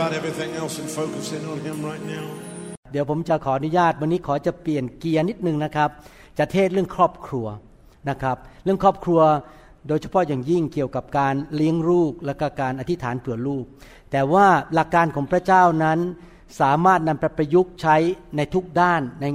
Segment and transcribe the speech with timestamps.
[0.00, 2.26] about everything else and focus in on Him right now.
[2.92, 5.90] เดี๋ยวผมจะขออนุญาตวันนี้ขอจะเปลี่ยนเกียร์นิดนึงนะครับ
[6.38, 7.46] จะเทศเรื่องครอบครัว
[8.10, 9.20] นะครับ เรื่องครอบครัว
[9.88, 13.64] โดยเฉพาะอย่างยิ่งเกี่ยวกับการเลี้ยงลูกและก็การอธิษฐานเผื่อลูก
[14.10, 15.98] แต่ว่าหลักการของพระเจ้านั้น
[16.60, 17.96] สามารถนำไปประยุกต์ใช้
[18.36, 19.26] ในทุกด้านใน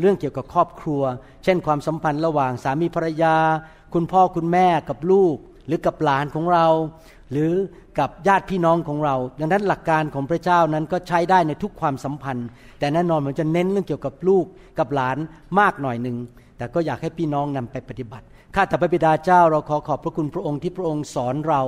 [0.00, 1.02] เรื่องเกี่ยวกับครอบครัว
[1.44, 3.36] เช่นความสัมพันธ์ระหว่างสามีภรรยา
[3.94, 5.36] คุณพ่อคุณแม่กับลูก
[5.66, 6.66] หรือกับหลานของเรา
[7.30, 7.52] หรือ
[7.98, 12.48] กับญาติพี่น้องของเรา ดังนั้นหลักการของพระเจ้านั้นก็ใช้ได้ในทุกความสัมพันธ์
[12.78, 14.44] แต่แน่นอนมันจะเน้นเรื่องเกี่ยวกับลูก
[14.78, 15.18] กับหลาน
[15.58, 16.16] มากหน่อยหนึ่ง
[16.56, 21.62] แต่ก็อยากให้พี่น้องนำไปปฏิบัติ ข้าแต่พระบิดาเจ้าเราขอขอบพระคุณพระองค์ที่พระองค์สอนเรา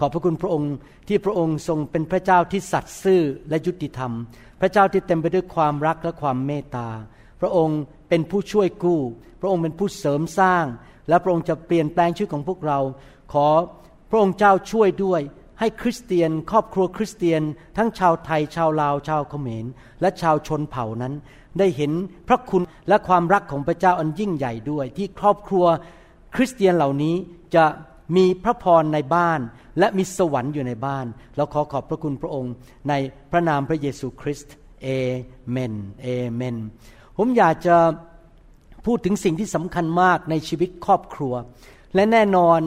[0.00, 0.72] ขอบพระคุณพระองค์
[1.08, 4.12] ที่พระองค์ทรงเป็นพระเจ้าที่สัตย์ซื่อและยุติธรรม
[4.60, 6.88] พระเจ้าที่เต็มไปด้วยความรักและความเมตตา
[7.40, 9.00] พระองค์เป็นผู้ช่วยกู้
[9.40, 10.64] พระองค์เป็นผู้เสริมสร้าง
[11.08, 12.78] และพระองค์จะเปลี่ยนแปลงชีวิตของพวกเรา
[13.32, 13.46] ขอ
[14.10, 15.20] พระองค์เจ้าช่วยด้วย
[15.60, 17.42] ให้คริสเตียน ครอบครัวคริสเตียน
[17.76, 19.66] ทั้งชาวไทย ชาวลาว ชาวเขมร
[20.00, 21.14] และชาวชนเผ่านั้น
[21.58, 21.92] ได้เห็น
[22.28, 25.66] พระคุณและความรักของพระเจ้าอันยิ่งใหญ่ด้วย ที่ครอบครัว
[26.34, 27.14] คริสเตียนเหล่านี้
[27.54, 27.64] จะ
[28.16, 29.40] มีพระพรในบ้าน
[29.78, 31.06] และมีสวรรค์อยู่ในบ้าน
[31.36, 32.54] เราขอขอบพระคุณพระองค์
[32.88, 32.92] ใน
[33.30, 34.88] พระนามพระเยซูคริสต์เอ
[35.50, 36.56] เมนเอเมน
[37.16, 37.76] ผมอยากจะ
[38.86, 41.34] พูดถึงสิ่งที่สำคัญมากในชีวิตครอบครัว
[41.94, 42.60] และแน่นอน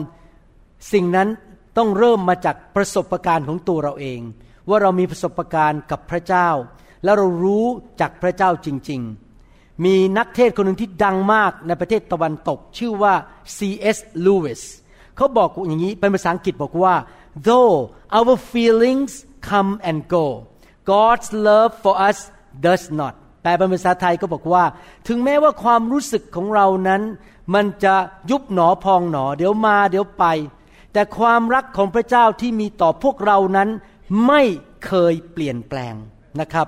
[0.92, 1.28] สิ่งนั้น
[1.76, 4.20] ต้องเริ่มมาจากประสบการณ์ของตัวเราเอง
[4.68, 6.48] ว่าเรามีประสบการณ์กับพระเจ้า
[7.04, 7.66] แล้วเรารู้
[8.00, 9.00] จากพระเจ้าจริง
[9.42, 13.14] ๆ มีนักเทศน์คนหนึ่งที่ดังมากในประเทศตะวันตก ชื่อว่า
[13.56, 13.98] C.S.
[14.24, 14.62] Lewis
[15.16, 16.94] เขาบอกอย่างนี้เป็นภาษาอังกฤษบอกว่า
[17.48, 17.74] though
[18.16, 19.12] our feelings
[19.48, 20.26] come and go
[20.90, 22.18] God's love for us
[22.66, 24.64] does not แปลเป็นภาษาไทยก็บอกว่า
[25.08, 27.02] ถึงแม้ว่าความรู้สึกของเรานั้น
[27.54, 27.94] มันจะ
[28.30, 30.24] ยุบหนอพองหนอ เดี๋ยวมาเดี๋ยวไป
[30.98, 33.68] แต่ความรักของพระเจ้าที่มีต่อพวกเรานั้น
[34.26, 34.42] ไม่
[34.86, 35.94] เคยเปลี่ยนแปลง
[36.40, 36.66] นะครับ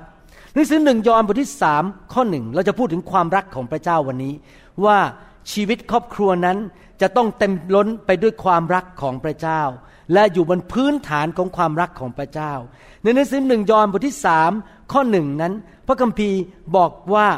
[0.53, 1.83] หนังสือหนึ่งยอห์นบทที่สาม
[2.13, 4.35] ข้อหนึ่งเราจะพูดถึงความรักของพระเจ้าวันนี้
[4.85, 4.99] ว่า
[5.53, 6.59] ชีวิตครอบครัวนั้น
[7.01, 9.63] จะต้องเต็มล้นไปด้วยความรักของพระเจ้า
[10.13, 12.53] และอยู่บนพื้นฐานของความรักของพระเจ้า
[13.03, 14.51] ในหนังสือหนึ่งยอห์นบทที่สาม
[14.93, 15.53] ข้อหนึ่งนั้น
[15.87, 16.41] พระคัมภีร์
[16.77, 17.29] บอกว่า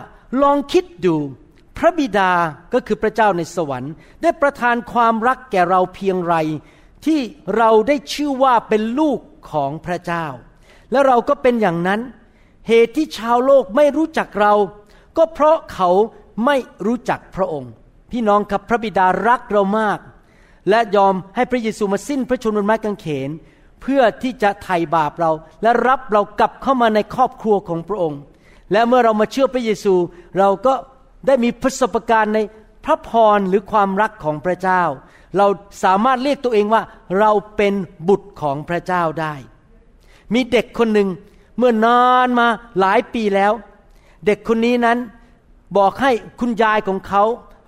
[0.42, 1.16] ลองคิดดู
[1.78, 2.32] พระบิดา
[2.72, 3.92] ก็คือพระเจ้าในสวรรค์
[4.22, 6.34] ได้ประทานความรักแก่เราเพียงไร
[7.06, 7.20] ที่
[7.56, 9.18] เราได้ชื่อว่าเป็นลูก
[9.50, 10.26] ของพระเจ้า
[10.90, 12.00] และเราก็เป็นอย่างนั้น
[12.68, 14.54] เหตุที่ชาวโลกไม่รู้จักเรา
[15.16, 15.90] ก็เพราะเขา
[16.46, 17.72] ไม่รู้จักพระองค์
[18.10, 19.98] พี่น้องครับพระบิดารักเรามาก
[20.70, 23.30] และยอมให้พระเยซูมาสิ้นพระชนม์บนไม้กางเขน
[23.82, 25.30] เพื่อที่จะไถ่บาปเรา
[25.62, 28.20] และรับเรากลับเข้ามาในครอบครัวของพระองค์
[28.72, 29.94] และเมื่อเรามาเชื่อพระเยซู
[30.38, 30.74] เราก็
[31.26, 32.38] ได้มีประสบการณ์ใน
[32.84, 34.82] พระพรหรือความรักของพระเจ้า
[35.36, 35.46] เรา
[35.84, 36.82] สามารถเรียกตัวเองว่า
[37.18, 37.74] เราเป็น
[38.08, 39.34] บุตรของพระเจ้าได้
[40.34, 41.08] มีเด็กคนหนึ่ง
[41.58, 42.46] เมื่อนานมา
[42.80, 43.52] หลายปีแล้ว
[44.26, 44.98] เด็กคนนี้นั้น
[45.76, 46.10] บอกให้
[46.40, 47.22] คุณยายของเขา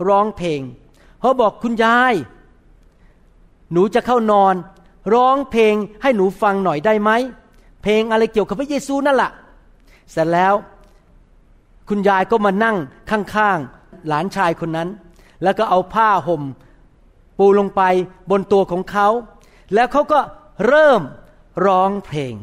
[0.09, 0.61] ร้องเพลง
[1.21, 2.15] เขาบอกคุณยาย
[3.73, 4.55] หนูจะเข้านอน
[5.15, 7.11] ร้องเพลงให้หนูฟังหน่อยได้ไหม
[7.83, 9.31] เพลงอะไรเกี่ยวกับพระเยซูนั่นแหละ
[10.13, 10.55] เสร็จแล้ว
[11.89, 12.77] คุณยายก็มานั่ง
[13.11, 14.89] ข้างๆ หลานชายคนนั้น
[15.43, 16.43] แล้วก็เอาผ้าห่ม
[17.39, 17.83] ปูลงไป
[18.31, 19.09] บนตัวของเขา
[19.75, 20.21] แล้วเขาก็
[20.67, 21.03] เริ่ม
[21.65, 22.35] ร้องเพลง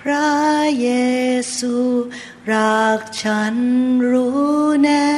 [0.00, 0.32] พระ
[0.80, 0.88] เย
[1.56, 1.74] ซู
[2.52, 3.56] รักฉัน
[4.10, 4.52] รู้
[4.82, 5.08] แน่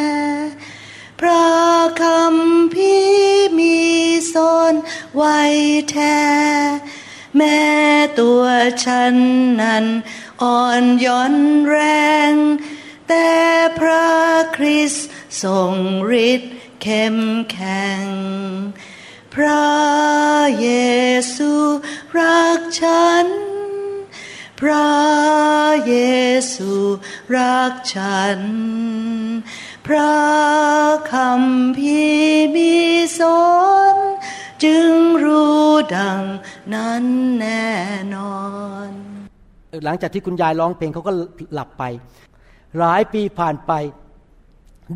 [1.20, 1.49] พระ
[2.02, 3.11] คำพี่
[3.58, 3.78] มี
[4.32, 4.75] สอน
[5.17, 5.38] ไว้
[5.90, 6.20] แท้
[7.37, 7.61] แม้
[8.20, 8.43] ตัว
[8.84, 9.14] ฉัน
[9.62, 9.84] นั้น
[10.43, 11.34] อ่อนย่อน
[11.69, 11.78] แร
[12.31, 12.32] ง
[13.08, 13.28] แต่
[13.78, 14.08] พระ
[14.56, 14.93] คริส
[15.43, 15.75] ทรง
[16.28, 16.52] ฤทธิ์
[16.82, 17.19] เข้ม
[17.50, 18.06] แข็ง
[19.35, 19.65] พระ
[20.61, 20.69] เย
[21.35, 21.50] ซู
[22.19, 23.27] รักฉัน
[24.61, 24.91] พระ
[25.87, 25.97] เย
[26.55, 26.73] ซู
[27.37, 28.41] รักฉัน
[29.87, 30.15] พระ
[31.12, 32.00] คำพี
[32.55, 32.75] มี
[33.19, 33.43] สอ
[33.94, 33.97] น
[34.65, 34.91] จึง
[35.25, 35.65] รู้
[35.97, 36.23] ดัง
[36.75, 37.05] นั้น
[37.41, 37.71] แน่
[38.15, 38.37] นอ
[38.88, 38.91] น
[39.85, 41.12] หลังจากที่คุณยายร้องเพลงเขาก็
[41.55, 41.85] หลับไป
[42.79, 43.73] หลายปีผ่านไป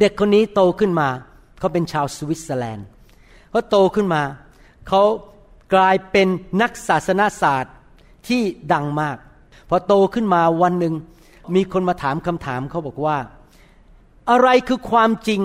[0.00, 1.08] เด็กคนนี้โตขึ้นมา
[1.58, 2.86] เขาเป็นชาวสวิตเซอร์แลนด์
[3.54, 4.22] เขาโตขึ้นมา
[4.88, 5.02] เขา
[5.74, 6.28] กลายเป็น
[6.62, 7.74] นักศาสนาศาสตร์
[8.28, 8.42] ที่
[8.72, 9.16] ดังมาก
[9.68, 10.94] พอโตขึ้นมาวันหนึ่ง
[11.54, 13.18] มีคนมาถามคำถามเขาบอกว่า
[14.30, 15.40] อะไรคือความจริง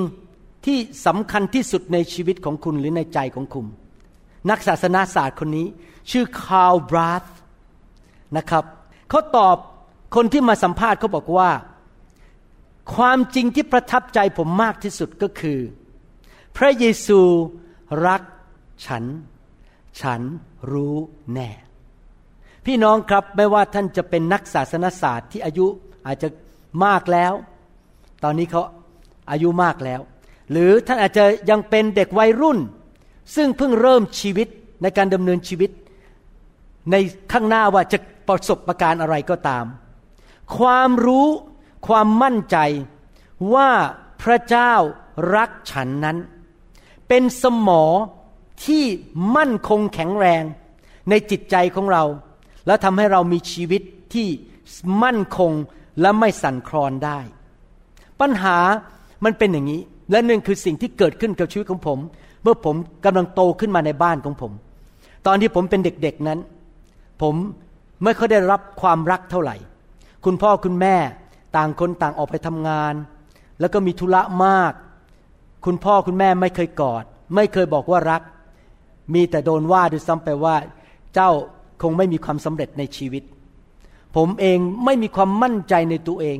[0.65, 3.65] ที่สำคัญที่สุดในชีวิตของคุณหรือในใจของคุณ
[4.49, 5.67] นักศาสนาศาสตร์คนนี้
[6.11, 7.23] ชื่อคาร์ลบราธ
[8.37, 8.63] นะครับ
[9.09, 9.57] เขาตอบ
[10.15, 11.49] คนที่มาสัมภาษณ์เขาบอกว่า
[12.95, 15.59] ความจริงที่ประทับใจผมมากที่สุดก็คือ
[16.57, 17.21] พระเยซู
[18.05, 18.21] รัก
[18.85, 19.03] ฉัน
[20.01, 20.21] ฉัน
[20.71, 20.95] รู้
[21.33, 21.49] แน่
[22.65, 25.65] พี่น้องครับไม่ว่าท่านจะเป็นนักศาสนศาสตร์ที่อายุ
[26.05, 26.29] อาจจะ
[26.85, 27.33] มากแล้ว
[28.23, 28.61] ตอนนี้เขา
[29.31, 30.01] อายุมากแล้ว
[30.51, 32.59] หรือท่านอาจจะยังเป็นเด็กวัยรุ่น
[33.35, 34.47] ซึ่งเพิ่งเริ่มชีวิต
[34.81, 35.71] ในการดำเนินชีวิต
[36.91, 36.95] ใน
[37.31, 37.97] ข้างหน้าว่าจะ
[38.27, 39.65] ประสบประการอะไรก็ตาม
[40.57, 41.27] ความรู้
[41.87, 42.57] ความมั่นใจ
[43.53, 43.69] ว่า
[44.21, 44.73] พระเจ้า
[45.35, 46.17] รักฉันนั้น
[47.09, 47.83] เป็นสมอ
[48.65, 48.83] ที่
[49.35, 50.43] มั่นคงแข็งแรง
[51.09, 52.03] ในจิตใจของเรา
[52.67, 53.81] และทำให้เรามีชีวิต
[54.13, 54.27] ที่
[55.03, 55.51] มั่นคง
[56.01, 57.19] และไม่สั่นคลอนได้
[58.21, 58.57] ปัญหา
[59.23, 61.99] มันเป็นอย่างนี้ และหนึ่งคือสิ่งที่เกิดขึ้นกับชีวิตของผม
[62.43, 62.75] เมื่อผม
[63.05, 64.51] กำลังโตขึ้นมาในบ้านของผม
[65.27, 66.39] ตอนที่ผมเป็นเด็กๆนั้น
[67.21, 67.35] ผม
[68.03, 69.55] ไม่ค่อยได้รับความรักเท่าไหร่
[70.25, 70.95] คุณพ่อคุณแม่
[71.55, 72.93] ต่างคนต่างออกไปทำงาน
[73.59, 74.73] แล้วก็มีธุระมาก
[75.65, 77.03] คุณพ่อคุณแม่ไม่เคยกอด
[77.35, 78.21] ไม่เคยบอกว่ารัก
[79.13, 80.55] มีแต่โดนว่าด้วยซ้ำไปว่า
[81.13, 81.29] เจ้า
[81.81, 83.23] คงไม่มีความสำเร็จในชีวิต
[84.15, 86.37] ผมเองไม่มีความมั่นใจในตัวเอง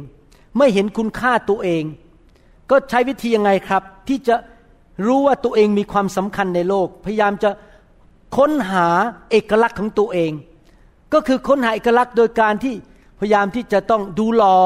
[0.58, 1.84] ไม่เห็นคุณค่าตัวเอง
[2.70, 4.36] ก็ใช้วิธียังไงครับ ที่จะ
[5.06, 7.50] รู้ว่าตัวเองมีความสำคัญในโลก พยายามจะ
[8.38, 8.88] ค้นหา
[9.32, 10.32] เอกลักษณ์ของตัวเอง
[11.14, 12.76] ก็คือค้นหาเอกลักษณ์โดยการที่
[13.20, 14.60] พยายามที่จะต้องดูหลอ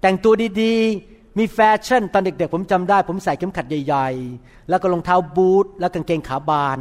[0.00, 0.32] แต่งตัว
[0.62, 4.08] ดีๆ มีแฟชั่นตอนเด็กๆ ผมจำได้ ผมใส่เข็มขัดใหญ่
[4.38, 6.78] ๆ แล้วก็รองเท้าบูทแล้วกางเกงขาบาน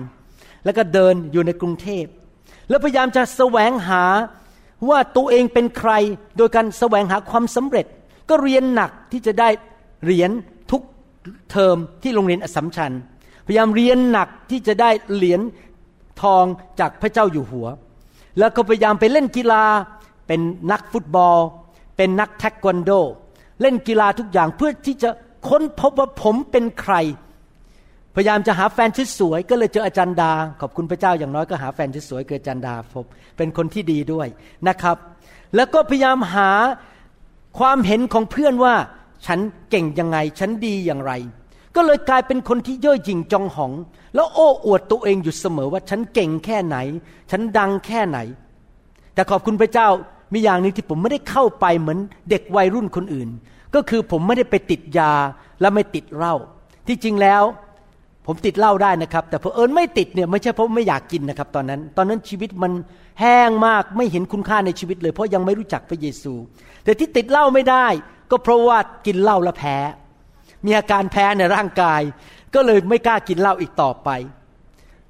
[0.66, 2.06] แล้วก็เดินอยู่ในกรุงเทพ
[2.70, 4.04] แล้วพยายามจะแสวงหา
[4.90, 5.92] ว่าตัวเองเป็นใคร
[6.38, 7.86] โดยการแสวงหาความสำเร็จ
[8.30, 9.50] ก็เรียนหนักที่จะได้
[10.04, 10.32] เหรียญ
[10.72, 10.82] ทุก
[11.52, 12.92] เทอมที่โรงเรียนอสมชัญ
[13.46, 15.42] พยายามเรียนหนักที่จะได้เหรียญ
[16.22, 16.46] ทอง
[16.80, 17.68] จากพระเจ้าอยู่หัว
[18.40, 19.64] แล้วก็พยายามไปเล่นกีฬา
[20.28, 21.38] เป็นนักฟุตบอล
[21.98, 22.92] เป็นนักเทควันโด
[23.62, 25.10] เล่นกีฬาทุกอย่างเพื่อที่จะ
[25.50, 26.96] ค้นพบว่าผมเป็นใคร
[28.16, 30.32] พยายามจะหาแฟนชุดสวย ก็เลยเจออาจารย์ดา
[30.62, 33.06] ขอบคุณพระเจ้าอย่างน้อยก็หาแฟนชุดสวยเกิดอาจารย์ดาพบ
[33.38, 34.28] เป็นคนที่ดีด้วย
[34.68, 34.98] นะครับ
[35.56, 36.50] แล้วก็พยายามหา
[37.60, 38.76] ความเห็นของเพื่อนว่า
[39.26, 41.12] ฉันเก่งยังไง ฉันดีอย่างไร
[41.76, 43.72] ก็เลยกลายเป็นคนที่ย่อหยิ่งจองหอง
[44.16, 46.78] แล้วโอ้อวดตัวเองอยู่เสมอว่าฉันเก่งแค่ไหน
[47.32, 48.20] ฉันดังแค่ไหน
[49.14, 49.88] แต่ขอบคุณพระเจ้า
[50.34, 52.00] มีอย่างนึงที่ผมไม่ได้เข้าไปเหมือน
[52.30, 53.30] เด็กวัยรุ่นคนอื่น
[53.76, 55.14] ก็คือผมไม่ได้ไปติดยา
[55.62, 56.36] และไม่ติดเหล้า
[56.88, 57.44] ที่จริงแล้ว
[58.28, 62.72] ผมติดเหล้าได้นะครับ แต่เพอเอิญไม่ติดเนี่ยไม่ใช่เพราะไม่อยากกินนะครับ ตอนนั้น ตอนนั้นชีวิตมัน
[63.20, 66.34] แห้งมากไม่เห็นคุณค่าในชีวิตเลยเพราะยังไม่รู้จักพระเยซู
[66.84, 67.88] แต่ที่ติดเหล้าไม่ได้
[68.32, 69.78] ก็เพราะว่ากินเหล้าแล้วแพ้
[70.66, 72.02] มีอาการแพ้ในร่างกาย
[72.54, 74.10] ก็เลยไม่กล้ากินเหล้าอีกต่อไป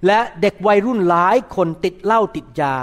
[0.07, 2.75] และเด็กวัยรุ่นหลายคนติดเหล้าติดยา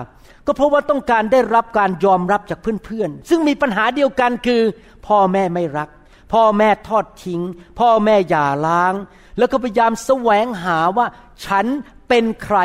[0.49, 4.63] ก็เพราะว่าต้องการได้รับการยอมรับจากเพื่อนๆ ซึ่งมีปัญหาเดียวกันคือ
[5.07, 5.89] พ่อแม่ไม่รัก
[6.33, 7.41] พ่อแม่ทอดทิ้ง
[7.81, 8.95] พ่อแม่หย่าร้าง
[9.39, 11.07] แล้วก็พยายามแสวงหาว่า
[11.47, 11.67] ฉัน
[12.09, 12.59] เป็นใคร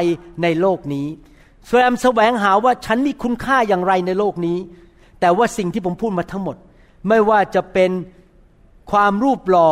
[0.43, 1.07] ในโลกนี้
[1.69, 4.57] พยายามแสวงหาว่าฉันมีคุณค่าอย่างไรในโลกนี้
[5.19, 6.57] แต่ว่าสิ่งที่ผมพูดมาทั้งหมด
[7.07, 7.91] ไม่ว่าจะเป็น
[8.91, 9.71] ความรูปหล่อ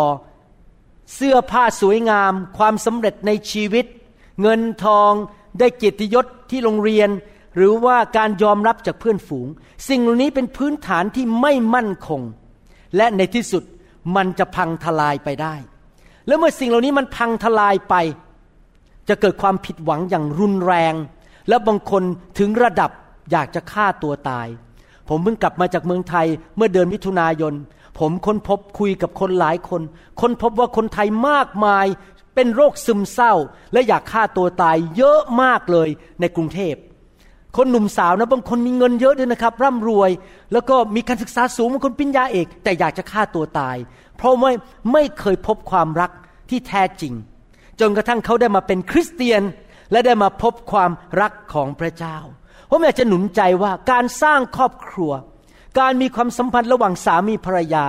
[1.15, 3.85] เสื้อผ้าสวยงาม ความสำเร็จในชีวิต
[4.41, 5.11] เงินทอง
[5.59, 7.09] ได้เกียรติยศที่โรงเรียน
[7.55, 9.47] หรือว่าการยอมรับจากเพื่อนฝูง
[9.89, 12.21] สิ่งเหล่านี้เป็นพื้นฐานที่ไม่มั่นคง
[12.97, 13.63] และในที่สุด
[14.15, 15.55] มันจะพังทลายไปได้
[16.27, 17.95] แล้วเมื่อสิ่งเหล่านี้มันพังทลายไป
[19.09, 20.93] จะเกิดความผิดหวังอย่างรุนแรง
[21.49, 22.03] และบางคน
[22.37, 22.91] ถึงระดับ
[23.31, 24.47] อยากจะฆ่าตัวตาย
[25.07, 27.53] ผมเพิ่งกลับมาจากเมืองไทยเมื่อเดือนมิถุนายน
[27.99, 29.81] ผมค้นพบคุยกับคนหลายคน
[30.21, 31.85] ค้นพบว่าคนไทยมากมาย
[32.35, 33.33] เป็นโรคซึมเศร้า
[33.73, 35.89] และอยากฆ่าตัวตายเยอะมากเลย
[36.19, 36.75] ในกรุงเทพ
[37.57, 40.11] คนหนุ่มสาวนะบางคนมีเงินเยอะด้วยนะครับร่ำรวย
[40.53, 43.77] แล้วก็มีการศึกษาสูงบางคนปริญญาเอก แต่อยากจะฆ่าตัวตาย
[44.17, 44.51] เพราะไม่
[44.93, 46.11] ไม่เคยพบความรัก
[46.49, 47.13] ที่แท้จริง
[47.79, 49.41] จนกระทั่งเขาได้มาเป็นคริสเตียน
[49.91, 50.91] และได้มาพบความ
[51.21, 52.17] รักของพระเจ้า
[52.69, 55.11] ผมอยากจะหนุนใจว่าการสร้างครอบครัว
[55.79, 57.85] การมีความสัมพันธ์ระหว่างสามีภรรยา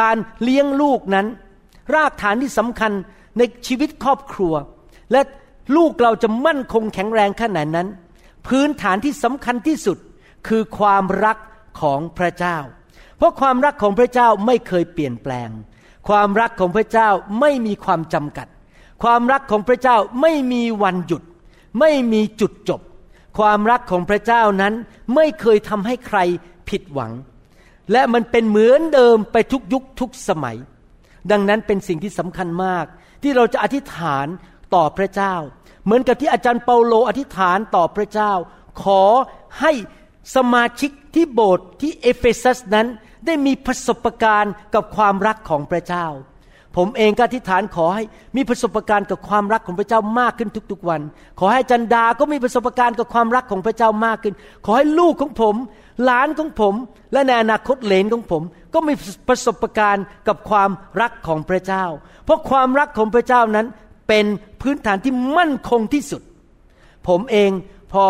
[0.00, 1.26] การเลี้ยงลูกนั้น
[1.94, 2.92] รากฐานที่สำคัญ
[3.38, 4.54] ในชีวิตครอบครัว
[5.12, 5.20] และ
[5.76, 7.88] ลูกเราจะมั่นคงแข็งแรงขนาดนั้น
[8.48, 9.98] พื้นฐานที่สำคัญที่สุด
[10.48, 11.38] คือความรัก
[11.80, 12.58] ของพระเจ้า
[13.16, 15.50] เพราะความรักของพระเจ้าไม่เคยเปลี่ยนแปลง
[16.08, 17.08] ความรักของพระเจ้า
[17.40, 18.48] ไม่มีความจำกัด
[19.02, 21.22] ความรักของพระเจ้าไม่มีวันหยุด
[21.80, 22.80] ไม่มีจุดจบ
[23.38, 24.74] ความรักของพระเจ้านั้น
[25.14, 26.18] ไม่เคยทำให้ใคร
[26.68, 27.12] ผิดหวัง
[27.92, 30.56] และมันเป็นเหมือนเดิมไปทุกยุคทุกสมัย
[31.30, 32.84] ดังนั้นเป็นสิ่งที่สำคัญมาก
[33.22, 34.26] ที่เราจะอธิษฐาน
[34.74, 35.34] ต่อพระเจ้า
[35.84, 38.32] เหมือนกับที่อาจารย์เปาโลอธิษฐานต่อพระเจ้า
[38.82, 39.02] ขอ
[39.60, 39.72] ให้
[40.36, 42.86] สมาชิกที่โบสถ์ที่เอเฟซัสนั้น
[43.26, 46.06] ได้มีประสบการณ์กับความรักของพระเจ้า
[46.76, 48.04] ผมเองก็อธิษฐานขอให้
[48.36, 51.00] มีประสบการณ์กับความรักของพระเจ้ามากขึ้นทุกๆวัน
[51.38, 55.54] ขอให้จันดาก็มีประสบการณ์กับความรักของพระเจ้ามากขึ้น ขอให้ลูกของผม
[56.04, 56.74] หลานของผม
[57.12, 58.42] และในอนาคตเหลนของผม
[58.74, 58.94] ก็มี
[59.28, 60.70] ประสบการณ์กับความ
[61.00, 61.84] รักของพระเจ้า
[62.24, 63.66] เพราะความรักของพระเจ้านั้น
[64.08, 64.24] เป็น
[64.60, 66.22] พื้นฐานที่มั่นคงที่สุด
[67.08, 67.50] ผมเอง
[67.92, 68.04] พอ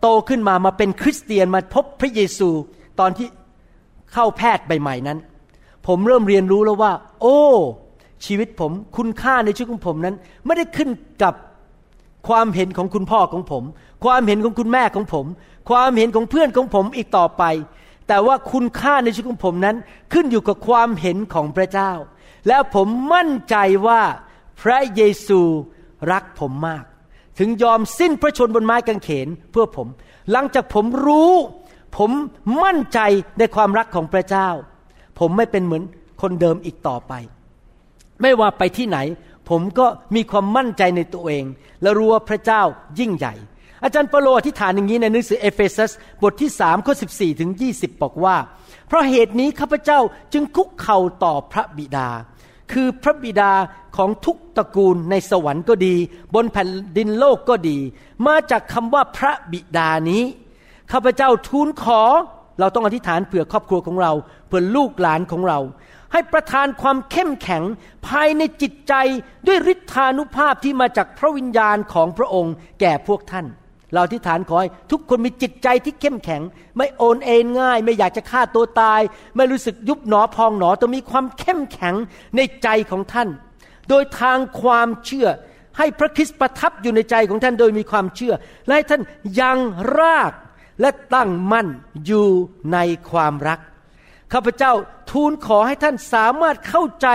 [0.00, 2.48] โตขึ้นมามาเป็นคริสเตียนมาพบพระเยซู
[3.00, 3.26] ตอนที่
[4.12, 5.18] เข้าแพทย์ใหม่ๆนั้น
[5.86, 7.40] ผมเริ่มเรียนรู้แล้วว่า โอ้
[8.26, 10.16] ชีวิตผมคุณค่าในชีวิตของผมนั้น
[10.46, 10.90] ไม่ได้ขึ้น
[11.22, 11.34] กับ
[12.28, 13.64] ความเห็นของคุณพ่อของผม
[14.04, 15.26] ความเห็นของคุณแม่ของผม
[15.70, 17.44] ความเห็นของเพื่อนของผมอีกต่อไป
[18.08, 19.76] แต่ว่าคุณค่าในชีวิตของผมนั้น
[20.12, 21.92] ขึ้นอยู่กับความเห็นของพระเจ้า
[22.48, 23.56] แล้วผมมั่นใจ
[23.86, 24.02] ว่า
[24.62, 25.40] พระเยซู
[26.12, 26.84] รักผมมาก
[27.38, 29.88] ถึงยอมสิ้นพระชนบนไม้กางเขนเพื่อผม
[30.30, 31.32] หลังจากผมรู้
[31.96, 32.10] ผม
[32.64, 32.98] มั่นใจ
[33.38, 34.48] ในความรักของพระเจ้า
[35.18, 35.82] ผมไม่เป็นเหมือน
[36.22, 37.12] คนเดิมอีกต่อไป
[38.22, 38.98] ไม่ว่าไปที่ไหน
[39.50, 41.44] ผมก็มีความมั่นใจในตัวเอง
[41.82, 42.62] และรู้ว่าพระเจ้า
[42.98, 43.34] ยิ่งใหญ่
[43.84, 45.92] อาจารย์เปโลอธิษฐานอย่างนี้ในหนังสือเอเฟซัส
[46.22, 48.36] บทที่สามข้อสิบสี่ถึงยี่สิบบอกว่า
[48.88, 50.00] เพราะเหตุนี้ข้าพเจ้า
[50.32, 52.08] จึงคุกเข่าต่อพระบิดา
[52.72, 53.52] คือพระบิดา
[53.96, 55.94] ของทุกตระกูลในสวรรค์ก็ดี
[56.34, 57.78] บนแผ่นดินโลกก็ดี
[58.26, 60.22] มาจากคำว่าพระบิดานี้
[60.92, 62.02] ข้าพเจ้าทูลขอ
[62.60, 64.12] เราต้องอธิษฐานเผื่อครอบครัวของเรา
[64.46, 65.58] เผื่อลูกหลานของเรา
[66.12, 67.62] ให้ประทานความเข้มแข็ง
[68.06, 68.94] ภายในจิตใจ
[69.46, 73.46] ด้วยฤทธานุภาพที่มาจากพระวิญญาณของพระองค์แก่พวกท่าน
[73.92, 76.42] เราอธิษฐานขอให้ทุกคนมีจิตใจที่เข้มแข็ง
[76.76, 79.00] ไม่โอนเอ็นง่าย ไม่อยากจะฆ่าตัวตาย
[79.36, 81.94] ไม่รู้สึกยุบหนอพองหนอต้องมีความเข้มแข็ง
[82.36, 83.28] ในใจของท่าน
[83.88, 85.28] โดยทางความเชื่อ
[85.78, 88.34] ให้พระคริสต์ประทับอยู่ในใจของท่านโดยมีความเชื่อ
[88.66, 89.02] และให้ท่าน
[89.40, 89.58] ยัง
[89.98, 90.32] ราก
[90.80, 91.68] และตั้งมั่น
[92.06, 92.28] อยู่
[92.72, 92.78] ใน
[93.10, 93.60] ความรัก
[94.32, 94.72] ข้าพเจ้า
[95.10, 97.08] ทูลขอให้ท่านสามารถเข้าใจ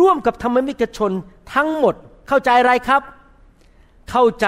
[0.00, 1.12] ร่วมกับธรรมมิกชน
[1.54, 1.94] ทั้งหมด
[2.28, 3.02] เข้าใจอะไรครับ
[4.10, 4.46] เข้าใจ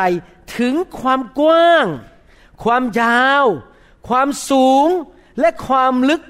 [0.57, 1.87] ถึงความกว้าง
[2.65, 3.47] ความยาว
[4.09, 4.89] ความสูง
[5.41, 6.23] และความลึก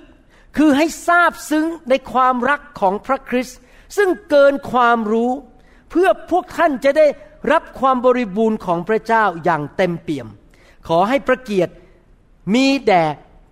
[0.57, 3.59] คือให้ทราบซึ้งในความรักของพระคริสต์
[3.97, 5.31] ซึ่งเกินความรู้
[5.91, 7.07] เพื่อพวกท่านจะได้
[7.53, 10.29] รับความบริบูรณ์ของพระเจ้าอย่างเต็มเปี่ยม
[10.89, 11.73] ขอให้ประเกียรติ
[12.55, 13.05] มีแด่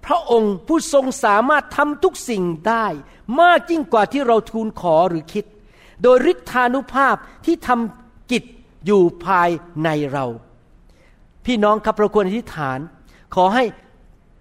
[0.06, 2.87] พระองค์ผู้ทรงสามารถทำทุกสิ่งได้
[3.40, 5.44] มากยิ่งกว่าที่เราทูลขอหรือคิด
[6.02, 8.44] โดยฤทธานุภาพที่ทำกิจ
[8.87, 9.50] อยู่ภาย
[9.85, 10.26] ในเรา
[11.47, 12.79] พี่น้องครับเราควรอธิษฐาน
[13.35, 13.65] ขอให้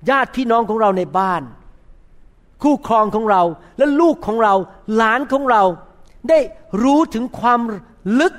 [0.10, 1.44] ญาติพี่น้องของเราในบ้าน
[2.64, 3.44] คู่ครองของเรา
[3.78, 4.54] และลูกของเรา
[4.96, 5.64] หลานของเรา
[6.30, 6.40] ได้
[6.84, 7.60] รู้ถึงความ
[8.20, 8.34] ลึก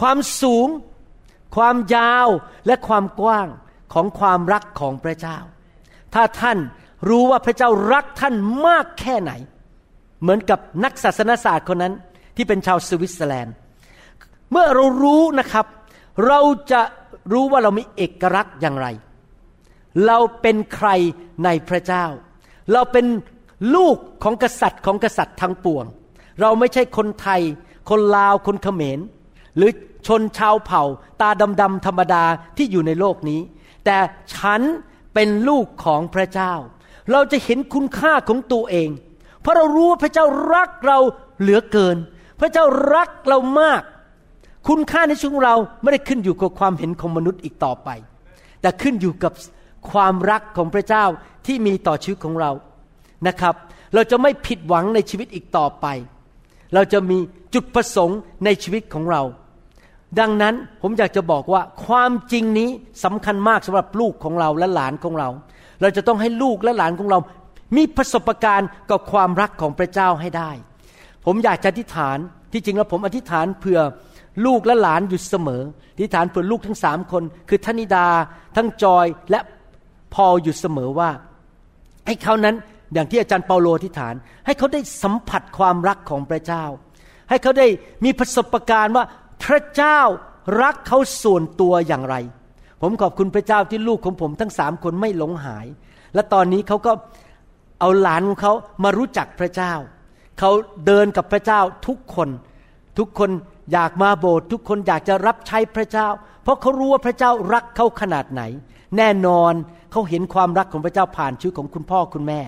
[0.00, 0.68] ความสูง
[1.56, 2.28] ความยาว
[2.66, 3.48] และความกว้าง
[3.92, 5.38] ของความรักของพระเจ้า
[6.14, 6.58] ถ้าท่าน
[7.08, 8.34] รู้ว่าพระเจ้ารักท่าน
[8.66, 9.32] มากแค่ไหน
[10.20, 11.94] เหมือนกับนักศาสนศาสตร์คนนั้น
[12.36, 13.54] ที่เป็นชาวสวิตเซอร์แลนด์
[14.50, 15.66] เมื่อเรารู้นะครับ
[16.26, 16.40] เรา
[16.72, 16.82] จะ
[17.32, 18.86] รู้ว่าเรามีเอกลักษณ์อย่างไร
[20.06, 20.88] เราเป็นใคร
[21.44, 22.06] ในพระเจ้า
[22.72, 23.06] เราเป็น
[23.74, 25.84] ลูกของกษัตริย์ของกษัตริย์ทั้งปวง
[26.40, 27.40] เราไม่ใช่คนไทย
[27.90, 28.98] คนลาว คนเขมร
[29.56, 29.70] หรือ
[30.06, 30.82] ชนชาวเผ่า
[31.20, 32.24] ตาดำๆธรรมดา
[32.56, 33.40] ที่อยู่ในโลกนี้
[33.84, 33.98] แต่
[34.34, 34.60] ฉัน
[35.14, 36.52] เป็นลูกของพระเจ้า
[37.12, 38.88] เราจะเห็นคุณค่าของตัวเอง
[39.40, 40.98] เพราะเรารู้ว่าพระเจ้ารักเรา
[41.40, 41.96] เหลือเกิน
[42.40, 43.82] พระเจ้ารักเรามาก
[44.68, 47.88] คุณค่าในชีวิตของเราไม่ได้ขึ้นอยู่กับความเห็นของมนุษย์อีกต่อไป
[48.60, 49.32] แต่ขึ้นอยู่กับ
[49.90, 51.04] ความรักของพระเจ้า
[51.46, 52.50] ที่มีต่อชีวิตของเรา
[53.26, 53.54] นะครับ
[53.94, 55.86] เราจะไม่ผิดหวังในชีวิตอีกต่อไป
[56.74, 57.18] เราจะมี
[57.54, 59.22] จุดประสงค์ในชีวิตของเรา
[60.20, 62.68] ดังนั้นผมอยากจะบอกว่าความจริงนี้
[63.04, 65.28] สำคัญมากสำหรับลูกของเราและหลานของเรา
[65.80, 67.18] เราจะต้องให้ลูกและหลานของเรา
[67.76, 70.50] มีประสบการณ์กับความรักของพระเจ้าให้ได้
[71.26, 72.18] ผมอยากจะอธิษฐาน
[72.52, 73.80] ที่จริงแล้วผมอธิษฐานเผื่อ
[74.46, 75.62] ลูกและหลานอยู่เสมอ
[75.94, 78.06] อธิษฐานเผื่อลูกทั้งสามคน คือธนิดา
[78.56, 79.40] ทั้งจอยและ
[80.14, 81.10] พออยู่เสมอว่า
[82.06, 82.56] ให้เขานั้น
[82.92, 84.14] อย่างที่อาจารย์เปาโลอธิษฐาน
[84.46, 86.64] ให้เขาได้สัมผัสความรักของพระเจ้า
[87.28, 87.66] ให้เขาได้
[88.04, 89.04] มีประสบการณ์ว่า
[89.44, 90.00] พระเจ้า
[90.62, 92.16] รักเขาส่วนตัวอย่างไร
[92.82, 95.66] ผมขอบคุณพระเจ้าที่ลูกของผมทั้งสามคนไม่หลงหาย
[96.14, 96.92] และตอนนี้เขาก็
[97.80, 98.52] เอาหลานของเขา
[98.84, 99.72] มารู้จักพระเจ้า
[100.38, 100.50] เขา
[100.86, 102.28] เดินกับพระเจ้าทุกคน
[102.98, 103.30] ทุกคน
[103.72, 106.08] อยากมาโบสถ์ทุกคนอยากจะรับใช้พระเจ้า
[106.42, 108.42] เพราะเขารู้ว่าพระเจ้ารักเขาขนาดไหน
[108.96, 109.52] แน่นอน
[109.92, 112.40] เขาเห็นความรักของพระเจ้าผ่านชีวิตของคุณพ่อคุณแม่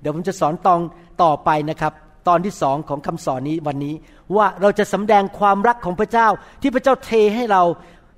[0.00, 0.80] เดี๋ยวผมจะสอนตอง
[1.22, 1.92] ต่อไปนะครับ
[2.28, 3.94] ตอนที่สองของคำสอนนี้วันนี้
[4.36, 6.28] ว่าเราจะสำแดงความรักของพระเจ้า
[6.60, 7.62] ที่พระเจ้าเทให้เรา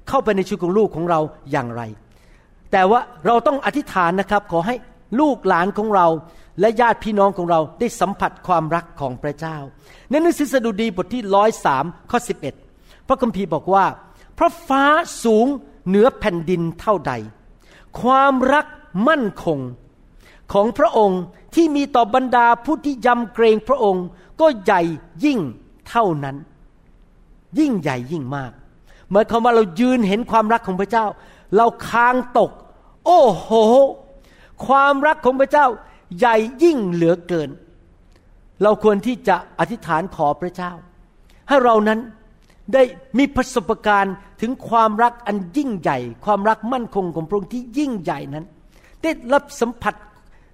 [0.09, 1.21] เข้าไปในชีวิตของลูกของเรา
[1.53, 1.83] อย่างไร
[2.73, 4.75] แต่ว่าเราต้องอธิษฐานนะครับ ขอให้
[5.21, 6.07] ลูกหลานของเรา
[6.61, 9.57] และญาติพี่น้องของเราได้สัมผัสความรักของพระเจ้า
[10.11, 12.55] ในหนังสือสดุดีบทที่ร้อยสามข้อสิบเอ็ด
[13.09, 13.85] พระคัมภีร์บอกว่า
[14.39, 14.85] พระฟ้า
[15.25, 15.47] สูง
[15.87, 17.13] เหนือแผ่นดินเท่าใด
[18.01, 18.67] ความรัก
[19.09, 19.59] มั่นคง
[20.53, 21.21] ของพระองค์
[21.55, 24.05] ที่มีต่อบรรดาผู้ที่ยำเกรงพระองค์
[24.41, 24.83] ก็ใหญ่
[25.25, 25.39] ยิ่ง
[25.89, 26.37] เท่านั้น
[27.59, 28.53] ยิ่งใหญ่ยิ่งมาก
[29.11, 31.07] หมายความว่าเรายืนเห็นความรักของพระเจ้า
[31.57, 32.51] เราคางตก
[33.07, 33.51] โอ้โห
[34.67, 35.67] ความรักของพระเจ้า
[36.19, 37.51] ใหญ่ยิ่งเหลือเกิน
[38.63, 40.73] เราควรที่จะอธิษฐานขอพระเจ้า
[41.49, 42.01] ให้เรานั้น
[42.75, 42.83] ได้
[43.19, 48.45] มีประสบการณ์ถึงความรักอันยิ่งใหญ่ ความรักมั่นคงของพระองค์ที่ยิ่งใหญ่นั้น
[49.03, 49.95] ได้รับสัมผัส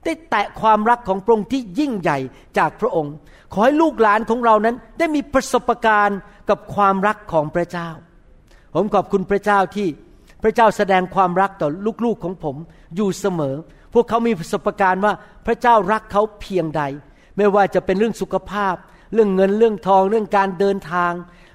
[0.05, 2.19] ได้แตะความรักของพระองค์ที่ยิ่งใหญ่
[2.59, 3.13] จากพระองค์
[3.53, 7.89] ขอให้ลูกหลานของเรานั้นได้มีประสบการณ์กับความรักของพระเจ้า
[8.75, 9.87] ผมขอบคุณพระเจ้าที่
[10.43, 11.69] พระเจ้าแสดงความรักต่อ
[12.05, 12.57] ลูกๆของผม
[12.97, 13.55] อยู่เสมอ
[13.95, 15.13] พวกเขามีประสบการณ์ว่า
[15.47, 16.83] พระเจ้ารักเขาเพียงใด
[17.37, 18.75] ไม่ว่าจะเป็นเรื่องสุขภาพ
[19.15, 21.13] เรื่องเงินเรื่องทองเรื่องการเดินทาง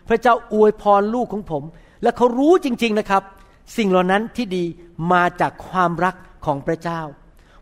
[0.10, 1.64] พระเจ้าอวยพรลูกของผม
[2.04, 3.24] และเขารู้จริง ๆนะครับ
[3.78, 4.64] สิ่งเหล่านั้นที่ดี
[5.14, 7.02] มาจากความรักของพระเจ้า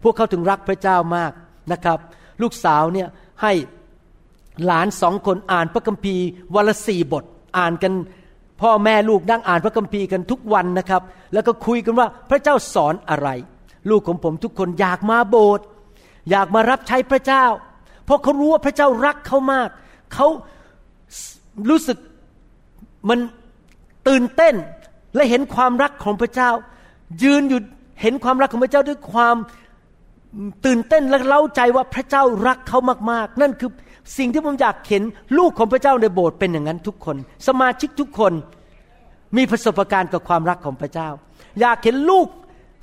[0.03, 1.31] พวกเขาถึงรักพระเจ้ามาก
[1.71, 1.99] นะครับ
[2.41, 3.07] ลูกสาวเนี่ย
[3.41, 3.53] ให้
[4.65, 7.23] หลานสองคนอ่านพระคัมภีร์วันละสี่บท
[7.57, 7.93] อ่านกัน
[8.61, 11.01] พ่อแม่ลูกนั่งอ่านพระคัมภีร์กันทุกวันนะครับ
[11.33, 13.29] แล้วก็คุยกันว่าพระเจ้าสอนอะไร
[13.89, 15.65] ลูกของผมทุกคนอยากมาโบสถ์
[16.31, 17.45] อยากมารับใช้พระเจ้า
[18.05, 19.69] เพราะเขารู้ว่าพระเจ้ารักเขามาก
[20.13, 20.27] เขา
[21.69, 21.97] รู้สึก
[23.09, 23.19] มัน
[24.07, 24.55] ตื่นเต้น
[25.15, 26.49] และเห็นความรักของพระเจ้า
[27.23, 27.61] ยืนอยู่
[28.01, 29.35] เห็นความรักของพระเจ้าด้วยความ
[30.65, 32.79] ตื่นเต้นและเล่าใจว่าพระเจ้ารักเขา
[33.11, 33.71] มาก ๆ นั่นคือ
[34.17, 35.03] สิ่งที่ผมอยากเห็น
[35.37, 37.15] ลูกของพระเจ้าในโบสถ์เป็นอย่างนั้นทุกคน
[37.47, 38.33] สมาชิกทุกคน
[39.37, 41.09] มีประสบการณ์กับความรักของพระเจ้า
[41.61, 42.27] อยากเห็นลูก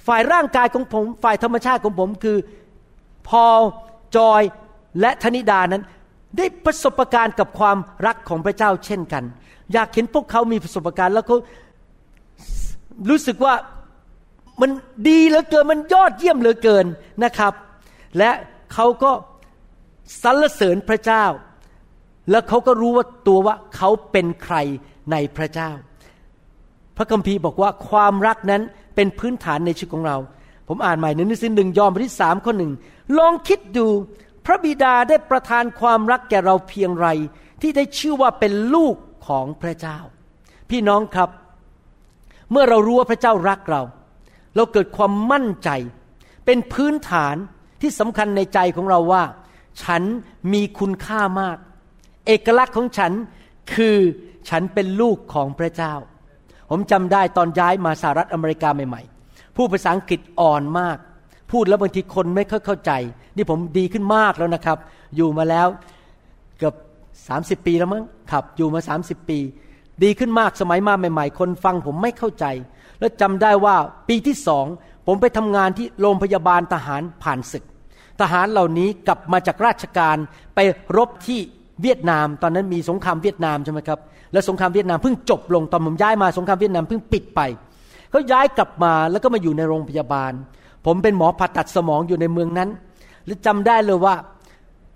[0.09, 2.37] ฝ่ายร่างกายของผม ฝ่ายธรรมชาติของผมคือ
[3.29, 3.44] พอ
[4.16, 4.42] จอย
[5.01, 5.83] และธนิดานั้น
[6.37, 9.25] ได้ประสบการณ์กับความรักของพระเจ้าเช่นกัน
[9.73, 11.37] อยากเห็นพวกเขามีประสบการณ์แล้วเขา
[13.11, 13.55] รู้สึกว่า
[14.61, 14.71] มัน
[15.09, 16.87] ดีเหลือเกินมันยอดเยี่ยมเหลือเกิน
[17.25, 17.53] นะครับ
[18.18, 18.31] และ
[18.75, 19.12] เขาก็
[20.23, 21.25] สรรเสริญพระเจ้า
[22.31, 24.57] แล้วเขาก็รู้ว่าตัวว่าเขาเป็นใคร
[25.12, 25.71] ในพระเจ้า
[26.97, 28.62] พระคัมภีร์บอกว่าความรักนั้น
[28.99, 30.17] เป็นพื้นฐานในชีวิตของเรา
[30.69, 32.73] ผมอ่านใหม่ในหนังสือหนึ่งยอห์นบทที่สามข้อหนึ่ง
[33.19, 33.87] ลองคิดดู
[34.47, 37.09] พระบิดาได้ประทานความรักแก่เราเพียงไร
[37.63, 38.97] ที่ได้ชื่อว่าเป็นลูก
[39.29, 39.99] ของพระเจ้า
[40.71, 41.31] พี่น้องครับ
[42.51, 43.83] เมื่อเรารู้ว่าพระเจ้ารักเรา
[44.57, 45.71] เราเกิดความมั่นใจ
[46.47, 47.37] เป็นพื้นฐาน
[47.81, 49.25] ที่สำคัญในใจของเราว่า
[49.83, 50.03] ฉัน
[50.53, 51.57] มีคุณค่ามาก
[52.27, 53.13] เอกลักษณ์ของฉัน
[53.75, 53.97] คือ
[54.49, 55.95] ฉันเป็นลูกของพระเจ้า
[56.71, 60.97] ผมจำได้ตอนย้ายมาสหรัฐอเมริกาใหม่ๆ ผู้ภาษาอังกฤษอ่อนมาก
[61.53, 62.93] พูดแล้วบางทีคนไม่ค่อยเข้าใจ
[63.37, 64.79] นี่ผมดีขึ้นมากแล้วนะครับ
[65.17, 65.69] อยู่มาแล้ว
[66.59, 66.75] เกือบ
[67.61, 69.39] 30 ปีแล้วมั้งครับ อยู่มา 30 ปี
[70.03, 72.45] ดีขึ้นมากสมัยมาใหม่ ๆ คนฟังผมไม่เข้าใจ
[73.01, 73.77] แล้วจำได้ว่า
[74.09, 74.67] ปีที่สอง
[75.07, 77.65] ผมไปทำงานที่โรงพยาบาลทหารผ่านศึก
[78.21, 80.17] ทหารเหล่านี้กลับมาจากราชการ
[80.55, 80.59] ไป
[80.97, 81.41] รบที่
[81.83, 84.01] เวียดนาม ตอนนั้นมีสงครามเวียดนามใช่ไหมครับ
[84.33, 87.41] แล้วสงครามเวียดนามเพิ่งจบลงตอนผมย้ายมาสงครามเวียดนามเพิ่งปิดไป
[88.11, 90.33] เขาย้ายกลับมาแล้วก็มาอยู่ในโรงพยาบาล
[90.87, 92.69] ผมเป็นหมอผ่าตัดสมองอยู่ในเมืองนั้น
[93.27, 94.14] และจำได้เลยว่า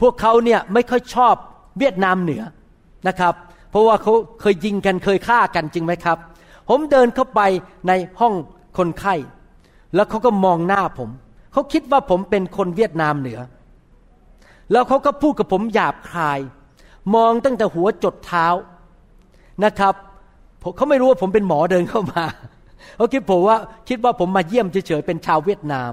[0.01, 1.35] พวกเขาเนี่ยไม่ค่อยชอบ
[1.79, 2.43] เวียดนามเหนือ
[3.09, 3.35] นะครับ
[3.71, 6.19] เพราะว่าเขาเคยยิงกันเคยฆ่ากันจริงไหมครับ
[6.69, 7.41] ผมเดินเข้าไป
[7.89, 8.35] ในห้อง
[8.79, 9.15] คนไข้
[9.95, 11.11] แล้วเขาก็มองหน้าผม
[11.53, 13.41] เขาคิดว่าผมเป็นคนเวียดนามเหนือ
[14.73, 16.41] แล้วเขาก็พูดกับผมหยาบคาย
[17.15, 18.47] มองตั้งแต่หัวจดเท้า
[19.65, 19.95] นะครับ
[20.77, 22.25] เขาไม่รู้ว่าผมเป็นหมอเดินเข้ามา
[22.97, 23.57] เขาคิดผมว่า
[23.89, 25.93] คิดว่าผมมาเยี่ยมเฉยๆเป็นชาวเวียดนาม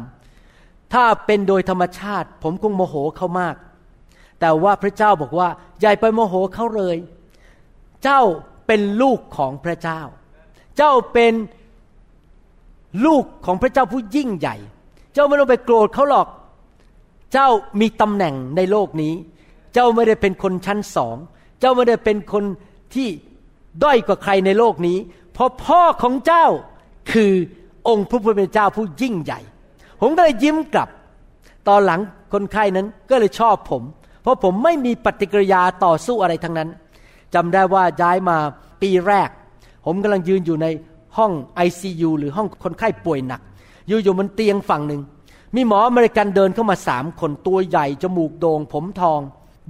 [0.93, 3.55] ถ้าเป็นโดยธรรมชาติ ผมคงโมโหเขามาก
[4.39, 5.49] แต่ว่าพระเจ้าบอกว่า
[5.81, 6.97] อย่าไปโมโหเขาเลย
[8.03, 8.21] เจ้า
[8.67, 10.01] เป็นลูกของพระเจ้า
[10.77, 11.33] เจ้าเป็น
[13.05, 14.55] ลูกของพระเจ้าผู้ยิ่งใหญ่
[15.13, 16.27] เจ้าไม่ต้องไปโกรธเขาหรอก
[17.33, 17.47] เจ้า
[17.81, 19.13] มีตำแหน่งในโลกนี้
[19.73, 21.15] เจ้าไม่ได้เป็นคนชั้นสอง
[21.59, 22.43] เจ้าไม่ได้เป็นคน
[22.93, 23.07] ที่
[23.83, 24.97] ด้อยกว่าใครในโลกนี้
[25.33, 26.45] เพราะพ่อของเจ้า
[27.11, 27.33] คือ
[27.87, 29.39] องค์พระผู้เป็นเจ้าผู้ยิ่งใหญ่
[30.01, 30.89] ผมก็เลยยิ้มกลับ
[31.67, 31.99] ตอนหลัง
[32.33, 33.83] คนไข้นั้นก็เลยชอบผม
[34.21, 36.69] เพราะผมไม่มีปฏิกิริยาต่อสู้อะไรทั้งนั้น
[37.33, 38.37] จำได้ว่าย้ายมา
[38.81, 39.29] ปีแรก
[39.85, 40.67] ผมกำลังยืนอยู่ใน
[41.17, 41.31] ห้อง
[41.65, 43.41] ICU หรือห้องคนไข้ป่วยหนัก
[43.87, 45.01] อยู่อยู่บนเตียงฝั่งหนึ่ง
[45.55, 49.19] มีหมออเมริกันเดินเข้ามาสามคนตัวใหญ่จมูกโดง่งผมทอง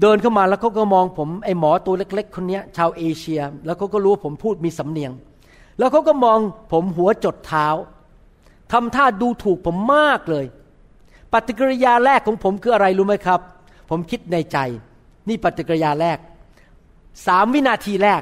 [0.01, 5.11] เดินเข้ามาแล้วเขาก็มองผมไอหมอตัวเล็ก ๆ คนนี้ชาวเอเชีย แล้วเขาก็รู้ว่าผมพูดมีสำเนียง
[5.79, 6.39] แล้วเขาก็มอง
[6.71, 7.67] ผมหัวจดเท้า
[8.71, 10.45] ทำท่าดูถูกผมมากเลย
[11.33, 13.39] ปฏิกิริยาแรกของผมคืออะไรรู้ไหมครับ
[13.89, 14.57] ผมคิดในใจ
[15.27, 16.17] นี่ปฏิกิริยาแรก
[17.27, 18.21] สามวินาทีแรก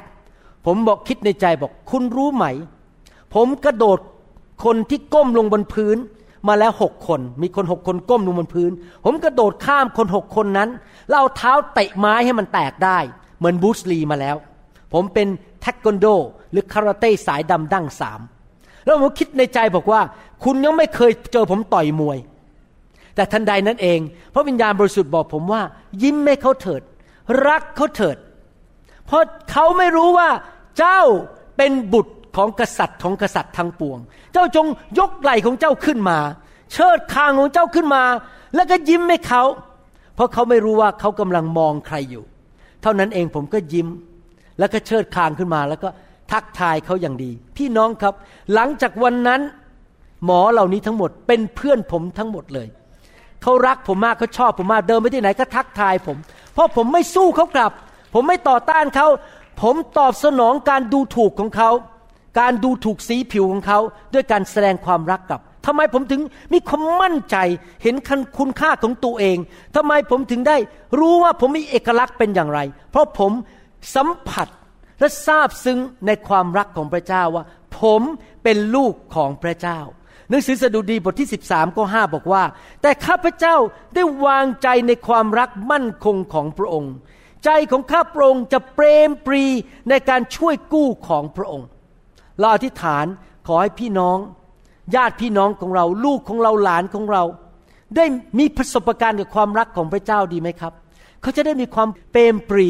[0.66, 2.44] ผมบอกคิดในใจบอกคุณรู้ไหม
[3.34, 3.98] ผมกระโดด
[4.64, 5.96] คนที่ก้มลงบนพื้น
[6.48, 8.72] มาแล้วหกคน มีคนหกคนก้มลงบนพื้น
[9.04, 10.68] ผมกระโดดข้ามคนหกคนนั้น
[11.08, 12.98] แล้วเอาเท้าเตะไม้ให้มันแตกได้
[13.38, 14.36] เหมือนบูสลีมาแล้ว
[14.92, 15.28] ผมเป็น
[15.62, 16.06] เทควันโด
[16.50, 18.20] หรือคาราเต้สายดำดั้งสาม
[18.84, 20.00] แล้วผมคิดในใจบอกว่า
[20.44, 22.18] คุณยังไม่เคยเจอผมต่อยมวย
[23.14, 23.98] แต่ทันใดนั้นเอง
[24.34, 25.62] พระวิญญาณบริสุทธิ์บอกผมว่า
[26.02, 26.82] ยิ้มให้เขาเถิด
[27.48, 28.16] รักเขาเถิด
[29.06, 30.28] เพราะเขาไม่รู้ว่า
[30.78, 31.00] เจ้า
[31.56, 33.98] เป็นบุตร ของกษัตริย์ของกษัตริย์ทั้งปวง
[34.32, 34.66] เจ้าจง
[34.98, 36.18] ยกไหล่ของเจ้าขึ้นมา
[36.72, 38.02] เชิดคางของเจ้าขึ้นมา
[38.54, 39.42] แล้วก็ยิ้มให้เขา
[40.14, 42.24] เพราะเขาไม่รู้ว่าเขากำลังมองใครอยู่
[42.82, 43.88] เท่านั้นเองผมก็ยิ้ม
[44.58, 45.88] แล้วก็เชิดคางขึ้นมาแล้วก็
[46.32, 48.14] ทักทายเขาอย่างดี พี่น้องครับ
[48.54, 49.40] หลังจากวันนั้น
[50.24, 52.68] หมอเหล่านี้ทั้งหมดเป็นเพื่อนผมทั้งหมดเลย
[53.42, 56.16] เขารักผมมากเขาชอบผมมากเดินไปที่ไหนก็ทักทายผม
[56.52, 57.72] เพราะผมไม่สู้เขากลับ
[58.14, 59.06] ผมไม่ต่อต้านเขา
[59.62, 61.70] ผมตอบสนองการดูถูกของเขา
[62.38, 63.78] การดูถูกสีผิวของเขา
[64.14, 66.20] ด้วยการแสดงความรักกับทำไมผมถึง
[66.52, 67.36] มีความมั่นใจ
[67.82, 67.94] เห็น
[68.38, 69.38] คุณค่าของตัวเอง
[69.76, 70.56] ทำไมผมถึงได้
[70.98, 73.32] รู้ว่าผมมีเอกลักษณ์เป็นอย่างไร เพราะผม
[73.94, 74.48] สัมผัส
[75.00, 77.44] และทราบซึ้งในความรักของพระเจ้าว่า
[77.80, 78.02] ผม
[78.42, 79.78] เป็นลูกของพระเจ้า
[80.30, 82.44] หนังสือสดุดีบทที่ 13ข้อ5บอกว่า
[82.82, 83.56] แต่ข้าพเจ้า
[83.94, 86.92] ได้วางใจในความรักมั่นคงของพระองค์
[87.44, 89.44] ใจของข้าพระองค์จะเปรมปรี
[89.88, 91.68] ในการช่วยกู้ของพระองค์
[92.38, 93.06] เราอธิษฐาน
[93.46, 94.18] ขอให้พี่น้อง
[94.94, 97.22] ญาติพี่น้องของเรา ลูกของเราหลานของเรา
[97.96, 98.04] ได้
[98.38, 100.72] มีประสบการณ์กับความรักของพระเจ้าดีไหมครับ
[101.22, 102.68] เขาจะได้มีความเปรมปรี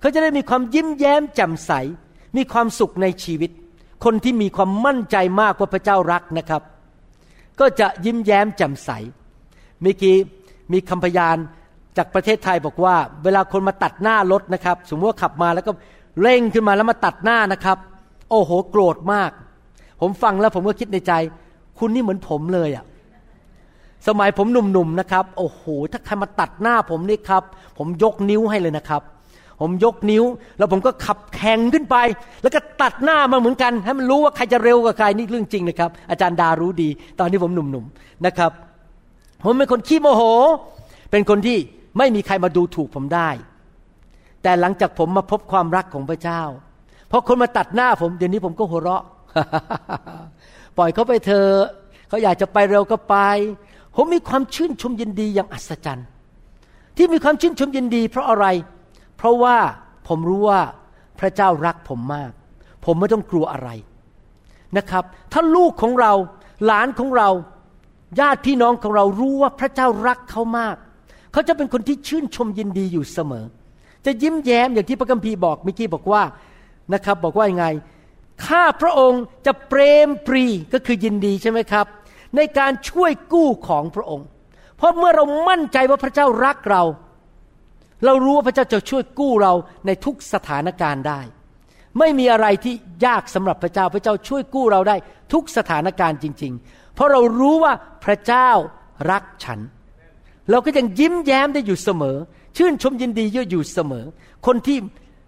[0.00, 1.72] เขาจะได้มีความยิ้มแย้มแจ่มใส
[2.36, 3.50] มีความสุขในชีวิต
[4.04, 6.62] คนที่มีความมั่นใจมากว่าพระเจ้ารักนะครับ
[7.60, 8.90] ก็จะยิ้มแย้มแจ่มใส
[9.80, 10.16] เมื่อกี้
[10.72, 11.36] มีคำพยาน
[11.96, 15.72] จากประเทศไทยบอกว่า เวลาคนมาตัดหน้ารถนะครับ สมมติว่าขับมาแล้วก็
[16.22, 17.78] เร่งขึ้นมาแล้วมาตัดหน้านะครับ
[18.30, 19.30] โอ้โห โกรธมาก
[20.00, 21.12] ผมฟังแล้วผมก็คิดในใจ
[21.78, 22.84] คุณนี่เหมือนผมเลยอะ่ะ
[24.06, 25.62] สมัยผมหนุ่มๆนะครับ โอ้โห
[25.92, 27.42] ถ้าใครมาตัดหน้าผมนี่ครับ
[27.78, 29.02] ผมยกนิ้วให้เลยนะครับ
[29.60, 30.24] ผมยกนิ้ว
[30.58, 31.96] แล้วผมก็ขับแข่งขึ้นไป
[32.42, 36.88] แล้วก็ตัดหน้ามาเหมือนกัน ให้มันรู้ว่าใครจะเร็วกว่าใครนี่เรื่องจริงนะครับ อาจารย์ดารู้ดี
[37.20, 38.52] ตอนที่ผมหนุ่มๆนะครับ
[39.44, 40.22] ผมเป็นคนขี้โมโห
[41.10, 41.58] เป็นคนที่
[41.98, 43.30] ไม่มีใครมาดูถูกผมได้
[44.42, 46.42] แต่หลังจากผมมาพบความรักของพระเจ้า
[47.10, 49.02] พอคนมาตัดหน้าผม เดี๋ยวนี้ผมก็หัวเราะ
[50.76, 51.58] ปล่อยเขาไปเถอะ
[52.08, 53.16] เขาอยากจะไปเร็วก็ไป
[53.96, 56.06] ผมมีความชื่นชมยินดีอย่างอัศจรรย์
[56.96, 58.46] ที่มีความชื่นชมยินดี เพราะอะไร
[59.16, 59.56] เพราะว่า
[60.08, 60.60] ผมรู้ว่า
[61.20, 62.30] พระเจ้ารักผมมาก
[62.84, 63.70] ผมไม่ต้องกลัวอะไร
[64.76, 66.12] นะครับ ถ้าลูกของเรา
[66.66, 67.28] หลานของเรา
[68.20, 70.76] ญาติพี่น้องของเรารู้ว่าพระเจ้ารักเขามาก
[71.32, 73.44] เขาจะเป็นคนที่ชื่นชมยินดีอยู่เสมอ
[74.06, 76.22] จะยิ้มแย้มอย่างที่พระคัมภีร์บอกเมื่อกี้บอกว่า
[76.94, 77.66] นะครับ บอกว่ายังไง
[78.46, 81.86] ข้าพระองค์จะเปรมปรีก็คือยินดีใช่ไหมครับ
[82.36, 84.26] ในการช่วยกู้ของพระองค์
[84.76, 86.82] เพราะเมื่อเรามั่นใจว่าพระเจ้ารักเรา
[88.04, 89.52] เรารู้ว่าพระเจ้าจะช่วยกู้เรา
[89.86, 91.20] ในทุกสถานการณ์ได้
[91.98, 92.74] ไม่มีอะไรที่
[93.06, 94.96] ยากสำหรับพระเจ้าพระเจ้าช่วยกู้เราได้
[95.32, 97.72] ทุกสถานการณ์จริง ๆ เพราะเรารู้ว่า
[98.04, 98.50] พระเจ้า
[99.10, 99.60] รักฉัน
[100.50, 102.16] เราก็ยังยิ้มแย้มได้อยู่เสมอ
[102.56, 104.04] ชื่นชมยินดีเยอะอยู่เสมอ
[104.46, 104.78] คนที่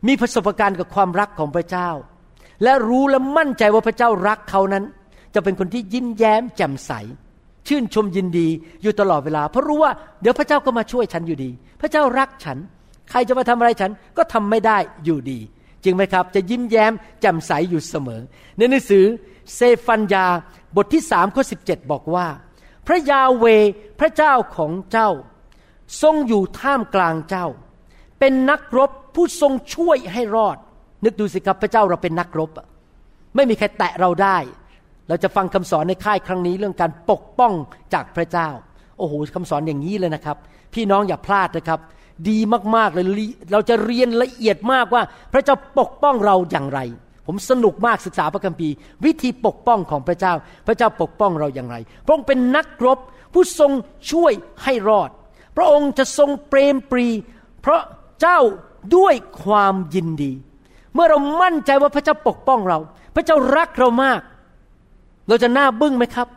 [0.06, 1.88] มีประสบการณ์กับความรักของพระเจ้า
[2.62, 4.84] และรู้และมั่นใจว่าพระเจ้ารักเขานั้น
[5.34, 6.92] จะเป็นคนที่ยิ้มแย้มแจ่มใส
[7.68, 8.48] ชื่นชมยินดี
[8.82, 12.58] อยู่ตลอดเวลา เพราะรู้ว่าเดี๋ยวพระเจ้าก็มาช่วยฉันอยู่ดี พระเจ้ารักฉัน
[13.10, 15.38] ใครจะมาทำอะไรฉันก็ทำไม่ได้อยู่ดี
[15.84, 18.20] จริงไหมครับ จะยิ้มแย้มแจ่มใสอยู่เสมอ
[18.56, 19.04] ในหนังสือ
[19.54, 20.26] เซฟันยา
[20.76, 22.26] บทที่สามข้อสิบเจ็ดบอกว่า
[22.86, 23.46] พระยาเว
[24.00, 25.10] พระเจ้าของเจ้า
[26.02, 27.46] ทรงอยู่ท่ามกลางเจ้า
[28.20, 30.56] เป็นนักรบผู้ทรงช่วยให้รอด
[31.04, 32.50] นึกดูสิครับพระเจ้าเราเป็นนักรบ
[33.36, 34.38] ไม่มีใครแตะเราได้
[35.08, 37.52] เราจะฟังคำสอนในค่ายครั้งนี้เรื่องการปกป้อง
[37.94, 38.48] จากพระเจ้า
[38.98, 40.36] โอ้โหคำสอนอย่างนี้เลยนะครับ
[40.74, 41.80] พี่น้องอย่าพลาดนะครับ
[42.28, 42.38] ดี
[42.76, 43.04] มากๆเลย
[43.52, 45.02] เราจะเรียนละเอียดมากว่า
[45.32, 46.80] พระเจ้าปกป้องเราอย่างไร
[47.26, 50.32] ผมสนุกมากศึกษาพระคัมภีร์ วิธีปกป้องของพระเจ้า
[50.66, 52.98] พระเจ้าปกป้องเราอย่างไร พระองค์เป็นนักรบ
[53.34, 53.72] ผู้ทรง
[54.10, 54.32] ช่วย
[54.64, 55.10] ให้รอด
[55.56, 57.06] พระองค์จะทรงเปรมปรี
[57.62, 57.82] เพราะ
[58.20, 58.38] เจ้า
[58.96, 60.32] ด้วยความยินดี
[60.94, 62.78] เมื่อเรามั่นใจว่าพระเจ้าปกป้องเรา
[63.14, 64.20] พระเจ้ารักเรามาก
[65.28, 66.28] เราจะหน้าบึ้งไหมครับ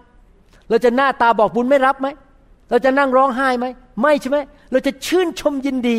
[0.70, 2.08] เราจะหน้าตาบอกบุญไม่รับไหม
[2.70, 3.66] เราจะนั่งร้องไห้ไหม
[4.02, 4.38] ไม่ใช่ไหม
[4.72, 5.98] เราจะชื่นชมยินดี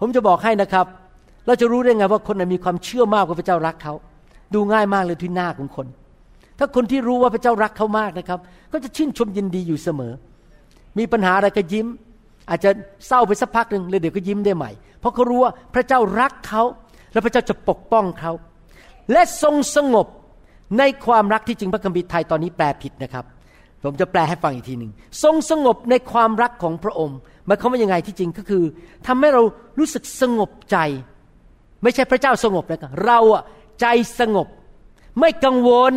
[0.00, 0.86] ผมจะบอกให้นะครับ
[1.46, 3.94] เราจะรู้ได้ไงว่าคนไหนมีความเชื่อมากว่าพระเจ้ารักเขา
[4.54, 5.86] ดูง่ายมากเลยที่หน้าของคน
[6.58, 8.38] ถ้าคนที่รู้ว่าพระเจ้ารักเขามากนะครับ
[8.72, 10.12] ก็จะชื่นชมยินดีอยู่เสมอ
[10.98, 11.86] มีปัญหาอะไรก็ยิ้ม
[12.50, 12.70] อาจจะ
[13.06, 16.62] เศร้าไปสักพักหนึ่งเลยเดี๋ยวก็ยิ้มได้ใหม่ เพราะเขารู้ว่าพระเจ้ารักเขา
[17.12, 18.32] และพระเจ้าจะปกป้องเขา
[19.12, 20.06] และทรงสงบ
[20.78, 23.24] ในความรักที่จริงพระคัมภีร์ไทยตอนนี้แปลผิดนะครับ
[23.84, 28.64] ผมจะแปลให้ฟังอีกทีหนึ่งทรงสงบในความรักของพระองค์หมายความว่ายังไงที่จริงก็คือ
[29.06, 29.42] ทำให้เรา
[29.78, 30.76] รู้สึกสงบใจ
[31.82, 33.42] ไม่ใช่พระเจ้าสงบนะครับเราอะ
[33.80, 33.86] ใจ
[34.20, 34.48] สงบ
[35.20, 35.94] ไม่กังวล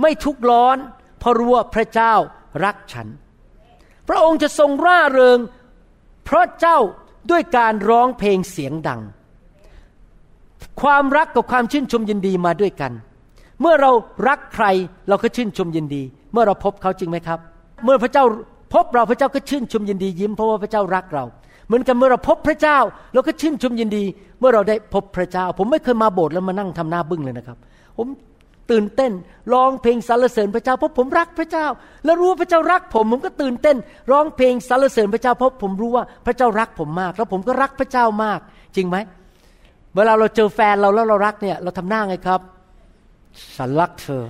[0.00, 0.76] ไม่ทุกข์ร้อน
[1.18, 2.14] เพราะรู้ว่าพระเจ้า
[2.64, 3.08] รักฉัน
[4.08, 5.38] พระองค์จะทรงร่าเริง
[6.30, 6.78] เพราะเจ้า
[7.30, 9.00] ด้วยการร้องเพลงเสียงดัง
[10.82, 12.92] ความรักกับความชื่นชมยินดีมาด้วยกัน
[13.60, 13.90] เมื่อเรา
[14.28, 14.66] รักใคร
[15.08, 17.38] เราก็ชื่นชมยินดี เมื่อเราพบเขาจริงไหมครับ
[17.84, 18.24] เมื่อพระเจ้า
[18.74, 21.24] พบเราพระเจ้าก็ชื่นชมยินดียิ้มเพราะว่าพระเจ้ารักเรา
[21.66, 22.78] เหมือนกันเมื่อเราพบพระเจ้า
[23.14, 24.04] เราก็ชื่นชมยินดี
[24.40, 27.58] เมื่อเราได้พบพระเจ้า ผมไม่เคยมาโบสถ์แล้วมานั่งทำหน้าบึ้งเลยนะครับ
[27.96, 28.06] ผม
[28.70, 29.12] ตื่นเต้น
[29.52, 31.66] ร้องเพลงสรรเสริญพระเจ้าเพราะผมรักพระเจ้า
[32.04, 33.76] แล้วรู้ว่าพระเจ้ารักผม ผมก็ตื่นเต้น
[34.10, 38.40] ร้องเพลงสรรเสริญพระเจ้าเพราะผมรู้ว่าพระเจ้ารักผมมาก แล้วผมก็รักพระเจ้ามาก
[38.76, 38.96] จริงไหม
[39.96, 42.40] เวลาเราเจอแฟนเราแล้วเรารักเนี่ย เราทำหน้าไงครับ
[43.56, 44.22] ฉันรักเธอ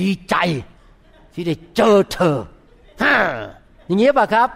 [0.00, 0.36] ดีใจ
[1.34, 2.36] ที่ได้เจอเธอ
[3.02, 3.04] ฮ
[3.86, 4.48] อย่างนี้ป่ะครับ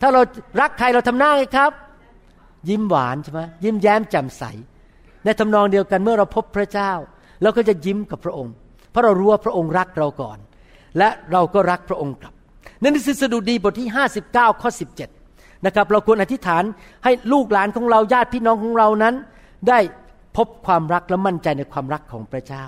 [0.00, 0.20] ถ้าเรา
[0.60, 1.72] รักใครเราทำหน้าไงครับ
[2.68, 4.42] ยิ้มหวานใช่ไหมยิ้มแย้มแจ่มใส
[5.28, 6.92] ในทำนองเดียวกันเมื่อเราพบพระเจ้า
[7.42, 8.54] เราก็จะยิ้มกับพระองค์
[8.90, 10.38] เพราะเรารู้ว่าพระองค์รักเราก่อน
[10.98, 12.34] และเราก็รักพระองค์กลับ
[12.82, 13.88] นั่นคือสดุดีบทที่
[14.24, 14.70] 59 ข้อ
[15.16, 16.64] 17 นะครับ เราควรอธิษฐาน
[17.04, 19.14] ให้ลูกหลานของเราญาติพี่น้องของเรานั้น
[19.68, 19.78] ได้
[20.36, 22.64] พบความรักและมั่นใจในความรักของพระเจ้า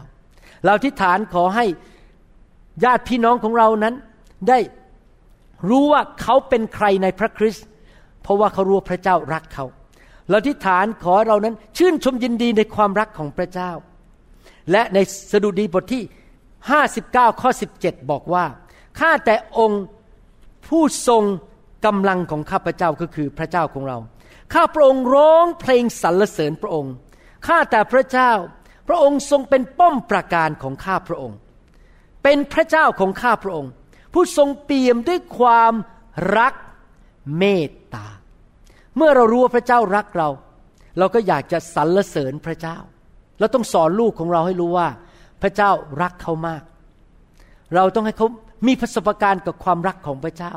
[0.64, 1.64] เราทิฏฐานขอให้
[2.85, 3.94] ญาติพี่น้องของเรานั้น
[4.49, 4.59] ได้
[5.68, 7.66] รู้ว่าเขาเป็นใครในพระคริสต์
[8.23, 9.64] เพราะว่าเขารู้พระเจ้ารักเขา
[10.31, 13.71] เราทิฏฐานขอเรานั้นชื่นชมยินดีในความรักของพระเจ้า
[14.71, 14.99] และใน
[15.31, 16.03] สดุดีบทที่
[16.73, 18.45] 59 ข้อ 17 บอกว่า
[19.01, 19.85] ข้าแต่องค์
[20.69, 21.23] ผู้ทรง
[21.87, 23.99] กำลังของข้าพระเจ้าก็คือพระเจ้าของเรา
[24.55, 26.93] ข้าพระองค์ร้องเพลงสรรเสริญพระองค์
[27.47, 28.33] ข้าแต่พระเจ้า
[28.88, 31.37] พระองค์ทรงเป็นป้อมปราการของข้าพระองค์
[32.23, 33.71] เป็นพระเจ้าของข้าพระองค์
[34.12, 35.73] ผู้ทรงเปี่ยมด้วยความ
[36.38, 36.55] รัก
[37.38, 37.71] เมต
[38.96, 40.29] เมื่อเรารู้ว่าพระเจ้ารักเรา
[40.98, 42.76] เราก็อยากจะสรรเสริญพระเจ้า
[43.38, 44.88] เราต้องสอนลูกของเราให้รู้ว่า
[45.42, 45.70] พระเจ้า
[46.03, 46.62] รักเขามาก
[47.74, 48.26] เราต้องให้เขา
[48.66, 50.53] มีประสบการณ์กับความรักของพระเจ้า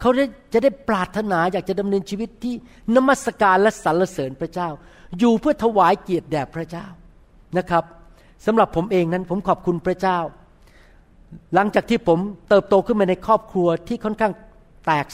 [0.00, 0.10] เขา
[0.52, 2.54] จะได้ปรารถนาอยากจะดำเนินชีวิตที่
[2.96, 4.68] นมัสการและสรรเสริญพระเจ้า
[5.18, 6.86] อยู่เพื่อถวายเกียรติแด่พระเจ้า
[7.58, 7.84] นะครับ
[8.46, 10.18] สำหรับผมเองนั้นผมขอบคุณพระเจ้า
[11.54, 14.32] หลังจากที่ผมเติบโตขึ้นมาในครอบครัวที่ค่อนข้าง
[14.86, 15.06] แตก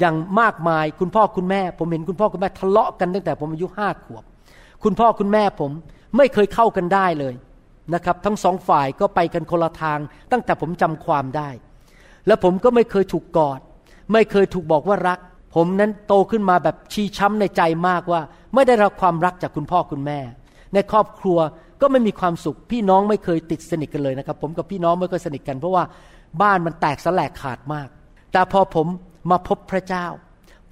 [0.00, 4.24] อย่างมากมายคุณพ่อคุณแม่ ผมเห็นคุณพ่อคุณแม่ทะเลาะกันตั้งแต่ผมอายุห้าขวบ
[4.84, 5.70] คุณพ่อคุณแม่ผม
[6.16, 7.34] ไม่เคยเข้ากันได้เลย
[7.94, 9.98] นะครับ ทั้งสองฝ่ายก็ไปกันคนละทาง
[10.32, 11.48] ตั้งแต่ผมจำความได้
[12.26, 13.60] และผมก็ไม่เคยถูกกอด
[14.12, 15.18] ไม่เคยถูกบอกว่ารัก
[15.54, 18.20] ผมนั้นโตขึ้นมาแบบชีช้ำในใจมากว่า
[18.54, 20.20] ไม่ได้รับความรักจากคุณพ่อคุณแม่
[20.74, 21.38] ในครอบครัว
[21.80, 25.84] ก็ไม่มีความสุข พี่น้องไม่เคยติดสนิทกันเลยนะครับ ผมกับพี่น้องไม่เคยสนิทกันเพราะว่า
[26.42, 27.88] บ้านมันแตกสลายขาดมาก
[28.32, 28.86] แต่พอผม
[29.30, 30.06] มาพบพระเจ้า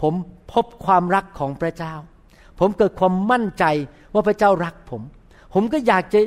[0.03, 0.15] ผม
[0.53, 1.95] พบความรักของพระเจ้า
[2.59, 3.65] ผมเกิดความมั่นใจ
[4.15, 5.03] ว่าพระเจ้ารักผม
[5.55, 6.21] ผมก็อยากจะ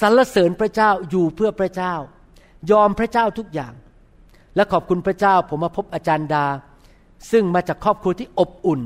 [0.00, 1.94] สรรเสริญพระเจ้าอยู่เพื่อพระเจ้า
[2.70, 3.72] ยอมพระเจ้าทุกอย่าง
[4.56, 6.44] และขอบคุณพระเจ้า ผมมาพบอาจารย์ดา
[7.30, 8.80] ซึ่งมาจากครอบครัวที่อบอุ่น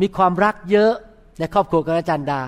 [0.00, 0.92] มีความรักเยอะ
[1.38, 2.40] ในครอบครัวของอาจารย์ดา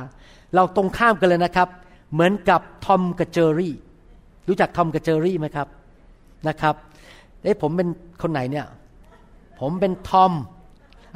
[0.55, 1.69] เราตรงข้ามกันเลยนะครับ
[2.13, 3.75] เหมือนกับทอมกับเจอรี่
[4.49, 5.69] รู้จักทอมกับเจอรี่ไหมครับ
[6.49, 6.75] นะครับ
[7.43, 7.89] เอ้ผมเป็น
[8.23, 8.67] คนไหนเนี่ย
[9.61, 10.33] ผมเป็นทอม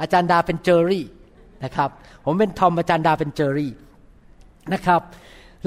[0.01, 1.05] อาจารย์ดาเป็นเจอรี่
[1.63, 1.89] นะครับ
[2.25, 3.71] ผมเป็นทอมอาจารย์ดาเป็นเจอรี่
[4.73, 5.01] นะครับ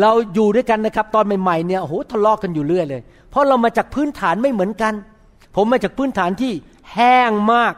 [0.01, 4.95] เราอยู่ด้วยกันนะครับ ตอนใหม่ๆเนี่ยโอ้โหทะเลาะกกันอยู่เรื่อยเลย เพราะเรามาจากพื้นฐานไม่เหมือนกัน
[5.57, 6.53] ผมมาจากพื้นฐานที่
[6.95, 7.75] แห้งมาก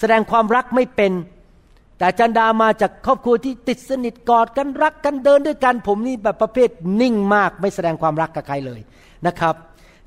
[0.00, 1.12] แสดงความรักไม่เป็น
[1.96, 6.70] แต่อาจันดามาจากครอบครัวที่ติดสนิทกอดกันรักกันเดินด้วยกัน ผมนี่แบบประเภท
[7.00, 8.80] นิ่งมากไม่แสดงความรักกับใครเลย
[9.26, 9.54] นะครับ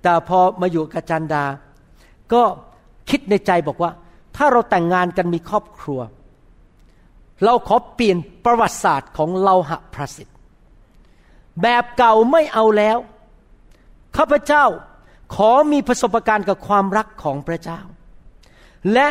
[0.04, 1.44] แต่พอมาอยู่กับอาจันดา
[2.34, 2.42] ก็
[3.10, 3.92] คิดในใจบอกว่า
[4.36, 6.00] ถ้าเราแต่งงานกันมีครอบครัว
[7.46, 10.38] เราขอเปลี่ยนประวัติศาสตร์ของเราหะพระสิทธิ์
[11.62, 12.98] แบบเก่าไม่เอาแล้ว
[14.18, 14.66] ข้าพเจ้า
[15.36, 17.80] ขอมีประสบการณ์กับความรักของพระเจ้า
[18.94, 19.08] และ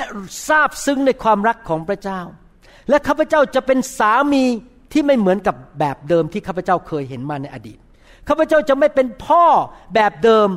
[0.48, 2.20] ทราบซึ้งในความรักของพระเจ้า
[2.88, 4.44] และข้าพเจ้าจะเป็นสามี
[4.92, 7.78] ที่ไม่เหมือนกับแบบเดิมที่ข้าพเจ้าเคยเห็นมาในอดีต
[8.28, 9.44] ข้าพเจ้าจะไม่เป็นพ่อ
[9.94, 10.48] แบบเดิม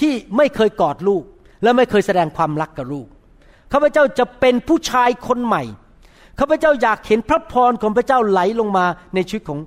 [0.00, 1.22] ที่ไม่เคยกอดลูก
[1.62, 3.06] และไม่เคยแสดงความรักกับลูก
[3.72, 5.62] ข้าพเจ้าจะเป็นผู้ชายคนใหม่
[6.38, 9.60] ข้าพเจ้าอยากเห็นพระพรของพระเจ้าไหลลงมาในชีวิตของ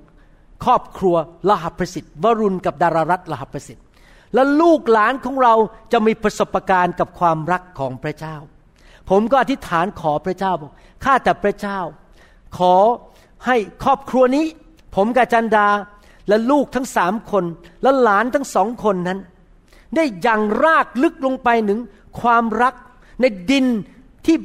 [0.64, 1.16] ครอบครัว
[1.48, 3.84] ลาหประสิทธิ์วรุณกับดารารัตลาหประสิทธิ์
[4.34, 5.54] และลูกหลานของเรา
[5.92, 8.36] จะมีประสบการณ์กับความรักของพระเจ้า
[9.10, 10.72] ผมก็อธิษฐานขอพระเจ้าบอก
[11.04, 11.78] ข้าแต่พระเจ้า
[12.58, 12.74] ขอ
[13.46, 14.46] ให้ครอบครัวนี้
[14.96, 15.68] ผมกับจันดา
[16.28, 17.44] และลูกทั้งสามคน
[17.82, 19.18] และหลานทั้งสองคนนั้น
[19.96, 21.80] ได้ยังรากลึกลงไปถึง
[22.20, 22.74] ความรัก
[23.20, 23.66] ในดิน
[24.26, 24.36] ที่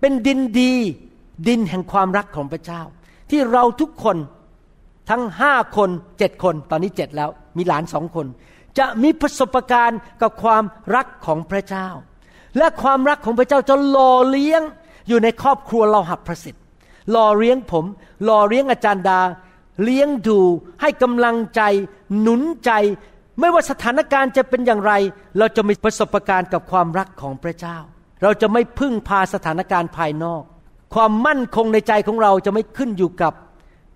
[0.00, 0.72] เป็นดินดี
[1.48, 2.82] ดินแห่งความรักของพระเจ้า
[3.30, 4.16] ที่เราทุกคน
[5.10, 8.26] ทั้งห้าคนเจ็ดคน ตอนนี้เจ็ดแล้ว มีหลานสองคน
[8.78, 10.62] จะมีประสบการณ์กับความ
[10.94, 11.88] รักของพระเจ้า
[12.58, 14.62] และความรักของพระเจ้าจะหล่อเลี้ยง
[15.08, 16.62] อยู่ในครอบครัวเราหับประสิทธิ์
[17.10, 17.84] หล่อเลี้ยงผม
[18.24, 19.20] หล่อเลี้ยงอาจารย์ดา
[19.84, 20.40] เลี้ยงดู
[20.80, 21.62] ให้กำลังใจ
[22.20, 22.70] หนุนใจ
[23.40, 24.92] ไม่ว่าสถานการณ์จะเป็นอย่างไร
[25.38, 27.78] เราจะมีประสบการณ์กับความรักของพระเจ้า
[28.22, 30.42] เราจะไม่พึ่งพาสถานการณ์ภายนอก
[30.94, 33.32] ความมั่นคงในใจของเราจะไม่ขึ้นอยู่กับ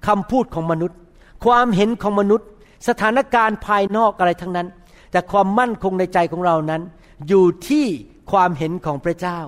[0.06, 0.98] คำพูดของมนุษย์
[1.44, 2.48] ความเห็นของมนุษย์
[2.88, 4.68] สถานการณ์ภายนอกอะไรทั้งนั้น
[5.10, 6.82] แต่ความมั่นคงในใจของเรานั้น
[7.28, 7.86] อยู่ที่
[8.30, 9.38] ความเห็นของพระเจ้า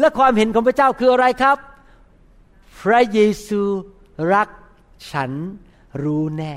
[0.00, 1.56] และความเห็นของพระเจ้าคืออะไรครับ
[2.82, 3.62] พระเยซู
[4.34, 4.48] รัก
[5.10, 5.32] ฉัน
[6.02, 6.54] รู้แน่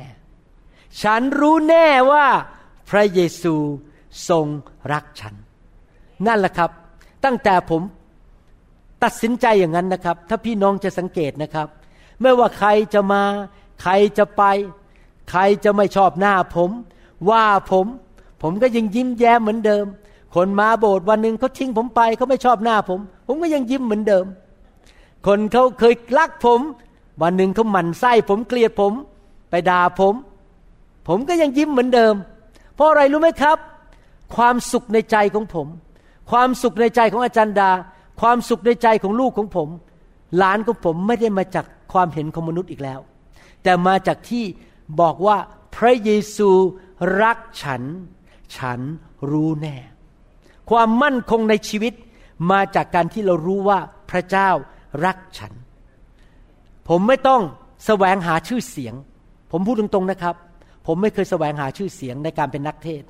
[1.02, 2.26] ฉันรู้แน่ว่า
[2.90, 3.56] พระเยซู
[4.30, 4.46] ทรง
[4.92, 5.36] รักฉัน
[6.28, 6.72] นั่นแหละครับ
[7.26, 7.82] ตั้งแต่ผม
[9.04, 11.68] ตัดสินใจอย่างนั้นนะครับ ถ้าพี่น้องจะสังเกตนะครับ
[12.22, 13.24] ไม่ว่าใครจะมา
[13.82, 14.44] ใครจะไป
[15.32, 16.70] ใครจะไม่ชอบหน้าผม
[17.30, 17.86] ว่าผม
[18.42, 19.86] ผมก็ยังยิ้มแย้มเหมือนเดิม
[20.36, 24.26] คนมาโบสถ์วันหนึ่งเขาทิ้งผมไปเขาไม่ชอบหน้าผม ผมก็ยังยิ้มเหมือนเดิม
[25.26, 26.60] คนเขาเคยรักผม
[27.22, 28.94] วันหนึ่งเขาหมั่นไส้ผมเกลียดผม
[29.50, 30.16] ไปด่าผม
[31.08, 32.14] ผมก็ยังยิ้มเหมือนเดิม
[32.76, 33.58] เพราะอะไรรู้ไหมครับ
[34.36, 35.68] ความสุขในใจของผม
[36.32, 37.72] ความสุขในใจของอาจารย์ดา
[38.22, 39.70] ความสุขในใจของลูกของผม
[40.38, 43.00] หลานของผมไม่ได้มาจากความเห็นของมนุษย์อีกแล้ว
[43.64, 44.46] แต่มาจากที่
[45.00, 45.38] บอกว่า
[45.76, 46.50] พระเยซู
[47.22, 47.84] รักฉัน
[48.58, 48.80] ฉัน
[49.32, 49.76] รู้แน่
[50.70, 51.94] ความมั่นคงในชีวิต
[52.52, 53.80] มาจากการที่เรารู้ว่า
[54.12, 54.50] พระเจ้า
[55.06, 55.54] รักฉัน
[56.90, 57.42] ผมไม่ต้อง
[57.86, 58.94] แสวงหาชื่อเสียง
[59.52, 60.36] ผมพูดตรงๆนะครับ
[60.88, 63.04] ผมไม่เคยแสวงหาชื่อเสียงในการเป็นนักเทศ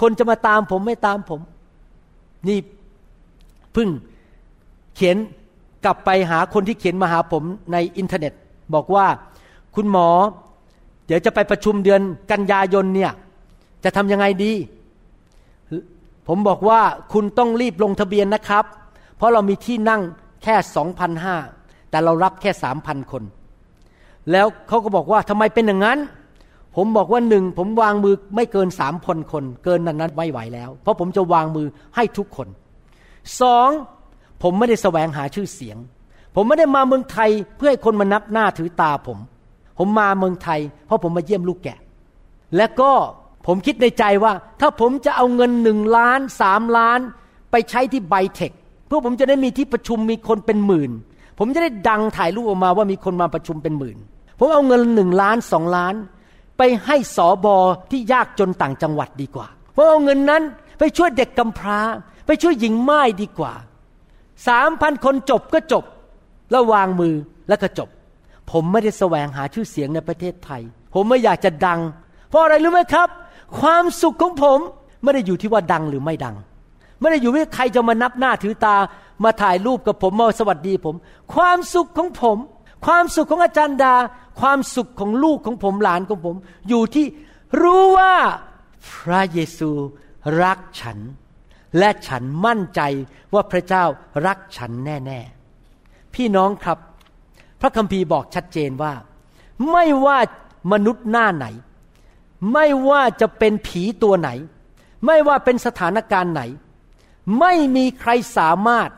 [0.00, 1.40] คนจะมาตามผมไม่ตามผม
[2.46, 2.58] นี่
[3.74, 3.88] พึ่ง
[4.94, 5.16] เขียน
[5.84, 8.32] กลับไปหาคนที่เขียนมาหาผมในอินเทอร์เน็ต
[8.74, 9.06] บอกว่า
[9.74, 10.08] คุณหมอ
[11.06, 12.00] เดี๋ยวจะไปประชุมเดือน
[12.32, 13.12] กันยายนเนี่ย
[13.84, 14.52] จะทำยังไงดี
[16.28, 16.80] ผมบอกว่า
[17.12, 18.64] คุณต้องรีบลงทะเบียนนะครับ
[19.16, 20.02] เพราะเรามีที่นั่ง
[20.42, 21.36] แค่สองพันห้า
[21.90, 23.22] แต่เรารับแค่สามพันคน
[24.32, 25.98] แล้วเขาก็บอกว่าทำไมเป็นอย่างนั้น
[26.80, 32.48] ผมบอกว่าหนึ่งผมวางมือไม่เกินสามพันคน เกินนั้นนั้นไม่ไหวแล้ว เพราะผมจะวางมือให้ทุกคน
[33.40, 33.68] สอง
[34.42, 35.78] ผมไม่ได้แสวงหาชื่อเสียง
[36.34, 39.18] ผมไม่ได้มาเมืองไทยเพื่อให้คนมานับหน้าถือตาผม
[39.78, 41.78] ผมมาเมืองไทย เพราะผมมาเยี่ยมลูกแกะ
[42.56, 42.92] และก็
[43.46, 47.00] ผมคิดในใจว่า ถ้าผมจะเอาเงินหนึ่งล้านสามล้าน
[47.50, 48.52] ไปใช้ที่ไบเทค
[48.86, 50.90] เพื่อผมจะได้มีที่ประชุมมีคนเป็นหมื่น
[51.38, 53.96] ผมจะได้ดังถ่ายรูปออกมาว่ามีคนมาประชุมเป็นหมื่น
[54.38, 55.94] ผมเอาเงินหนึ่งล้านสองล้าน
[56.58, 57.56] ไปให้สอบอ
[57.90, 60.42] ที่ยากจนต่างจังหวัดดีกว่า เพราะเอาเงินนั้น
[60.78, 61.80] ไปช่วยเด็กกำพร้า
[62.26, 63.52] ไปช่วยหญิงไม้ดีกว่า
[64.46, 65.84] สามพันคนจบก็จบ
[66.50, 67.14] แล้ววางมือ
[67.48, 67.88] แล้วก็จบ
[68.50, 70.62] ผมไม่ได้แสวงหาชื่อเสียงในประเทศไทย
[70.94, 71.80] ผมไม่อยากจะดัง
[72.28, 73.08] เพราะอะไรรู้ไหมครับ
[73.60, 74.58] ความสุขของผม
[75.02, 76.36] ไม่ได้อยู่ที่ว่าดังหรือไม่ดัง
[77.00, 78.76] ไม่ได้อยู่ที่ใครจะมานับหน้าถือตา
[79.24, 80.94] มาถ่ายรูปกับผมมาสวัสดีผม
[81.34, 82.38] ความสุขของผม
[82.86, 83.94] ความสุขของอาจารย์ดา
[84.40, 86.36] ความสุขของลูกของผมหลานของผม
[86.68, 87.06] อยู่ที่
[87.62, 88.14] รู้ว่า
[88.90, 89.70] พระเยซู
[90.42, 90.98] รักฉัน
[91.78, 92.80] และฉันมั่นใจ
[93.34, 93.84] ว่าพระเจ้า
[94.26, 96.78] รักฉันแน่ๆ พี่น้องครับ
[97.60, 98.92] พระคัมภีร์บอกชัดเจนว่า
[99.72, 100.18] ไม่ว่า
[100.72, 101.46] มนุษย์หน้าไหน
[102.52, 104.30] ไม่ว่าจะเป็นผีตัวไหน
[105.06, 106.42] ไม่ว่าเป็นสถานการณ์ไหน
[107.40, 108.90] ไม่มีใครสามารถ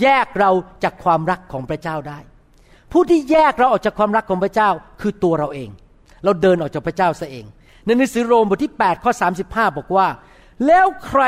[0.00, 0.50] แยกเรา
[0.82, 2.18] จากความรักของพระเจ้าได้
[2.92, 4.70] ผู้ที่แยกเราออกจากความรักของพระเจ้า
[5.00, 5.70] คือตัวเราเอง
[6.24, 7.44] เราเดินออกจากพระเจ้าซะเอง
[7.84, 9.12] ในหนังสือโรมบทที่8ข้อ
[9.44, 10.08] 35 บอกว่า
[10.66, 11.22] แล้วใคร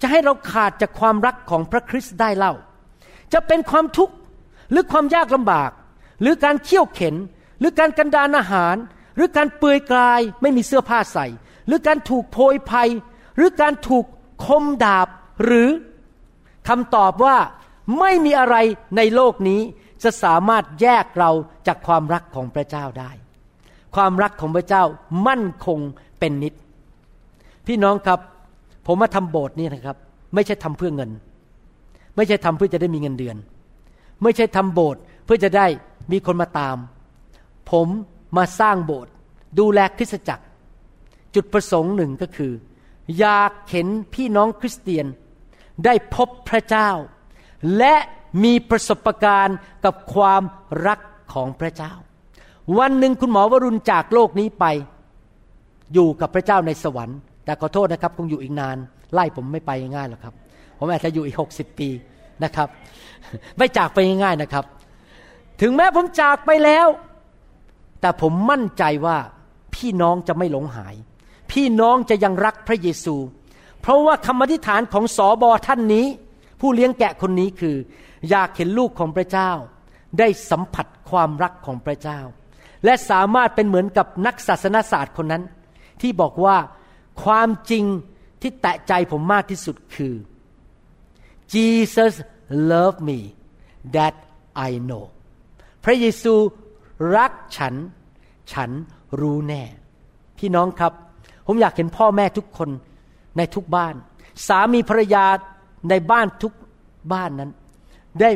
[0.00, 2.52] จะให้เราขาดจากความรักของพระคริสต์ได้เล่า
[3.32, 4.14] จะเป็นความทุกข์
[4.70, 5.70] หรือความยากลำบาก
[6.20, 7.14] หรือการเขี่ยวเข็น
[7.58, 8.76] หรือการกันดานอาหาร
[9.16, 11.26] หรือการเปื่อยกลายไม่มีเสื้อผ้าใส่
[11.66, 12.90] หรือการถูกโพยภัย
[13.36, 14.04] หรือการถูก
[14.46, 15.08] คมดาบ
[15.44, 15.68] หรือ
[16.68, 17.36] คำตอบว่า
[17.98, 18.56] ไม่มีอะไร
[18.96, 19.60] ในโลกนี้
[20.04, 21.30] จะสามารถแยกเรา
[21.66, 23.10] จากความรักของพระเจ้าได้
[23.96, 24.82] ความรักของพระเจ้า
[25.26, 25.78] มั่นคง
[26.18, 26.54] เป็นนิด
[27.66, 28.20] พี่น้องครับ
[28.86, 29.96] ผมมาทำโบสถ์นี่นะครับ
[30.34, 31.10] ไม่ใช่ทำเพื่อเงิน
[32.16, 33.36] ไม่ใช่ทำเพื่อจะได้มีเงินเดือน
[34.22, 35.66] ไม่ใช่ทำโบสถ์เพื่อจะได้
[36.12, 36.76] มีคนมาตาม
[37.70, 37.88] ผม
[38.36, 39.10] มาสร้างโบสถ์
[39.58, 40.44] ดูแลคริสตจักร
[41.34, 42.52] จุดประสงค์หนึ่งก็คือ
[43.18, 45.06] อยากเห็นพี่น้องคริสเตียน
[45.84, 46.90] ได้พบพระเจ้า
[47.78, 47.94] และ
[48.44, 50.42] มีประสบการณ์กับความ
[50.86, 51.00] รัก
[51.34, 51.92] ของพระเจ้า
[52.78, 54.64] วันหนึ่งคุณหมอวรุณจากโลกนี้ไป
[55.94, 58.76] อยู่กับพระเจ้าในสวรรค์ แต่ขอโทษนะครับคงอยู่อีกนาน
[59.12, 60.34] ไล่ผมไม่ไปง่ายหรอกครับ
[60.78, 61.88] ผมอาจจะอยู่อีกหกสิบปี
[62.44, 62.68] นะครับ
[63.56, 64.64] ไม่จากไปง่ายๆนะครับ
[65.60, 66.86] ถึงแม้ผมจากไปแล้ว
[68.00, 69.16] แต่ผมมั่นใจว่า
[69.74, 70.94] พี่น้องจะไม่หลงหาย
[71.52, 73.16] พี่น้องจะยังรักพระเยซู
[73.80, 76.06] เพราะว่าคำอธิษฐานของสอบอท่านนี้
[76.60, 77.76] ผู้เลี้ยงแกะคนนี้คือ
[78.30, 79.50] อยากเห็นลูกของพระเจ้า
[80.18, 82.20] ได้สัมผัสความรักของพระเจ้า
[82.84, 85.42] และสามารถเป็นเหมือนกับนักศาสนศาสตร์คนนั้น
[86.00, 86.56] ที่บอกว่า
[87.22, 87.84] ความจริง
[88.40, 90.14] ที่แตะใจผมมากที่สุดคือ
[91.52, 92.14] Jesus
[92.70, 93.18] love me
[93.96, 94.14] that
[94.68, 95.04] I know
[95.84, 96.34] พระเยซู
[97.16, 97.74] รักฉัน
[98.52, 98.70] ฉัน
[99.20, 99.62] รู้แน่
[100.38, 100.92] พี่น้องครับ
[101.46, 102.70] ผมอยากเห็นพ่อแม่ทุกคน
[103.36, 103.94] ในทุกบ้าน
[104.46, 105.24] สามีภรรยา
[105.90, 106.52] ในบ้านทุก
[107.12, 107.50] บ้านนั้น
[108.20, 108.30] ได้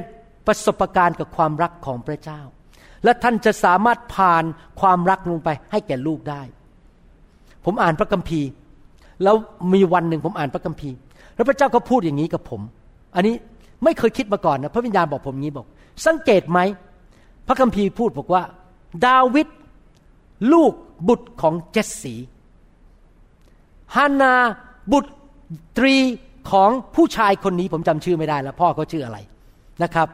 [0.47, 2.41] ประสบการณ์กับความรักของพระเจ้า
[3.05, 4.45] และท่านจะสามารถผ่าน
[4.81, 6.43] ความรักลงไปให้แก่ลูกได้
[7.65, 8.49] ผมอ่านพระคัมภีร์
[9.23, 9.37] แล้ว
[9.75, 10.97] มีวันหนึ่งผมอ่านพระคัมภีร์
[11.35, 12.61] แล้วพระเจ้าก็พูดอย่างนี้กับผม
[13.15, 13.35] อันนี้
[13.85, 15.67] ไม่เคยคิดมาก่อนนะพระวิญญาณบอกผมงี้บอก
[16.07, 16.59] สังเกตไหม
[17.47, 18.43] พระคัมภีร์พูดบอกว่า
[19.07, 19.49] ดาวิด
[20.53, 20.73] ลูก
[21.09, 22.15] บุตรของเจสสี
[23.95, 24.35] ฮานา
[24.93, 25.13] บุตร
[25.79, 25.97] ตรี
[26.51, 29.19] ของผู้ชายคนนี้ผมจำชื่อไม่ได้แล้ว พ่อเขาชื่ออะไร
[29.83, 30.09] นะครับ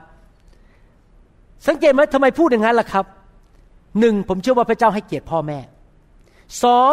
[1.67, 3.05] สังเกตไหมทำไมพูดอย่างนั้นล่ะครับ
[4.01, 5.59] หนึ่งผมเชื่อว่าพระเจ้าให้เกียรติพ่อแม่
[6.65, 6.93] สอง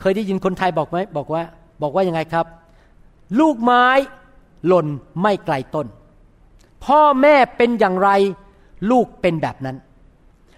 [0.00, 1.42] เคยได้ยินคนไทยบอกไหมบอกว่า
[1.82, 2.46] บอกว่ายังไงครับ
[3.40, 3.86] ลูกไม้
[4.66, 4.86] หล่น
[5.22, 5.86] ไม่ไกลต้น
[6.86, 8.10] พ่อแม่เป็นอย่างไร
[8.90, 9.76] ลูกเป็นแบบนั้น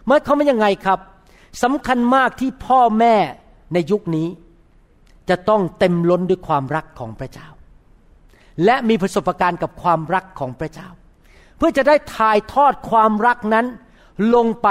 [0.07, 0.99] เมื่อเขาไม่ยังไงครับ
[1.63, 3.15] สำคัญมากที่พ่อแม่
[3.73, 4.29] ในยุคนี้
[5.29, 7.49] จะต้องเต็มล้นด้วยความรักของพระเจ้า
[8.65, 10.89] และมีประสบการณ์กับความรักของพระเจ้า
[11.57, 13.67] เพื่อจะได้ถ่ายทอดความรักนั้น
[14.35, 14.69] ลงไป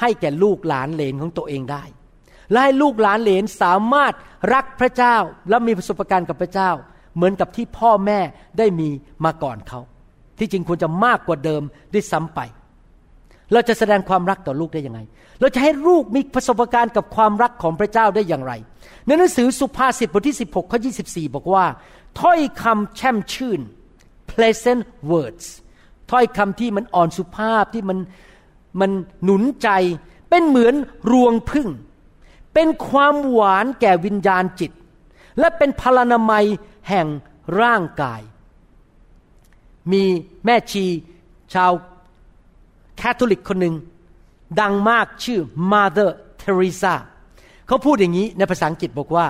[0.00, 1.84] ให้แก่ลูกหลานเหลนของตัวเองได้
[2.50, 4.12] และให้ลูกหลานเหลนสามารถ
[4.54, 5.16] รักพระเจ้า
[5.48, 6.70] และมีประสบการณ์กับพระเจ้า
[7.16, 8.20] เหมือนกับที่พ่อแม่
[8.58, 8.88] ได้มี
[9.24, 9.80] มาก่อนเขา
[10.38, 11.62] ที่จริงควรจะมากกว่าเดิม
[11.92, 12.40] ด้วยซ้ำไป
[13.52, 15.00] เราจะแสดงความรักต่อลูกได้ยังไง
[15.40, 18.52] เราจะให้ลูกมีประสบการณ์กับความรักของพระเจ้าได้อย่างไร
[19.06, 21.64] ในหนังสือสุภาษิตบทที่ 16 ข้อ 24 บอกว่า
[22.20, 23.60] ถ้อยคำแช่มชื่น
[24.30, 25.46] pleasant words
[26.10, 27.98] ถ้อยคำที่มันอ่อนสุภาพที่มัน
[28.80, 28.90] มัน
[29.24, 29.68] หนุนใจ
[30.30, 30.74] เป็นเหมือน
[31.12, 31.68] รวงพึ่ง
[32.54, 34.70] เป็นความหวานแก่วิญญาณจิต
[35.38, 36.44] และเป็นพลานามัย
[36.88, 37.06] แห่ง
[37.60, 38.20] ร่างกาย
[39.92, 40.04] มี
[40.44, 40.84] แม่ชี
[41.54, 41.72] ชาว
[42.96, 43.74] แคทอลิกคนหนึ่ง
[44.60, 45.40] ดังมากชื่อ
[45.72, 46.10] Mother
[46.40, 46.94] Teresa
[47.66, 49.26] เขาพูดอย่างนี้ในภาษาอังกฤษบอกว่า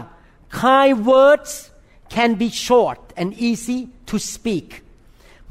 [0.59, 1.53] kind words
[2.15, 3.79] can be short and easy
[4.11, 4.69] to speak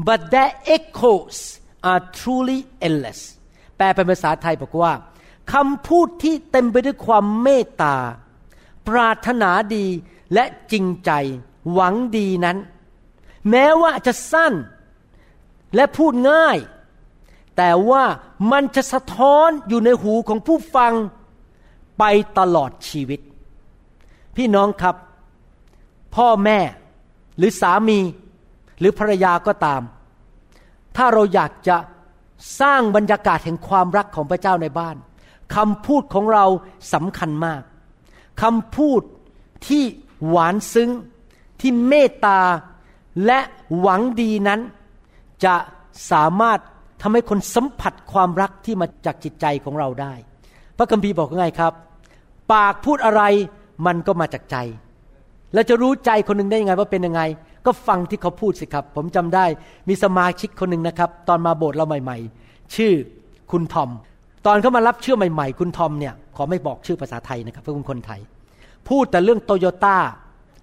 [0.08, 1.38] but their echoes
[1.90, 3.22] are truly endless
[3.78, 4.94] แปลเป็นภาษาไทยบอกว่า
[5.54, 7.96] คำพูดที่เต็มไปด้วยความเมตตา
[8.88, 9.86] ปรารถนาดี
[10.34, 11.12] และจริงใจ
[11.74, 12.58] หวังดีนั้น
[13.50, 14.54] แม้ว่าจะสั้น
[15.76, 16.58] และพูดง่าย
[17.58, 18.04] แต่ว่า
[18.52, 20.94] มันจะสะท้อนอยู่ในหูของผู้ฟัง
[22.00, 22.04] ไป
[22.40, 23.20] ตลอดชีวิต
[24.36, 24.96] พี่น้องครับ
[26.16, 26.60] พ่อแม่
[27.38, 28.00] หรือสามี
[28.80, 29.82] หรือภรรยาก็ตาม
[30.96, 31.78] ถ้าเราอยากจะ
[32.60, 34.96] สร้างบรรยากาศแห่งความรักของพระเจ้าในบ้าน
[35.56, 36.46] คำพูดของเรา
[36.94, 37.62] สำคัญมาก
[38.42, 39.02] คำพูด
[39.68, 39.84] ที่
[40.28, 40.90] หวานซึ้ง
[41.60, 42.40] ที่เมตตา
[43.26, 43.40] และ
[43.80, 44.62] หวังดีนั้น
[45.46, 45.56] จะ
[46.12, 46.60] สามารถ
[47.02, 50.14] ทำให้คนสัมผัสความรักที่มาจากจิตใจของเราได้
[50.78, 51.74] พระคัมภีร์บอกว่าไงครับ
[52.54, 53.22] ปากพูดอะไร
[53.86, 54.58] มันก็มาจากใจ
[55.54, 57.22] แล้วจะรู้ใจคนหนึ่งได้ยังไงว่าเป็นยังไง
[57.66, 59.46] ก็ฟังที่เขาพูดสิครับ ผมจำได้
[59.90, 62.94] มีสมาชิกคนหนึ่งนะครับ ตอนมาโบสถ์เราใหม่ ๆ ชื่อ
[63.52, 63.90] คุณทอม
[64.46, 68.20] ตอนเขามารับเชื่อใหม่ ๆ คุณทอมเนี่ยขอไม่บอกชื่อภาษาไทยนะครับ เพื่อคุณคนไทย
[68.90, 69.98] พูดแต่เรื่องโตโยต้า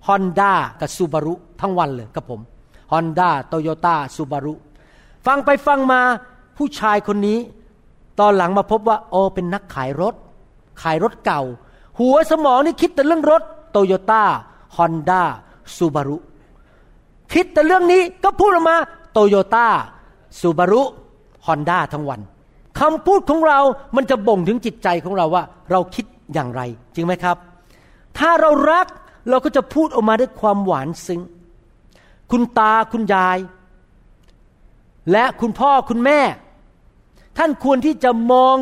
[0.06, 2.40] ฮอนด้ากับซูบารุทั้งวันเลยกับผม
[2.92, 4.54] ฮอนด้าโตโยต้าซูบารุ
[5.26, 6.00] ฟังไปฟังมา
[6.56, 7.38] ผู้ชายคนนี้
[8.20, 10.14] ตอนหลังมาพบว่าโอเป็นนักขายรถ
[10.82, 11.42] ขายรถเก่า
[11.98, 14.22] หัวสมองนี่คิดแต่เรื่องรถโตโยต้า
[14.76, 15.22] ฮอนด้า
[15.76, 16.18] ซูบารุ
[17.32, 18.76] คิดแต่เรื่องนี้ก็พูดออกมา
[19.12, 19.68] โตโยต้า
[20.40, 20.82] ซูบารุ
[21.46, 22.20] ฮอนด้าทั้งวัน
[22.80, 23.60] คำพูดของเรา
[23.96, 26.60] มันจะบ่งถึงจิตใจของเราว่า เราคิดอย่างไร
[26.94, 27.36] จริงไหมครับ
[28.18, 28.86] ถ้าเรารัก
[29.28, 31.20] เราก็จะพูดออกมาด้วยความหวานซึ้ง
[32.30, 33.38] คุณตาคุณยาย
[35.12, 36.20] และคุณพ่อคุณแม่
[37.38, 38.56] ท่านควรที่จะมอง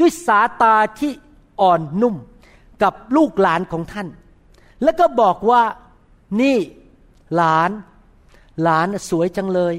[0.00, 1.12] ด้วยสาตาที่
[1.60, 2.14] อ่อนนุ่ม
[2.82, 4.08] กับลูกหลานของท่าน
[4.82, 5.62] แล้วก็บอกว่า
[6.40, 6.56] นี่
[7.36, 7.70] หลาน
[8.62, 9.74] หลานสวยจังเลย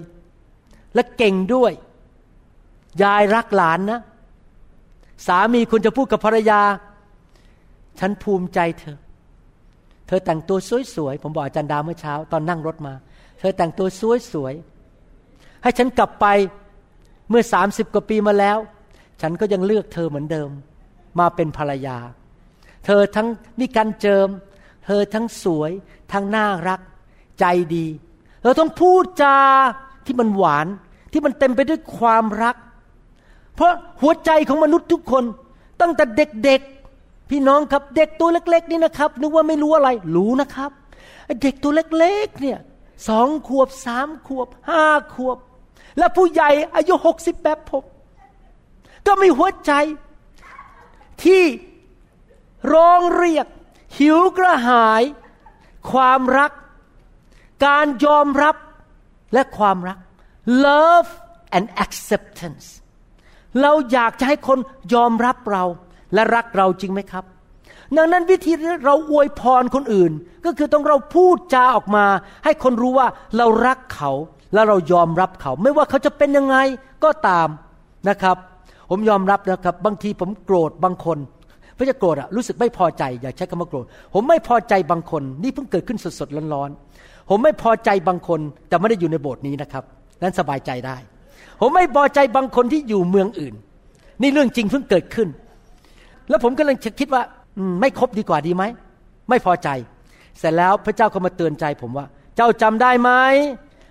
[0.94, 1.72] และเก่งด้วย
[3.04, 4.02] ยายรักหลานนะ
[5.28, 6.62] สามีคุณจะพูดกับภรรยา
[8.00, 8.98] ฉันภูมิใจเธอ
[10.08, 10.58] เธอแต่งตัว
[10.96, 12.94] สวยๆ ผมบอกอาจารย์ดาวเมื่อเช้า ตอนนั่งรถมา
[13.40, 13.88] เธอแต่งตัว
[14.32, 16.26] สวยๆ ให้ฉันกลับไป
[17.30, 18.58] เมื่อสามสิบกว่าปีมาแล้ว
[19.22, 20.50] ฉันก็ยังเลือกเธอเหมือนเดิม
[21.20, 21.98] มาเป็นภรรยา
[22.86, 23.28] เธอทั้ง
[23.60, 24.28] มีการเจิม
[24.86, 25.72] เธอทั้งสวย
[26.12, 26.80] ทั้งน่ารัก
[27.40, 27.88] ใจดี
[28.44, 29.38] เราต้องพูดจา
[30.06, 30.68] ที่มันหวาน
[31.12, 32.56] ที่มันเต็มไปด้วยความรัก
[33.56, 33.72] เพราะ
[34.02, 35.24] หัวใจของมนุษย์ทุกคน
[35.82, 40.72] ตั้งแต่เด็กๆ พี่น้องครับเด็กตัวเล็ก ๆ นี่นะครับ นึกว่าไม่รู้อะไร รู้นะครับ
[41.42, 42.60] เด็กตัวเล็กๆ เนี่ย
[43.08, 45.38] สองขวบสามขวบห้าขวบ
[45.98, 47.84] และผู้ใหญ่อายุหกสิบแบบผม
[49.08, 49.72] ก็มีหัวใจ
[51.24, 51.44] ที่
[52.74, 53.48] ร้องเรียก
[53.98, 55.04] หิวกระหาย
[55.92, 56.52] ความรัก
[57.66, 58.56] การยอมรับ
[59.34, 59.98] และความรัก
[60.66, 61.10] love
[61.58, 62.66] and acceptance
[63.62, 64.60] เราอยากจะให้คน
[64.94, 65.64] ยอมรับเรา
[66.14, 67.26] และรักเราจริงไหมครับ
[67.98, 68.54] ดังนั้นวิธี
[68.86, 70.12] เราอวยพรคนอื่น
[70.46, 72.06] ก็คือต้องเราพูดจาออกมา
[72.44, 74.12] ให้คนรู้ว่าเรารักเขา
[74.54, 76.58] และเรายอมรับเขา ไม่ว่าเขาจะเป็นยังไง
[77.04, 77.48] ก็ตาม
[78.10, 78.38] นะครับ
[78.90, 81.18] ผมยอมรับนะครับ บางทีผมโกรธบางคน
[81.76, 89.84] ไม่ใช่โกรธอะรู้สึกไม่พอใจอย่าใช้คำว่าโกรธผมไม่พอใจบางคน นี่เพิ่งเกิดขึ้นสดๆร้อนๆผมไม่พอใจบางคนแต่ไม่ได้อยู่ในโบสถ์นี้นะครับ
[90.22, 90.98] นั้นสบายใจได้
[91.60, 93.54] ผมไม่พอใจบางคนที่อยู่เมืองอื่น
[94.22, 95.28] นี่เรื่องจริงเพิ่งเกิดขึ้น
[96.30, 97.22] แล้วผมก็เลยคิดว่า
[97.82, 98.64] ไม่ครบดีกว่าดีไหม
[99.30, 99.70] ไม่พอใจ
[100.40, 102.06] เสร็จแล้วพระเจ้าก็มาเตือนใจผมว่า
[102.36, 103.12] เจ้าจำได้ไหม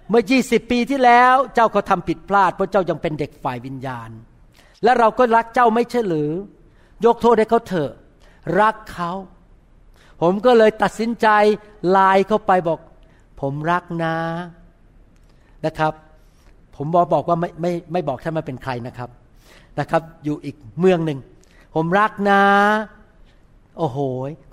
[0.08, 4.10] เมื่อ 20 ปีที่แล้ว เจ้าเขาทาผิดพลาดเพราะเจ้ายังเป็นเด็กฝ่ายวิญญาณ
[4.84, 6.30] และเราก็รักเจ้าไม่ใช่หรือ
[7.05, 7.90] ยกโทษให้เขาเถอะ
[8.61, 9.12] รักเขา
[10.20, 11.28] ผมก็เลยตัดสินใจ
[11.90, 12.78] ไลน์เข้าไปบอก
[13.40, 14.14] ผมรักนะ
[15.66, 15.92] นะครับ
[16.76, 19.11] ผมบอกบอกว่าไม่ไม่ไม่บอกท่านมาเป็นใครนะครับ
[19.78, 21.18] นะครับ อยู่อีกเมืองหนึ่ง
[21.74, 22.40] ผมรักนะ
[23.78, 23.98] โอ้โห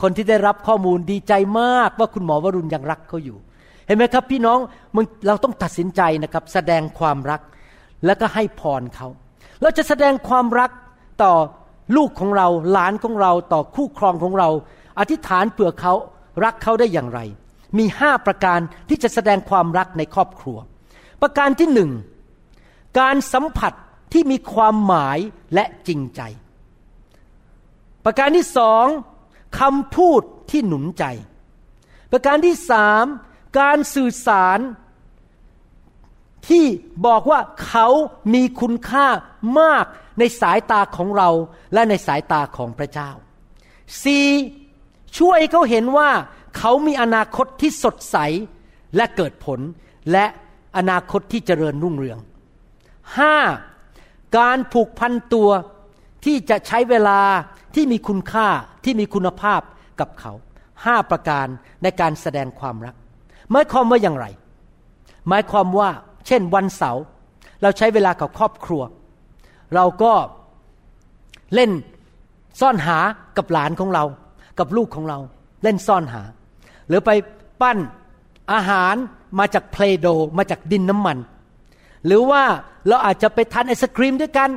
[0.01, 3.37] คนที่ได้รับข้อมูลดีใจมากว่าคุณหมอวรุณยังรักเขาอยู่
[3.85, 4.59] เห็นไหมครับ พี่น้อง
[4.95, 7.41] มึงเราต้องตัดสินใจนะครับ แสดงความรัก
[8.05, 9.07] แล้วก็ให้พรเขา
[9.61, 10.71] เราจะแสดงความรัก
[11.23, 11.33] ต่อ
[11.95, 14.49] ลูกของเราหลานของเราต่อคู่ครองของเรา
[14.99, 15.93] อธิษฐานเผื่อเขา
[16.43, 17.19] รักเขาได้อย่างไร
[17.77, 18.59] มีห้าประการ
[18.89, 20.57] ที่จะแสดงความรักในครอบครัว
[21.21, 21.91] ประการที่หนึ่ง
[22.99, 23.73] การสัมผัส
[24.13, 25.17] ที่มีความหมาย
[25.53, 26.21] และจริงใจ
[28.05, 28.85] ประการที่สอง
[29.59, 30.21] คำพูด
[30.51, 31.05] ที่หนุนใจ
[32.11, 33.05] ประการที่สาม
[33.59, 34.59] การสื่อสาร
[36.49, 36.65] ที่
[37.05, 37.87] บอกว่าเขา
[38.33, 39.07] มีคุณค่า
[39.59, 39.85] มาก
[40.19, 41.29] ในสายตาของเรา
[41.73, 43.09] และในสายตาของพระเจ้า
[44.03, 44.27] สี่
[45.17, 46.09] ช่วยเขาเห็นว่า
[46.57, 48.17] เขามีอนาคตที่สดใส
[48.95, 49.59] และเกิดผล
[50.11, 50.25] และ
[50.77, 52.19] อนาคตที่เจริญรุ่งเรือง
[53.17, 53.35] ห้า
[54.37, 55.49] การผูกพันตัว
[56.25, 57.19] ที่จะใช้เวลา
[57.75, 58.47] ที่มีคุณค่า
[58.83, 59.61] ที่มีคุณภาพ
[59.99, 60.33] กับเขา
[60.85, 61.47] ห้าประการ
[61.83, 62.95] ในการแสดงความรัก
[63.51, 64.25] หมายความว่าอย่างไร
[65.29, 65.89] หมายความว่า
[66.27, 67.03] เช่นวันเสาร์
[67.61, 68.81] เราใช้เวลากับครอบครัว
[69.75, 70.13] เราก็
[71.55, 71.71] เล่น
[72.59, 72.97] ซ่อนหา
[73.37, 74.03] กับหลานของเรา
[74.59, 75.19] กับลูกของเรา
[75.63, 76.21] เล่นซ่อนหา
[76.87, 77.09] หรือไป
[77.61, 77.77] ปั้น
[78.53, 78.95] อาหาร
[79.39, 80.07] มาจากเพลโด
[80.37, 81.17] มาจากดินน้ำมัน
[82.05, 82.43] หรือว่า
[82.87, 84.49] เราอาจจะไปทานไอศครีมด้วยกัน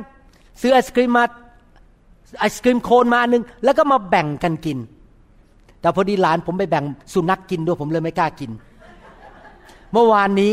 [0.61, 1.25] ซื้อไอศครีมมา
[2.39, 4.77] ไอศครีมโคนมาหนึ่งแล้วก็มาแบ่งกันกิน
[5.81, 8.51] แต่พอดีหลานผมไปแบ่งสุนัขกกินด้วยผมเลยไม่กล้ากิน
[9.91, 10.51] เมื่อวานนี้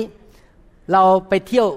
[0.93, 1.69] เราไปเที่ยว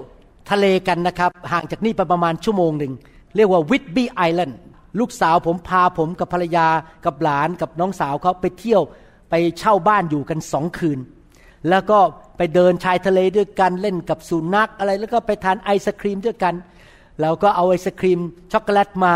[0.50, 2.92] ทะเลกันนะครับ ห่างจากนี่ไปประมาณชั่วโมงหนึ่ง
[3.36, 4.58] เรียกว่าวิตบี้ไอแลนด์
[5.00, 6.66] ลูกสาวผมพาผมกับภรรยา
[7.04, 8.82] กับหลานกับน้องสาวเขาไปเที่ยว
[9.30, 10.98] ไปเช่าบ้านอยู่กันสองคืน
[11.68, 11.98] แล้วก็
[12.36, 16.54] ไปเดินชายทะเลด้วยกันเล่นกับสุนัขอะไรแล้วก็ไปทานไอศครีมด้วยกัน
[17.20, 18.20] เราก็เอาไอศครีม
[18.52, 19.14] ช็อกโกแลตมา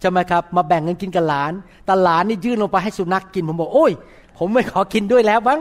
[0.00, 1.52] ใช่ไหมครับมาแบ่งกันกินกับหลาน
[1.84, 3.92] แต่หลานนี่ยื่นลงไปให้สุนัขกกินผมบอกโอ้ย
[4.38, 5.60] ผมไม่ขอกินด้วยแล้วบ้าง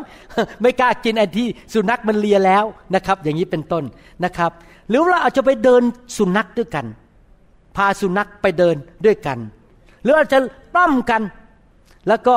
[0.61, 2.63] ไม่กล้ากินไอ้ที่สุนัขมันเลียแล้ว
[2.95, 3.83] นะครับ อย่างนี้เป็นต้น
[4.23, 4.51] นะครับ
[4.89, 5.81] หรือเราอาจจะไปเดิน
[6.17, 6.85] สุนัขด้วยกัน
[7.75, 8.75] พาสุนัขไปเดิน
[9.05, 9.39] ด้วยกัน
[10.03, 10.39] หรืออาจจะ
[10.73, 11.21] ปล้ำกัน
[12.07, 12.35] แล้วก็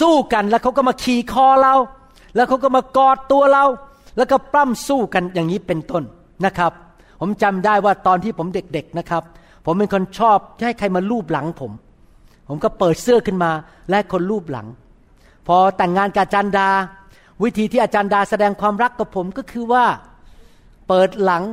[0.00, 1.74] สู้กันแล้วเขาก็มาขี่คอเรา
[2.34, 3.64] แล้วเขาก็มากอดตัวเรา
[4.16, 6.02] แล้วก็ปล้ำสู้กันอย่างนี้เป็นต้น
[6.44, 6.72] นะครับ
[7.20, 9.22] ผมจำได้ว่าตอนที่ผมเด็กๆนะครับ
[9.64, 11.72] ผมเป็นคนชอบให้ใครมาลูบหลังผม
[12.48, 13.50] ผมก็เปิดเสื้อขึ้นมา
[13.90, 14.66] และคนลูบหลัง
[15.46, 16.68] พอแต่งงานกับอาจารย์ดา
[17.42, 19.84] วิธีที่อาจารย์ดาแสดงความรักกับผมก็คือว่า
[20.94, 21.44] เปิดหลัง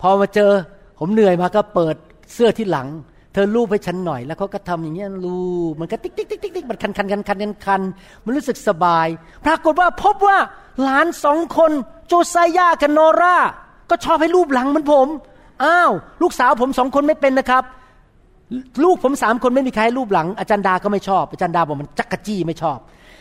[0.00, 0.52] พอมาเจอ
[0.98, 1.94] ผมเหนื่อยมาก็เปิด
[2.32, 2.88] เสื้อที่หลัง
[3.32, 7.82] เธอลูบให้ฉันหน่อย แล้วเขาก็ทำอย่างเงี้ยลูบมันก็ติ๊กติ๊กติ๊กติ๊กติ๊กมันคันคันคันคันคันคัน
[8.24, 9.06] มันรู้สึกสบาย
[9.44, 10.38] ปรากฏว่าพบว่า
[10.82, 11.70] หลานสองคน
[12.08, 13.36] โจไซยากับโนรา
[13.90, 15.08] ก็ชอบให้รูปหลังเหมือนผม
[15.64, 15.90] อ้าว
[16.22, 17.64] ลูกสาวผมสองคนไม่เป็นนะครับ
[18.84, 22.78] ลูกผมสามคนไม่มีใครรูปหลัง อาจารย์ดาก็ไม่ชอบ อาจารย์ดาบอกมันจักกะจี้ไม่ชอบ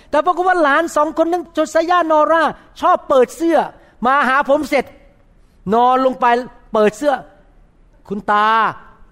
[0.09, 2.43] แต่ปรากฏว่าหลานสองคนนั้นโจไซยานอรา
[2.81, 3.57] ชอบเปิดเสื้อ
[4.05, 4.85] มาหาผมเสร็จ
[5.73, 6.25] นอนลงไป
[6.73, 7.15] เปิดเสื้อ
[8.09, 8.47] คุณตา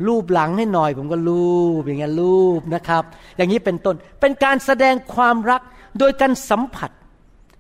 [0.08, 3.04] รูปหลังให้หน่อย ผมก็รูปอย่างเงี้ยรูปนะครับ
[3.38, 5.62] อย่างนี้เป็นต้นเป็นการแสดงความรัก
[6.00, 6.92] โดยการสัมผัส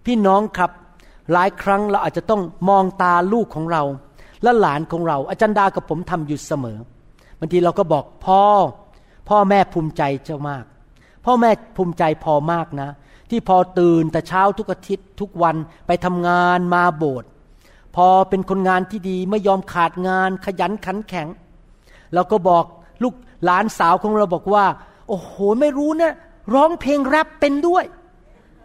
[0.05, 0.71] พี่น้องครับ
[1.33, 3.83] หลายครั้งเราอาจจะต้องมองตาลูกของเรา
[4.43, 6.77] และหลานของเรา อาจารย์ดากับผมทำอยู่เสมอ
[7.39, 8.43] บางทีเราก็บอกพ่อ
[9.29, 10.63] พ่อแม่ภูมิใจเจ้ามาก
[11.25, 12.89] พ่อแม่ภูมิใจพอมากนะ
[13.29, 15.55] ที่พอตื่นแต่เช้าทุกอาทิตย์ทุกวัน
[15.87, 17.29] ไปทำงานมาโบสถ์
[17.95, 21.27] พอเป็นคนงานที่ดีไม่ยอมขาดงานขยันขันแข็ง
[22.13, 22.65] เราก็บอก
[23.03, 23.13] ลูก
[23.45, 24.65] หลานสาวของเราบอกว่า
[25.09, 26.13] โอ้โหไม่รู้เนี่ย
[26.53, 27.83] ร้องเพลงแรปเป็นด้วย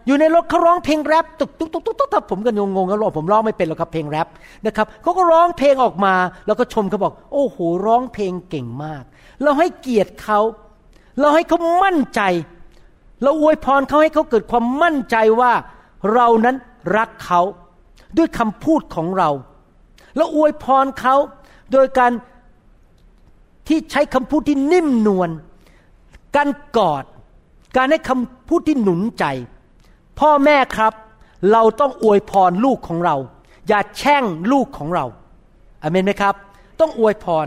[0.07, 4.29] อยู่ในรถเขาร้องเพลงแรปตุกตุกตุกตุกตุกผมก็งงงแล้วผมร้องไม่เป็นหรอกครับเพลงแรป
[4.67, 6.15] นะครับเขาก็ร้องเพลงออกมา
[6.47, 9.03] แล้วก็ชมเขาบอก โอ้โหร้องเพลงเก่งมาก
[9.43, 10.41] เราให้เกียรติเขา
[11.21, 12.21] เราให้เขามั่นใจ
[13.23, 15.53] เราอวยพรเขาให้เขาเกิดความมั่นใจว่า
[16.15, 16.57] เรานั้น
[16.97, 17.41] รักเขา
[18.19, 19.31] ด้วยคำพูดของเรา
[20.17, 21.15] แล้วอวยพรเขา
[21.73, 22.13] โดยการ
[23.69, 25.31] ที่ใช้คำพูดที่นิ่มนวล
[26.37, 27.05] การกอด
[27.77, 29.25] การให้คำพูดที่หนุนใจ
[30.21, 30.93] พ่อแม่ครับ
[31.53, 33.17] เราต้องอวยพรลูกของเรา
[33.69, 35.05] อย่าแช่งลูกของเรา
[35.83, 36.35] อเมนไหมครับ
[36.81, 37.47] ต้องอวยพร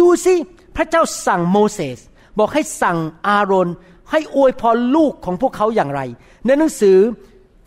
[0.00, 0.34] ดูสิ
[0.76, 1.98] พระเจ้าสั่งโมเสส
[2.38, 3.68] บอกให้สั่งอาโรน
[4.10, 6.00] ให้อวยพรลูกของพวกเขาอย่างไร
[6.46, 6.96] ในหนังสือ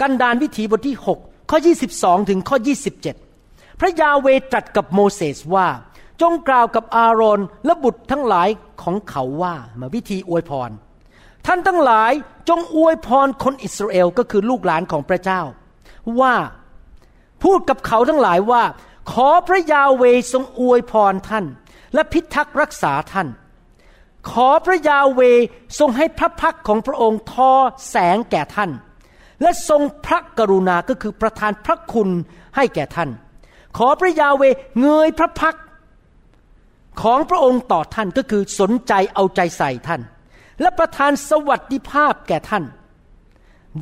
[0.01, 1.57] กันดานวิถีบทที่6 ข้อ
[1.93, 2.57] 22 ถึงข้อ
[3.19, 5.67] 27 พระยาเวตรัสกับโมเสสว่า
[6.21, 8.49] จงกล่าวกับอารอนและบุตรทั้งหลาย
[8.81, 10.69] ของเขาว่ามาวิธีอวยพร
[11.47, 12.11] ท่านทั้งหลาย
[12.49, 15.41] จงอวยพรคนอิสราเอลก็คือลูกหลานของพระเจ้า
[16.19, 16.35] ว่า
[17.43, 18.63] พูดกับเขาทั้งหลายว่า
[19.11, 21.45] ขอพระยาเวทรงอวยพรท่าน
[21.93, 23.27] และพิทักษ์รักษาท่าน
[24.31, 25.21] ขอพระยาเว
[25.79, 27.51] ทรงให้พระพักของพระองค์ทอ
[27.89, 28.71] แสงแก่ท่าน
[29.43, 32.09] และทรงพระกรุณาก็คือประทานพระคุณ
[32.55, 33.09] ให้แก่ท่าน
[33.77, 34.43] ขอพระยาเว
[34.81, 35.57] เงยพระพัก
[37.01, 40.01] ของพระองค์ต่อท่านก็คือสนใจเอาใจใส่ท่าน
[40.61, 42.63] และประทานสวัสดิภาพแก่ท่าน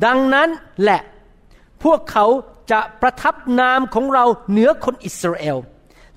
[0.04, 0.48] ดังนั้น
[0.82, 1.00] แหละ
[1.84, 2.26] พวกเขา
[2.72, 5.58] จะประทับนามของเราเหนือคนอิสราเอล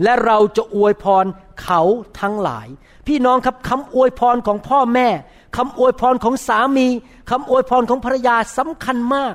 [0.03, 1.25] และเราจะอวยพร
[1.63, 1.81] เขา
[2.21, 2.67] ทั้งหลาย
[3.07, 5.07] พี่น้องครับคำอวยพรของพ่อแม่
[5.57, 6.87] คำอวยพรของสามี
[7.29, 9.33] คำอวยพรของภรรยาสำคัญมาก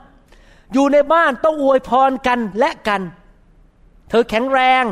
[0.72, 3.00] อยู่ในบ้านต้องอวยพรกันและกัน
[4.10, 4.84] เธอแข็งแรง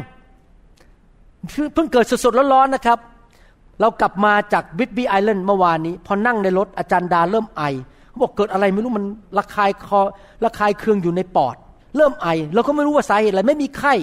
[1.74, 2.98] เพิ่งเกิดสดๆร้อนๆนะครับ
[3.80, 7.62] เรากลับมาจากวิทบีไอแลนด์เมื่อวานนี้ พอนั่งในรถอาจารย์ดาเริ่มไอ
[8.08, 9.06] เขาบอกเกิดอะไรไม่รู้มัน
[9.38, 10.00] ระคายคอ
[10.44, 11.56] ระคายเคืองอยู่ในปอด
[11.96, 13.94] เริ่มไอเราก็ไม่รู้ว่าสาเหตุอะไรไม่มีไข้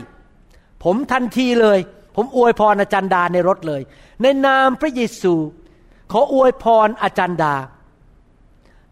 [0.83, 1.79] ผมทันทีเลย
[2.15, 3.81] ผมอวยพรอาจารย์ดาในรถเลย
[4.21, 5.33] ในนามพระเยซู
[6.11, 7.55] ขออวยพรอาจารย์ดา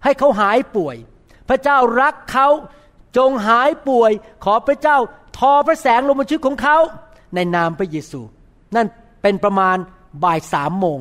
[0.04, 0.96] ให้เขาหายป่วย
[1.50, 2.48] พระเจ้ารักเขา
[3.18, 4.12] จงหายป่วย
[4.44, 4.98] ขอพระเจ้า
[5.38, 6.78] ทอพระแสงลงบนชีวิตของเขา
[7.36, 8.22] ในนามพระเยซู
[8.76, 8.88] นั่น
[9.22, 9.78] เป็นประมาณ
[10.24, 11.00] บ่ายสามโมง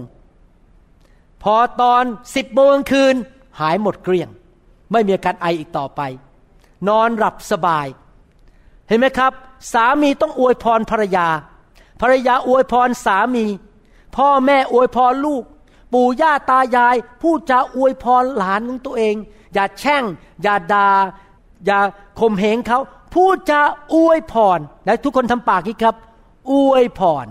[1.43, 2.05] พอตอน
[2.37, 3.15] สิบโมงคืน
[3.61, 4.29] หายหมดเกลี้ยง
[4.93, 6.01] ไม่มีอาการไออีกต่อไป
[6.89, 7.87] นอนหลับสบาย
[8.89, 9.33] เห็นไหมครับ
[9.73, 11.29] สามีต้องอวยพรภรรยา
[12.01, 13.45] ภรรยาอวยพรสามี
[14.17, 15.45] พ่อแม่อวยพรลูก
[15.93, 19.15] ปู่ย่าตายายผู้จะอวยพรหลานของตัวเอง
[19.55, 20.05] อย่าแช่ง
[20.43, 20.89] อย่าดา่า
[21.67, 21.79] อย่า
[22.21, 22.81] ข่มเหงเขา
[23.15, 23.61] ผู้จะ
[23.95, 25.95] อวยพร และทุกคนทำปากนี้ครับ
[26.53, 27.27] อวยพร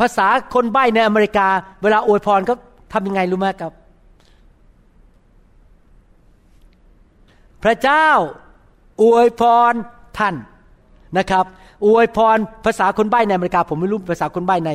[0.00, 1.48] ภาษาคนใบ้ในอเมริกา
[1.82, 2.56] เวลาอวยพรเขา
[2.92, 3.72] ทำยังไงรู้ไหมครับ
[7.62, 8.08] พระเจ้า
[9.02, 9.72] อวยพร
[10.18, 10.34] ท่าน
[11.18, 11.44] นะครับ
[11.86, 14.70] อวยพรภาษาคนใบ้ในอเมริกา ผมไม่รู้ภาษาคนใบ้ใน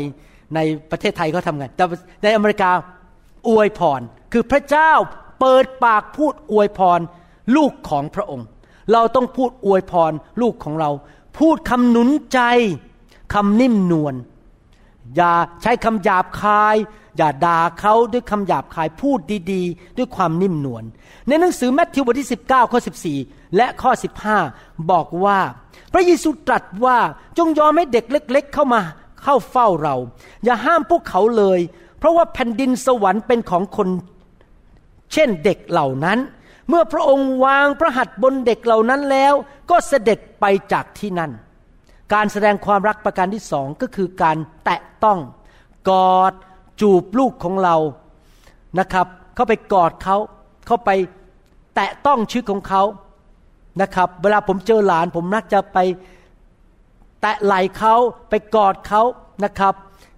[0.56, 0.60] ใน
[0.92, 1.84] ประเทศไทยเขาทำไงแต่
[2.24, 2.72] ในอเมริกา
[3.50, 4.92] อวยพร คือพระเจ้า
[5.40, 7.00] เปิดปากพูดอวยพร
[7.56, 8.48] ลูกของพระองค์
[8.94, 10.90] เราต้องพูดอวยพรลูกของเรา
[11.40, 12.40] พูดคำหนุนใจ
[13.34, 14.16] คำนิ่มนวล
[15.16, 16.76] อย่าใช้คำหยาบคาย
[17.18, 19.20] อย่าด่าเขาด้วยคำหยาบคายพูด
[19.52, 20.84] ดีๆ ด้วยความนิ่มนวล
[21.28, 22.80] ในหนังสือแมทธิวบทที่ 19 ข้อ
[23.18, 23.92] 14 และข้อ
[24.42, 25.40] 15 บอกว่า
[25.94, 26.98] พระเยซูตรัสว่า
[27.38, 28.82] จงยอมให้เด็กเล็ก ๆ เข้ามา
[29.24, 29.96] เข้าเฝ้าเรา
[30.44, 31.60] อย่าห้ามพวกเขาเลย
[31.98, 33.88] เพราะว่าแผ่นดินสวรรค์เป็นของคน
[35.14, 36.20] เช่นเด็กเหล่านั้น
[36.70, 39.34] เมื่อพระองค์วางพระหัตถ์บนเด็กเหล่านั้นแล้ว
[39.70, 41.32] ก็เสด็จไปจากที่นั่น
[42.14, 45.20] การแสดงความรักประการที่สองก็คือการแตะต้อง
[45.90, 46.34] กอด
[46.82, 47.76] จูบลูกของเรา
[48.80, 50.18] นะครับ เข้าไปกอดเขา
[50.68, 50.90] เข้าไป
[51.76, 52.84] แตะต้องชีวิตของเขา
[53.82, 55.78] นะครับ เวลาผมเจอหลานผมนักจะไป
[57.22, 57.96] แตะไหล่เขา
[58.30, 59.02] ไปกอดเขา
[59.44, 59.74] นะครับ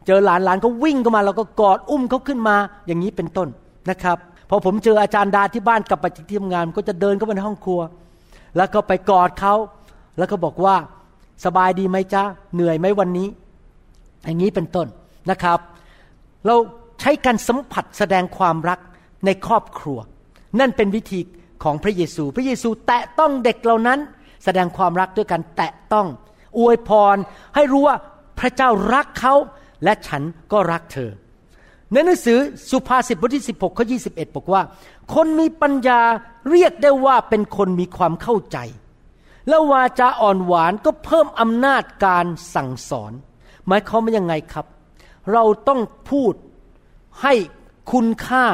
[0.06, 2.56] เจอหลานหลานเขาวิ่งเข้ามาเราก็กอดอุ้มเขาขึ้นมา
[2.88, 3.48] อย่างนี้เป็นต้น
[3.90, 4.18] นะครับ
[4.50, 7.82] พอผมเจออาจารย์ดาที่บ้านกลับไปที่ทำงานก็จะเดินเข้าไปในห้องครัว
[8.58, 9.56] แล้วก็ไปกอดเขา
[10.18, 10.76] แล้วก็บอกว่า
[11.46, 12.24] สบายดีไหมจ๊ะ
[12.54, 13.28] เหนื่อยไหมวันนี้
[14.26, 14.88] อย่างนี้เป็นต้น
[15.32, 15.60] นะครับ
[16.46, 16.56] เรา
[17.00, 18.80] ใช้การสัมผัสแสดงความรัก
[19.26, 19.98] ในครอบครัว
[20.60, 21.20] นั่นเป็นวิธี
[21.64, 24.00] ของพระเยซู พระเยซูแตะต้องเด็กเหล่านั้น
[24.46, 26.08] แสดงความรักด้วยการแตะต้อง
[26.58, 27.16] อวยพร
[27.56, 27.98] ให้รู้ว่า
[28.40, 29.36] พระเจ้ารักเขา
[29.84, 31.12] และฉันก็รักเธอ
[31.92, 32.40] ในหนังสือ
[32.70, 34.62] สุภาษิตบทที่ 16ข้อ21 บอกว่า
[35.14, 36.02] คนมีปัญญา
[36.50, 38.58] เรียกได้ว่าเป็นคนมีความเข้าใจ
[39.48, 42.26] แล้ววาจาอ่อนหวานก็เพิ่มอำนาจการ
[42.56, 43.12] สั่งสอน
[43.68, 44.66] หมายความว่ายังไงครับ
[45.32, 46.34] เราต้องพูด
[47.22, 47.34] ให้
[47.92, 48.46] คุณค่า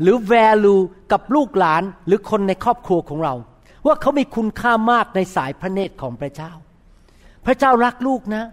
[0.00, 0.80] หรือ value
[1.12, 3.34] กับลูกหลานหรือคนในครอบครัวของเรา
[3.86, 6.52] ว่าเขามีคุณค่ามากในสายพระเนตรของพระเจ้า
[7.46, 8.44] พระเจ้ารักลูกนะ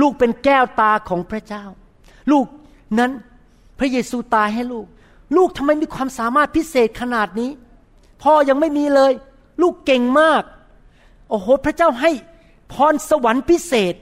[0.00, 1.64] ลูกเป็นแก้วตาของพระเจ้า
[2.30, 2.46] ลูก
[2.98, 3.10] นั้น
[3.78, 4.86] พระเยซูตายให้ลูก
[5.36, 7.50] ลูกทำไมมีความสามารถพิเศษขนาดนี้
[8.22, 9.12] พ่อยังไม่มีเลย
[9.62, 10.42] ลูกเก่งมาก
[11.30, 12.10] โอ้โห พระเจ้าให้
[12.72, 13.94] พรสวรรค์พิเศษ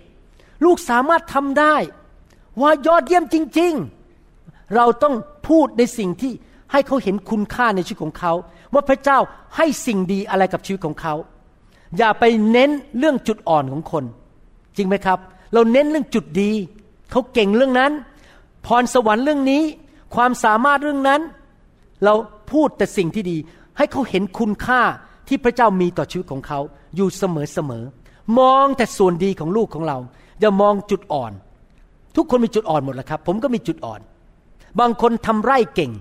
[0.64, 1.76] ลูกสามารถทำได้
[2.60, 3.72] ว่ายอดเยี่ยมจริง
[4.22, 5.14] ๆ เราต้อง
[5.48, 6.32] พูดในสิ่งที่
[6.72, 8.32] ให้เขาเห็นคุณค่าในชีวิตของเขา
[8.76, 9.18] ว่าพระเจ้า
[9.56, 11.14] ให้สิ่งดีอะไรกับชีวิตของเขา
[11.98, 14.04] อย่าไปเน้นเรื่องจุดอ่อนของคน
[14.76, 15.18] จริงไหมครับ
[15.54, 16.50] เราเน้นเรื่องจุดดี
[17.10, 17.92] เขาเก่งเรื่องนั้น
[18.66, 19.62] พรสวรรค์เรื่องนี้
[20.14, 21.20] ความสามารถเรื่องนั้น
[22.04, 22.14] เรา
[22.52, 23.36] พูดแต่สิ่งที่ดี
[23.76, 24.82] ให้เขาเห็นคุณค่า
[25.28, 26.60] ที่พระเจ้ามีต่อชีวิตของเขา
[26.96, 27.84] อยู่เสมอเสมอ
[28.38, 29.98] มองแต่ส่วนดีของลูกของเรา
[30.40, 31.32] อย่ามองจุดอ่อน
[32.16, 34.00] ทุกคนมีจุดอ่อนหมดแหละครับ ผมก็มีจุดอ่อน
[34.80, 35.92] บางคนทำไร่เก่ง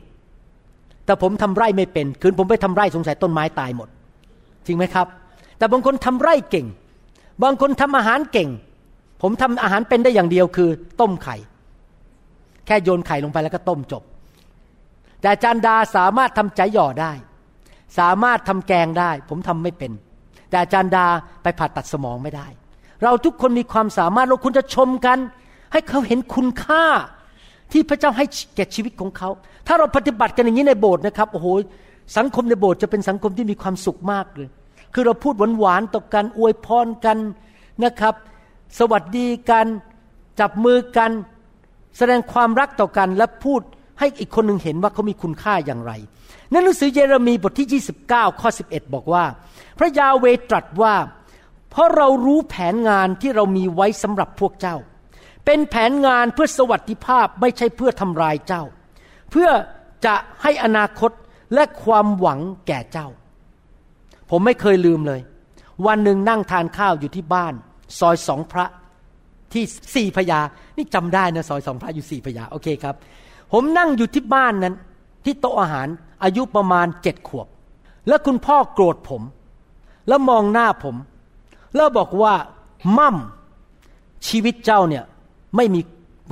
[1.06, 3.90] แต่ผมทำไร่ไม่เป็น คืนผมไปทำไร่สงสัยต้นไม้ตายหมด
[4.66, 5.08] จริงไหมครับ
[5.58, 6.68] แต่บางคนทำไร่เก่ง
[7.44, 8.50] บางคนทำอาหารเก่ง
[9.22, 10.70] ผมทำอาหารเป็นได้อย่างเดียวคือ
[11.02, 11.36] ต้มไข่
[12.66, 14.04] แค่โยนไข่ลงไปแล้วก็ต้มจบ
[15.20, 17.12] แต่อาจารย์ดาสามารถทำใจหย่อได้
[18.00, 19.92] สามารถทำแกงได้ ผมทำไม่เป็น
[20.50, 21.06] แต่อาจารย์ดา
[21.44, 22.48] ไปผ่าตัดสมองไม่ได้
[23.04, 25.18] เราทุกคนมีความสามารถเราควรจะชมกัน
[25.72, 26.84] ให้เขาเห็นคุณค่า
[27.76, 29.30] ที่พระเจ้าให้แก่ชีวิตของเขา
[29.68, 31.48] ถ้าเราปฏิบัติกันอย่างนี้ในโบสถ์นะครับโอ้โห
[32.18, 34.50] สังคมในโบสถ์จะเป็นสังคมที่มีความสุขมากเลย
[34.94, 37.18] คือเราพูดหวานๆต่อกันอวยพรกัน
[37.84, 38.14] นะครับ
[38.80, 39.66] สวัสดีกัน
[40.40, 41.12] จับมือกัน
[41.98, 43.62] แสดงความรักต่อกันและพูด
[44.00, 45.92] ให้อีกคนหนึ่งเห็นว่าเขามีคุณค่าอย่างไร
[46.52, 49.24] ในหนังสือเยเรมีบทที่ 29 ข้อ 11 บอกว่า
[49.78, 50.96] พระยาเวตรัสว่า
[51.72, 54.76] เพราะเรารู้แผนงานที่เรามีไว้สำหรับพวกเจ้า
[55.46, 58.64] เป็นแผนงานเพื่อสวัสดิภาพไม่ใช่เพื่อทำลายเจ้า
[59.32, 59.50] เพื่อ
[60.06, 61.12] จะให้อนาคต
[61.54, 63.08] และความหวังแก่เจ้า
[64.30, 65.22] ผมไม่เคยลืมเลย
[65.88, 67.54] วันหนึ่งนั่งทานข้าวอยู่ที่บ้าน
[68.00, 68.66] ซอยสองพระ
[69.54, 69.64] ที่
[69.96, 70.40] สี่พยา
[70.78, 72.96] นี่จำได้นะซอยสองพระอยู่สี่พยา โอเคครับ
[73.54, 74.76] ผมนั่งอยู่ที่บ้านนั้น
[75.26, 75.88] ที่โต๊ะอาหาร
[76.24, 77.48] อายุประมาณเจ็ดขวบ
[78.08, 79.22] แล้วคุณพ่อโกรธผม
[80.08, 80.96] แล้วมองหน้าผม
[81.76, 82.34] แล้วบอกว่า
[82.98, 83.18] มั่ม
[84.28, 85.04] ชีวิตเจ้าเนี่ย
[85.56, 85.82] ไม่มี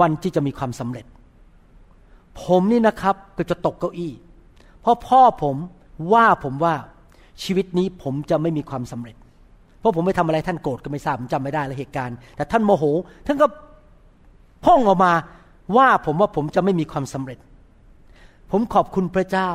[0.01, 1.05] วันที่จะมีความสำเร็จ
[2.43, 4.11] ผมนี่นะครับก็จะตกเก้าอี้
[4.81, 5.55] เพราะพ่อผม
[6.13, 6.75] ว่าผมว่า
[7.43, 9.15] ชีวิตนี้ผมจะไม่มีความสำเร็จ
[9.79, 12.83] เพราะผมไม่ทำอะไรท่านโกรธก็ไม่ทราบผมจำไม่ได้เลยเหตุการณ์ แต่ท่านโมโห
[13.27, 13.47] ท่านก็
[14.65, 15.13] พ่องออกมา
[15.77, 17.39] ว่าผมว่าผมจะไม่มีความสำเร็จ
[18.51, 19.49] ผมขอบคุณพระเจ้า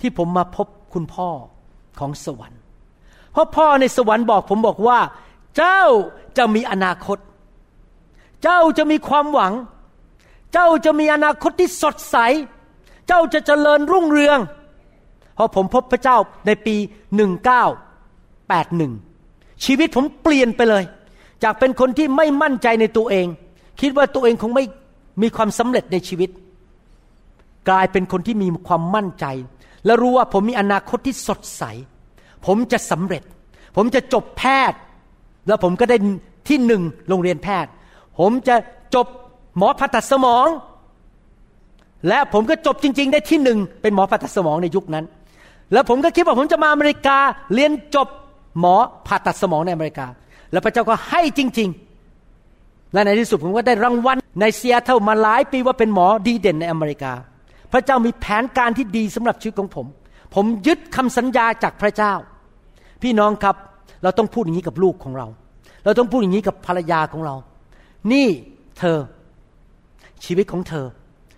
[0.00, 1.28] ที่ผมมาพบคุณพ่อ
[1.98, 2.60] ของสวรรค์
[3.32, 4.98] เพราะพ่อในสวรรค์บอกผมบอกว่า
[5.56, 5.80] เจ้า
[6.38, 7.18] จะมีอนาคต
[8.42, 9.52] เจ้าจะมีความหวัง
[10.52, 12.16] เจ้าจะมีอนาคตที่สดใส
[13.06, 14.38] เจ้าจะเจริญรุ่งเรือง
[15.36, 16.16] พอผมพบพระเจ้า
[16.46, 16.76] ในปี
[18.00, 20.84] 1981 ชีวิตผมเปลี่ยนไปเลย
[21.42, 23.26] จากเป็นคนที่ไม่มั่นใจในตัวเอง
[23.80, 24.64] คิดว่าตัวเองคงไม่
[25.22, 26.30] มีความสำเร็จในชีวิต
[27.68, 29.26] กลายเป็นคนที่มีความมั่นใจ
[29.84, 31.62] และรู้ว่าผมมีอนาคตที่สดใส
[32.46, 33.22] ผมจะสำเร็จ
[33.76, 34.78] ผมจะจบแพทย์
[35.46, 35.96] แล้วผมก็ได้
[36.48, 37.70] ที่หนึ่งโรงเรียนแพทย์
[38.18, 38.56] ผมจะ
[38.94, 39.06] จบ
[39.58, 40.46] หมอผ่าตัดสมอง
[42.08, 45.04] และผมก็จบจริง ๆ ได้ที่หนึ่งเป็นหมอผ่าตัดสมองในยุคนั้น
[45.72, 47.18] แล้วผมก็คิดว่าผมจะมาอเมริกา
[47.54, 48.08] เรียนจบ
[48.60, 48.74] หมอ
[49.06, 50.06] ผ่าตัดสมองในอเมริกา
[50.52, 51.68] แล้วพระเจ้าก็ให้จริง
[52.30, 57.12] ๆ และในที่สุดผมก็ได้รางวัลในเซียเท่ามาหลายปีว่าเป็นหมอดีเด่นในอเมริกา
[57.72, 59.86] พระเจ้ามีแผนการที่ดีสำหรับชีวิตของผม
[60.34, 62.12] ผมยึดคำสัญญาจากพระเจ้า
[63.02, 63.56] พี่น้องครับ
[64.02, 65.26] เราต้องพูดอย่างนี้กับลูกของเรา
[65.84, 67.34] เราต้องพูดอย่างนี้กับภรรยาของเรา
[68.12, 68.28] นี่
[68.78, 68.98] เธอ
[70.24, 70.86] ชีวิตของเธอ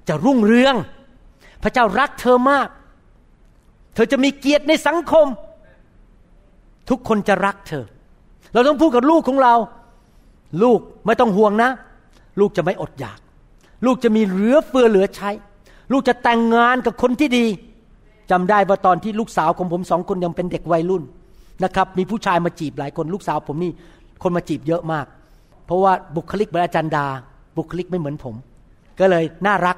[0.08, 0.74] จะรุ่งเรือง
[1.62, 2.68] พระเจ้ารักเธอมาก
[3.94, 5.26] เธอจะมีเกียรติในสังคม
[6.90, 7.84] ทุกคนจะรักเธอ
[8.52, 9.54] เราต้องพูดกับลูกของเรา
[10.62, 11.70] ลูกไม่ต้องห่วงนะ
[12.40, 13.18] ลูกจะไม่อดอยาก
[13.86, 15.30] ลูกจะมีเหลือเฟือเหลือใช้
[15.92, 17.46] ลูกจะแต่งงานกับคนที่ดี
[18.30, 21.02] จำได้ว่าตอนที่ลูกสาวของผมสองคนยังเป็นเด็กวัยรุ่น
[21.64, 23.72] นะครับ มีผู้ชายมาจีบหลายคนลูกสาวผมนี่
[24.22, 25.06] คนมาจีบเยอะมาก
[25.66, 27.06] เพราะว่าบุคลิกเหมือนอาจารย์ดา
[27.56, 28.34] บุคลิกไม่เหมือนผม
[29.00, 29.76] ก็เลยน่ารัก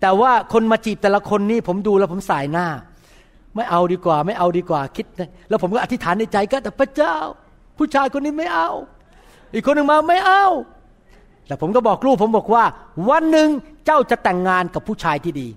[0.00, 2.66] แต่ว่าคนมาจีบแต่ละคนนี่ผมดูแล้วผมสายหน้า
[3.54, 7.16] ไม่เอาดีกว่า ไม่เอาดีกว่าคิดนะแล้วผมก็อธิษฐานในใจก็แต่พระเจ้า
[7.78, 8.68] ผู้ชายคนนี้ไม่เอา
[9.54, 10.44] อีกคนหนึ่งมาไม่เอา
[11.46, 12.64] แต่ผมก็บอกลูกผมบอกว่า
[13.10, 13.48] วันหนึ่ง
[13.86, 15.48] เจ้าจะแต่งงานกับผู้ชายที่ดี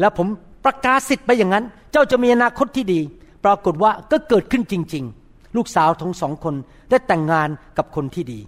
[0.00, 0.26] แล้วผม
[0.64, 3.00] ประกาศสิทธิ์ไปอย่างนั้น เจ้าจะมีอนาคตที่ดี
[3.44, 6.54] ปรากฏว่าก็เกิดขึ้นจริง ๆ ลูกสาวทั้งสองคน
[6.90, 8.40] ได้แต่งงานกับคนที่ดี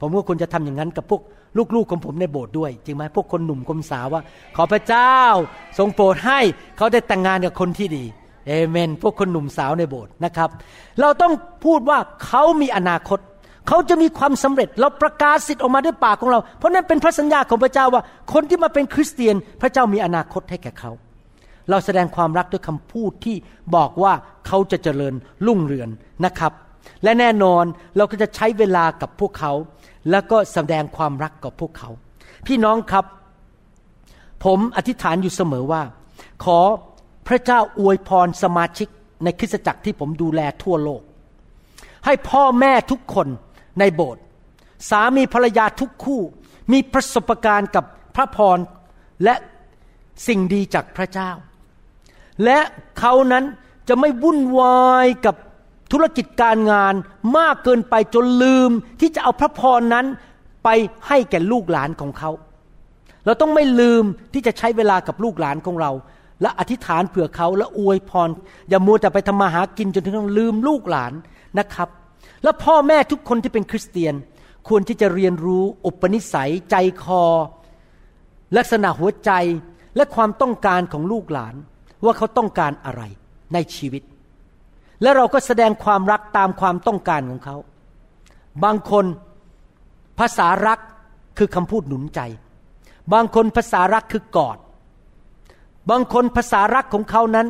[0.00, 1.22] ผมก็ควรจะทำอย่างนั้นกับพวก
[1.74, 4.22] ลูกๆของผมในโบสถ์ด้วย จริงไหมพวกคนหนุ่มคนสาวว่า
[4.56, 5.14] ขอพระเจ้า
[5.78, 6.40] ทรงโปรดให้
[6.76, 8.04] เขาได้แต่งงานกับคนที่ดี
[8.46, 10.48] เอเมน พวกคนหนุ่มสาวในโบสถ์นะครับ
[11.00, 11.32] เราต้อง
[11.64, 13.18] พูดว่าเขามีอนาคต
[13.68, 20.90] เขาจะมีความสำเร็จ เราประกาศสิทธิ์ออกมาด้วยปากของเรา เพราะนั้นเป็นพระสัญญาของพระเจ้าว่า คนที่มาเป็นคริสเตียน พระเจ้ามีอนาคตให้แก่เขา
[21.70, 23.36] เราแสดงความรักด้วยคำพูดที่
[23.76, 24.12] บอกว่า
[24.46, 25.14] เขาจะเจริญ
[25.46, 25.88] รุ่งเรือง
[26.24, 26.52] นะครับ
[27.04, 27.64] และแน่นอน
[27.96, 29.52] เราก็จะใช้เวลากับพวกเขา
[30.10, 31.90] แล้วก็แสดงความรักกับพวกเขา
[32.46, 33.04] พี่น้องครับ
[34.44, 35.82] ผมอธิษฐานอยู่เสมอว่า
[36.44, 36.58] ขอ
[37.28, 38.88] พระเจ้าอวยพรสมาชิก
[39.24, 41.02] ในคริสตจักรที่ผมดูแลทั่วโลก
[42.04, 43.28] ให้พ่อแม่ทุกคน
[43.80, 44.22] ในโบสถ์
[44.90, 46.20] สามีภรรยาทุกคู่
[46.72, 47.84] มีประสบการณ์กับ
[48.14, 48.58] พระพร
[49.24, 49.34] และ
[50.26, 51.30] สิ่งดีจากพระเจ้า
[52.44, 52.58] และ
[52.98, 53.44] เขานั้น
[53.88, 55.36] จะไม่วุ่นวายกับ
[55.92, 56.94] ธุรกิจการงาน
[57.38, 58.70] มากเกินไปจนลืม
[59.00, 60.06] ที่จะเอาพระพรนั้น
[60.64, 60.68] ไป
[61.06, 62.30] ให้แก่ลูกหลานของเขา
[63.24, 65.90] เราต้องไม่ลืมที่จะใช้เวลากับลูกหลานของเรา
[66.42, 68.28] และอธิษฐานเผื่อเขาและอวยพร
[68.68, 71.12] อย่ามัวแต่ไปทำมาหากินจนถึงต้องลืมลูกหลาน
[71.58, 71.88] นะครับ
[72.42, 74.14] และพ่อแม่ทุกคนที่เป็นคริสเตียน
[74.68, 77.22] ควรที่จะเรียนรู้อุปนิสัย ใจคอ
[78.56, 79.30] ลักษณะหัวใจ
[79.96, 81.54] และความต้องการของลูกหลาน
[82.04, 83.02] ว่าเขาต้องการอะไร
[83.54, 84.02] ในชีวิต
[85.02, 87.56] และเราก็แสดงความรักตามความต้องการของเขา
[88.64, 89.04] บางคน
[90.18, 90.78] ภาษารัก
[91.38, 92.20] คือคำพูดหนุนใจ
[93.12, 94.58] บางคนภาษารักคือกอด
[95.90, 97.46] บางคนภาษารักของเขานั้น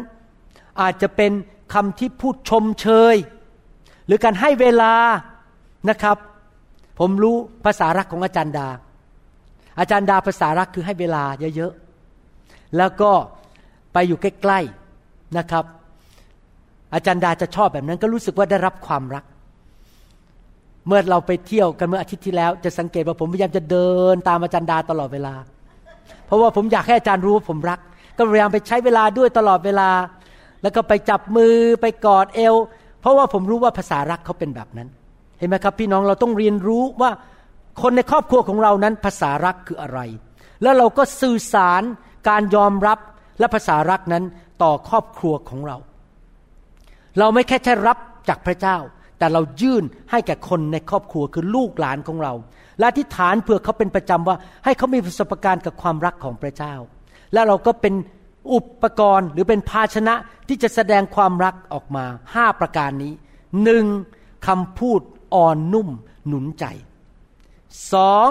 [0.80, 1.32] อาจจะเป็น
[1.74, 3.16] คำที่พูดชมเชย
[4.07, 4.92] หรือการให้เวลา
[5.88, 6.16] นะครับ
[6.99, 8.68] ผมรู้ภาษารักของอาจารย์ดา
[9.78, 11.24] อาจารย์ดาภาษารักคือให้เวลา
[11.57, 13.11] เยอะๆแล้วก็
[13.92, 15.64] ไปอยู่ใกล้ๆนะครับ
[16.95, 19.24] อาจารย์ดาจะชอบแบบนั้นก็รู้สึกว่าได้รับความรัก
[20.86, 25.34] เมื่อเราไปเที่ยวกันเมื่ออาทิตย์ที่แล้ว จะสังเกตว่าผมพยายามจะเดินตามอาจารย์ดาตลอดเวลา
[26.26, 27.80] เพราะว่าผมอยากให้อาจารย์รู้ว่าผมรัก
[28.16, 29.91] ก็พยายามไปใช้เวลาด้วยตลอดเวลา
[30.62, 32.55] แล้วก็ไปจับมือไปกอดเอว
[33.01, 34.89] เพราะว่าผมรู้ว่าภาษารักเขาเป็นแบบนั้น
[35.39, 37.11] เห็นไหมครับ พี่น้องเราต้องเรียนรู้ว่า
[37.82, 40.01] คนในครอบครัวของเรานั้นภาษารักคืออะไร
[40.62, 41.82] แล้วเราก็สื่อสาร
[42.28, 42.99] การยอมรับ
[43.39, 44.24] และภาษารักนั้น
[44.62, 45.76] ต่อครอบครัวของเรา
[47.18, 47.98] เราไม่แค่แค่รับ
[48.28, 48.76] จากพระเจ้า
[49.18, 52.34] แต่เรายื่นให้แก่คนในครอบครัวคือลูกหลานของเรา
[52.78, 56.74] และอธิษฐานเพื่อเขาเป็นประจำว่า ให้เขามีประสบการณ์กับความรักของพระเจ้า
[57.32, 57.94] และเราก็เป็น
[58.54, 60.14] อุปกรณ์หรือเป็นภาชนะ
[60.48, 62.04] ที่จะแสดงความรักออกมา
[62.34, 63.12] ห้าประการนี้
[63.62, 63.84] หนึ่ง
[64.46, 65.00] คำพูด
[65.34, 65.88] อ่อนนุ่ม
[66.26, 66.64] หนุนใจ
[67.92, 68.28] สอง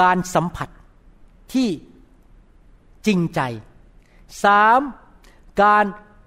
[0.00, 0.68] การสัมผัส
[1.52, 1.68] ที่
[3.06, 3.40] จริงใจ
[4.44, 4.80] สาม
[5.62, 5.84] การ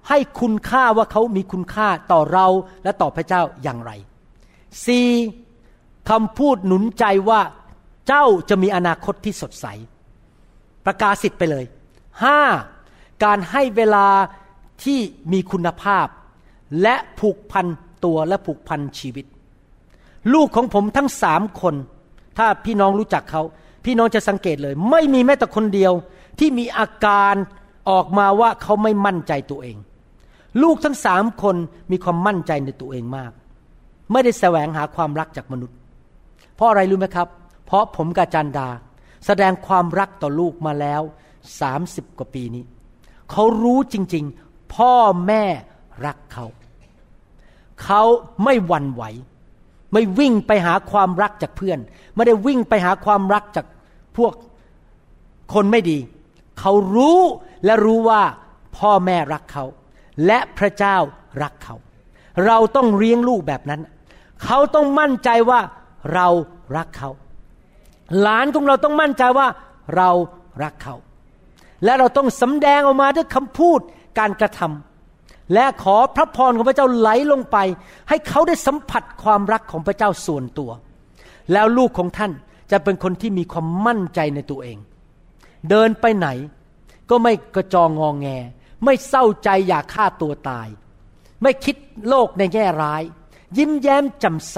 [0.09, 2.47] ให้คุณค่าว่าเขามีคุณค่าต่อเรา
[2.83, 3.91] และต่อพระเจ้าอย่างไร
[4.85, 5.09] สี่
[6.09, 7.41] คำพูดหนุนใจว่า
[8.07, 9.65] เจ้าจะมีอนาคตที่สดใส
[10.85, 11.65] ประกาศสิทธิ์ไปเลย
[12.23, 12.39] ห้า
[13.23, 14.07] การให้เวลา
[14.83, 14.99] ที่
[15.31, 16.07] มีคุณภาพ
[16.81, 17.65] และผูกพัน
[18.05, 19.25] ตัวและผูกพันชีวิต
[20.33, 21.75] ลูกของผมทั้งสามคน
[22.37, 23.41] ถ้าพี่น้องรู้จักเขา
[23.85, 25.93] พี่น้องจะสังเกตเลย ไม่มีแม้แต่คนเดียว
[26.39, 27.35] ที่มีอาการ
[27.89, 29.77] ออกมาว่าเขาไม่มั่นใจตัวเอง
[30.61, 31.55] ลูกทั้งสามคน
[31.91, 33.31] มีความมั่นใจในตัวเองมาก
[34.11, 35.77] ไม่ได้แสวงหาความรักจากมนุษย์
[36.55, 37.27] เพราะอะไรรู้ไหมครับ
[37.65, 38.69] เพราะผมกับจันดา
[39.25, 41.01] แสดงความรักต่อลูกมาแล้ว
[41.61, 42.63] สามสิบกว่าปีนี้
[43.31, 44.93] เขารู้จริง ๆ พ่อ
[45.27, 45.43] แม่
[46.05, 46.45] รักเขา
[47.83, 48.01] เขา
[48.43, 49.03] ไม่หวั่นไหว
[49.93, 51.79] ไม่วิ่งไปหาความรักจากเพื่อน
[52.15, 53.65] ไม่ได้วิ่งไปหาความรักจาก
[54.17, 54.33] พวก
[55.53, 55.97] คนไม่ดี
[56.59, 57.19] เขารู้
[57.65, 58.21] และรู้ว่า
[58.77, 59.65] พ่อแม่รักเขา
[60.25, 60.97] และพระเจ้า
[61.43, 61.75] รักเขา
[62.45, 63.81] เราต้องเลี้ยงลูกแบบนั้น
[64.45, 65.61] เขาต้องมั่นใจว่า
[66.13, 66.27] เรา
[66.77, 67.09] รักเขา
[68.21, 69.47] หลานของเราต้องมั่นใจว่า
[69.95, 70.09] เรา
[70.63, 70.95] รักเขา
[71.83, 73.79] และเราต้องสำแดงออกมาด้วยคำพูด
[74.19, 77.57] การกระทำและขอพระพรของพระเจ้าไหลลงไป
[78.09, 80.71] ให้เขาได้สัมผัสความรักของพระเจ้าส่วนตัว
[81.53, 82.31] แล้วลูกของท่าน
[82.71, 84.77] จะเป็นคนที่มีความมั่นใจในตัวเอง
[85.69, 86.27] เดินไปไหน
[87.09, 88.27] ก็ไม่กระจองงองแง
[88.85, 90.67] ไม่เศร้าใจอยากฆ่าตัวตาย
[91.41, 91.75] ไม่คิด
[92.09, 93.03] โลกในแง่ร้าย
[93.57, 94.57] ยิ้มแย้มจำใส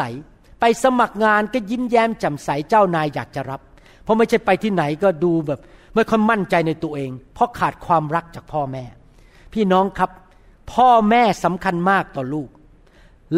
[0.59, 3.61] ไปสมัครงานก็ยิ้มแย้มจำใสเจ้านายอยากจะรับ
[4.03, 5.59] เพราะไม่ใช่ไปที่ไหนก็ดูแบบ
[5.95, 8.83] ไม่ค่อยมั่นใจในตัวเอง เพราะขาดความรักจากพ่อแม่
[9.53, 10.09] พี่น้องครับ
[10.73, 12.49] พ่อแม่สำคัญมากต่อลูก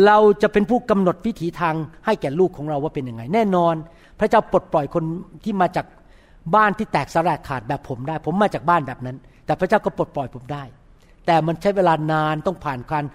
[0.05, 1.75] เราจะเป็นผู้กำหนดวิถีทาง
[2.05, 3.75] ให้แก่ลูกของเราว่าเป็นยังไง แน่นอน
[4.19, 5.03] พระเจ้าปลดปล่อยคน
[5.43, 5.85] ที่มาจาก
[6.55, 9.17] บ้านที่แตกสลายขาดแบบผมได้ ผมมาจากบ้านแบบนั้น
[9.47, 10.63] แต่พระเจ้าก็ปลดปล่อยผมได้
[11.25, 13.05] แต่มันใช้เวลานานต้องผ่านการ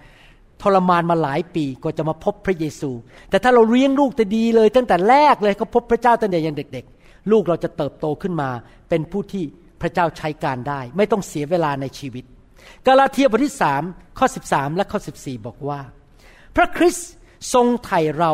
[0.61, 2.91] ทรมานมาหลายปีก็จะมาพบพระเยซู
[3.29, 8.49] แต่ถ้าเราเลี้ยงลูกแต่ดีเลย ตั้งแต่แรกเลยเขาพบพระเจ้าตั้งแต่ยังเด็ก ๆ ลูกเราจะเติบโตขึ้นมา
[8.89, 9.43] เป็นผู้ที่
[9.81, 12.23] พระเจ้าใช้การได้ ไม่ต้องเสียเวลาในชีวิต
[12.85, 13.83] กาลาเทียบทที่สาม
[14.17, 15.79] ข้อ 13 และข้อ 14 บอกว่า
[16.55, 17.09] พระคริสต์
[17.53, 18.31] ทรงไถ่เรา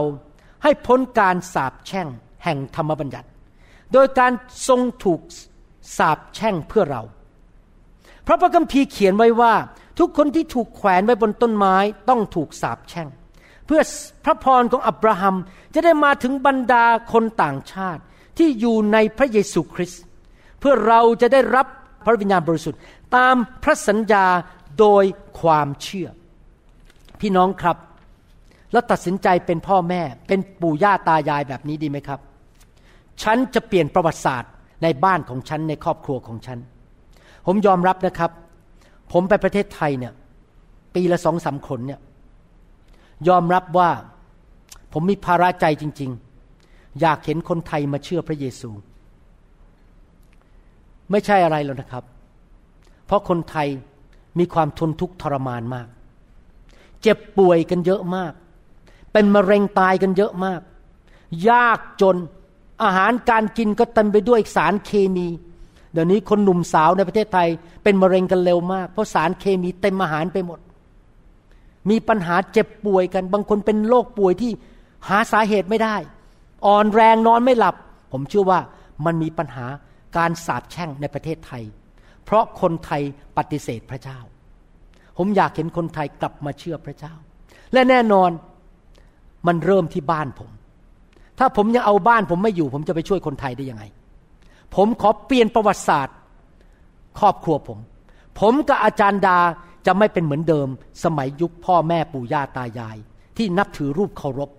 [0.63, 2.07] ให้พ้นการสาปแช่ง
[2.43, 3.27] แห่งธรรมบัญญัติ
[3.93, 4.31] โดยการ
[4.67, 5.21] ทรงถูก
[5.97, 7.01] สาปแช่งเพื่อเรา
[8.31, 9.53] พระพระคัมภีร์เขียนไว้ว่า
[9.99, 11.75] ทุกคนที่ถูกแขวนไว้บนต้นไม้
[12.09, 13.07] ต้องถูกสาปแช่ง
[13.65, 13.81] เพื่อ
[14.25, 15.35] พระพรของอับราฮัม
[15.73, 18.01] จะได้มาถึงบรรดาคนต่างชาติ
[18.37, 20.01] ที่อยู่ในพระเยซูคริสต์
[20.59, 21.65] เพื่อเราจะได้รับ
[22.05, 22.79] พระวิญญาณบริสุทธิ์
[23.15, 24.25] ตามพระสัญญา
[24.79, 25.03] โดย
[25.39, 26.09] ความเชื่อ
[27.19, 27.77] พี่น้องครับ
[28.71, 32.19] แล้วตัดสินใจเป็นพ่อแม่เป็นปู่ย่าตายายแบบนี้ดีไหมครับ
[33.23, 34.51] ฉันจะเปลี่ยนประวัติศาสตร์
[34.83, 36.59] ในบ้านของฉันในครอบครัวของฉัน
[37.51, 38.31] ผมยอมรับนะครับ
[39.11, 40.13] ผมไปประเทศไทยเนี่ย
[40.95, 41.99] ปีละสองสาคนเนี่ย
[43.27, 43.89] ยอมรับว่า
[44.93, 46.11] ผมมีภาระใจจริง
[46.55, 48.69] ๆ อยากเห็นคนไทยมาเชื่อพระเยซู
[51.11, 52.03] ไม่ใช่อะไรแล้วนะครับ
[53.05, 53.67] เพราะคนไทย
[54.39, 55.87] มีความทนทุกข์ทรมานมาก
[57.01, 58.33] เจ็บป่วยกันเยอะมาก
[59.11, 60.61] เป็นมะเร็งตายกันเยอะมาก
[61.49, 62.15] ยากจน
[62.83, 65.29] อาหารการกินก็เต็มไปด้วยสารเคมี
[65.93, 67.47] เดี๋ยวนี้คนหนุ่มสาวในประเทศไทย
[67.83, 70.59] เป็นมะเร็งกันเร็วมาก เพราะสารเคมีเต็มอาหารไปหมด
[71.89, 74.51] มีปัญหาเจ็บป่วยกัน บางคนเป็นโรคป่วยที่
[75.07, 75.95] หาสาเหตุไม่ได้
[76.65, 77.75] อ่อนแรงนอนไม่หลับ
[78.11, 78.59] ผมเชื่อว่า
[79.05, 79.65] มันมีปัญหา
[80.17, 81.63] การสาบแช่งในประเทศไทย
[82.25, 83.01] เพราะคนไทย
[83.37, 84.19] ปฏิเสธพระเจ้า
[85.17, 87.13] ผมอยากเห็นคนไทยกลับมาเชื่อพระเจ้า
[87.73, 88.29] และแน่นอน
[89.47, 90.49] มันเริ่มที่บ้านผม
[91.39, 93.83] ถ้าผมยังเอาบ้านผมไม่อยู่ ผมจะไปช่วยคนไทยได้ยังไง
[94.75, 96.15] ผมขอเปลี่ยนประวัติศาสตร์
[97.19, 97.79] ครอบครัวผม
[98.39, 99.39] ผมกับอาจารย์ดา
[99.85, 100.67] จะไม่เป็นเหมือนเดิม
[101.03, 102.97] สมัยยุคพ่อแม่ปู่ย่าตายาย
[103.37, 104.49] ที่นับถือรูปเคารพ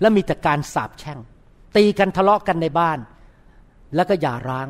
[0.00, 1.18] และมีแต่การสาบแช่ง
[1.76, 2.98] ตีกันทะเลาะกันในบ้าน
[3.94, 4.68] แล้วก็อย่าร้าง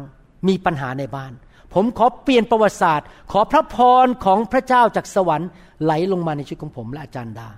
[0.49, 1.32] มีปัญหาในบ้าน
[1.74, 5.51] ผมขอเปลี่ยนประวัติศาสตร์ ขอพระพรของพระเจ้าจากสวรรค์
[5.82, 7.49] ไหลลงมาในชีวิตของผมและอาจารย์ดา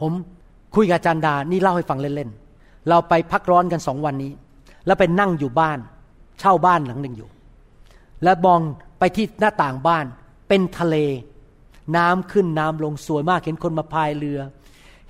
[0.00, 0.12] ผม
[0.74, 2.30] คุยกับอาจารย์ดานี่เล่าให้ฟังเล่น
[2.88, 4.32] เราไปพักร้อนกันสองวันนี้
[4.86, 5.78] แล้วไปนั่งอยู่บ้าน
[6.40, 7.30] เช่าบ้านหลังหนึ่งอยู่
[8.24, 8.60] แล้วมอง
[8.98, 10.04] ไปที่หน้าต่างบ้าน
[10.48, 10.96] เป็นทะเล
[11.96, 14.40] น้ำขึ้นน้ำลงสวยมากเห็นคนมาพายเรือ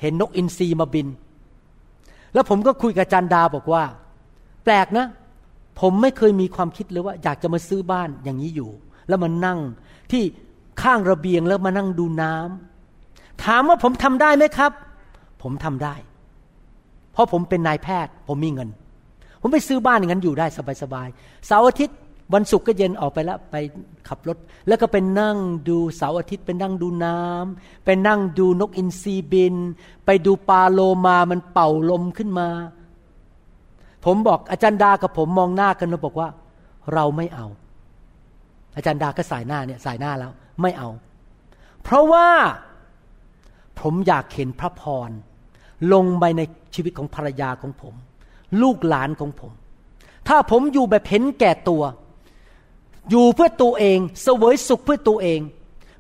[0.01, 1.09] เห็นนกอินทรีมาบิน
[2.35, 3.85] แล้วผมก็คุยกับจันดาบอกว่า
[4.65, 5.07] แปลกนะ
[5.81, 8.71] ผมไม่เคยมีความคิดเลยว่า อยากจะมาซื้อบ้านอย่างนี้อยู่
[9.09, 9.59] แล้วมานั่ง
[10.13, 10.23] ที่
[10.83, 14.73] ข้างระเบียงแล้วมานั่งดูน้ำถามว่าผมทำได้ไหมครับ
[15.43, 15.95] ผมทำได้
[17.13, 18.69] เพราะผมเป็นนายแพทย์ ผมมีเงิน
[19.41, 20.47] ผมไปซื้อบ้านอย่างนั้นอยู่ได้
[20.83, 21.99] สบายๆเสาร์อาทิตย์
[22.35, 23.57] วันศุกร์ก็เย็นออกไปแล้วไป
[24.09, 24.37] ขับรถ
[24.69, 25.37] แล้วก็ไปนั่ง
[25.69, 29.57] ดูเสาร์อาทิตย์ไปนั่งดูน้ำไปนั่งดูนกอินทรีบิน
[30.07, 32.49] ไปดูปลาโลมามันเป่าลมขึ้นมา
[34.05, 36.29] ผมบอกอาจารย์ดากับผมมองหน้ากันแล้วบอกว่า
[36.95, 37.47] เราไม่เอา
[38.77, 40.33] อาจารย์ดาก็สายหน้าเนี่ยสายหน้าแล้ว
[40.63, 40.89] ไม่เอา
[41.83, 42.29] เพราะว่า
[43.81, 45.11] ผมอยากเห็นพระพร
[45.93, 46.43] ลงไปใน
[46.75, 47.95] ชีวิตของภรรยาของผม
[48.63, 49.53] ลูกหลานของผม
[50.29, 51.83] ถ้าผมอยู่แบบเห็นแก่ตัว
[53.11, 55.41] อยู่เพื่อตัวเองเสวยสุขเพื่อตัวเอง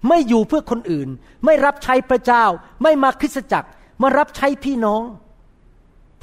[0.09, 1.09] ไม่อยู่เพื่อคนอื่น
[1.44, 2.44] ไม่รับใช้พระเจ้า
[2.82, 3.68] ไม่มาคริสตจักร
[4.03, 5.03] มารับใช้พี่น้อง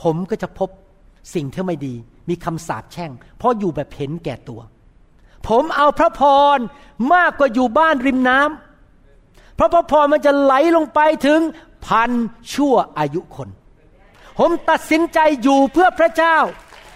[0.01, 0.69] ผมก็จะพบ
[1.33, 1.95] สิ่งที่ไม่ดี
[2.29, 4.61] มีคำสาปแช่ง เพราะอยู่แบบเห็นแก่ตัว
[5.47, 6.21] ผมเอาพระพ
[6.57, 6.59] ร
[7.13, 11.39] มากกว่าอยู่บ้านริมน้ำเพราะพระพรมันจะไหลลงไปถึง
[11.85, 12.11] พัน
[12.53, 13.49] ชั่วอายุคน
[14.37, 16.37] ผมตัดสินใจอยู่เพื่อพระเจ้า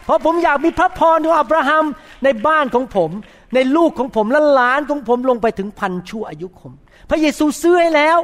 [0.06, 1.86] เพราะผมอยากมีพระพรของอับราฮัม
[2.24, 3.12] ในบ้านของผม
[3.56, 6.74] ในลูกของผมและหลานของผมลงไปถึงพันชั่วอายุคน
[7.10, 8.20] พระเยซูซื้อให้แล้ว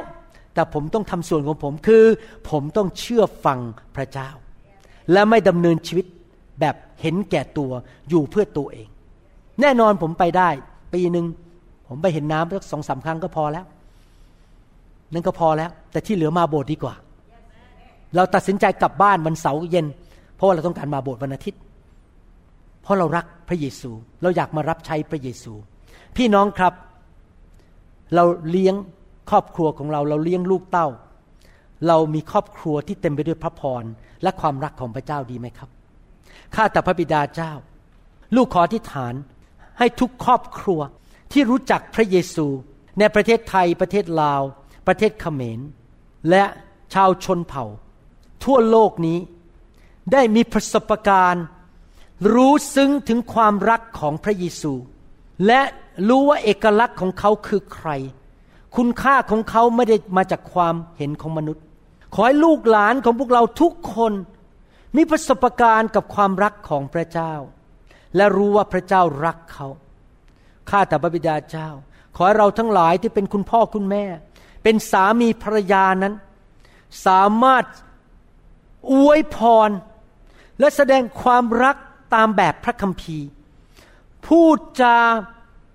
[0.54, 2.04] แต่ผมต้องทำส่วนของผมคือ
[2.50, 3.58] ผมต้องเชื่อฟัง
[3.96, 4.30] พระเจ้า
[5.12, 6.06] และไม่ดำเนินชีวิต
[6.60, 7.70] แบบเห็นแก่ตัว
[8.08, 8.88] อยู่เพื่อตัวเอง
[9.60, 10.48] แน่นอนผมไปได้
[10.94, 11.26] ปีหนึ่ง
[11.88, 13.64] ผมไปเห็นน้ำสักสองสาครั้งก็พอแล้ว
[15.12, 16.94] นั่นก็พอแล้ว แต่ที่เหลือมาโบสถ์ดีกว่า
[18.16, 19.86] เราตัดสินใจกลับบ้านวันเสาร์เย็น
[20.34, 21.60] เพราะว่าเราต้องการมาโบสถ์วันอาทิตย์
[22.82, 23.90] เพราะเรารักพระเยซู
[24.22, 25.52] เราอยากมารับใช้พระเยซู
[26.16, 26.72] พี่น้องครับ
[28.14, 28.74] เราเลี้ยง
[29.30, 30.88] ครอบครัวของเรา เราเลี้ยงลูกเต้า
[31.86, 33.84] เรามีครอบครัวที่เต็มไปด้วยพระพร
[34.22, 35.68] และความรักของพระเจ้าดีไหมครับ
[36.54, 37.52] ข้าแต่พระบิดาเจ้า
[38.36, 39.14] ลูกขอที่ฐาน
[39.78, 40.80] ให้ทุกครอบครัว
[41.32, 42.46] ที่รู้จักพระเยซู
[42.98, 44.42] ในประเทศไทยประเทศลาว
[44.86, 45.60] ประเทศเขมร
[46.30, 46.44] และ
[46.94, 47.64] ชาวชนเผ่า
[48.44, 49.18] ทั่วโลกนี้
[50.12, 51.44] ได้มีประสบการณ์
[52.34, 54.72] รู้ซึ้งถึงความรักของพระเยซู
[55.46, 55.60] และ
[56.08, 57.90] รู้ว่าเอกลักษณ์ของเขาคือใคร
[58.76, 61.64] คุณค่าของเขาไม่ได้มาจากความเห็นของมนุษย์
[62.14, 64.12] ขอให้ลูกหลานของพวกเราทุกคน
[64.96, 67.34] มีประสบการณ์กับความรักของพระเจ้า
[68.16, 69.68] และรู้ว่าพระเจ้ารักเขา
[70.70, 71.68] ข้าแต่พระบิดาเจ้า
[72.16, 74.04] ขอให้เราทั้งหลายที่เป็นคุณพ่อคุณแม่
[74.62, 76.14] เป็นสามีภรรยานั้น
[77.06, 77.64] สามารถ
[78.92, 79.36] อวยพ
[79.68, 79.70] ร
[80.58, 81.76] และแสดงความรัก
[82.14, 83.26] ตามแบบพระคัมภีร์
[84.26, 84.98] พูดจา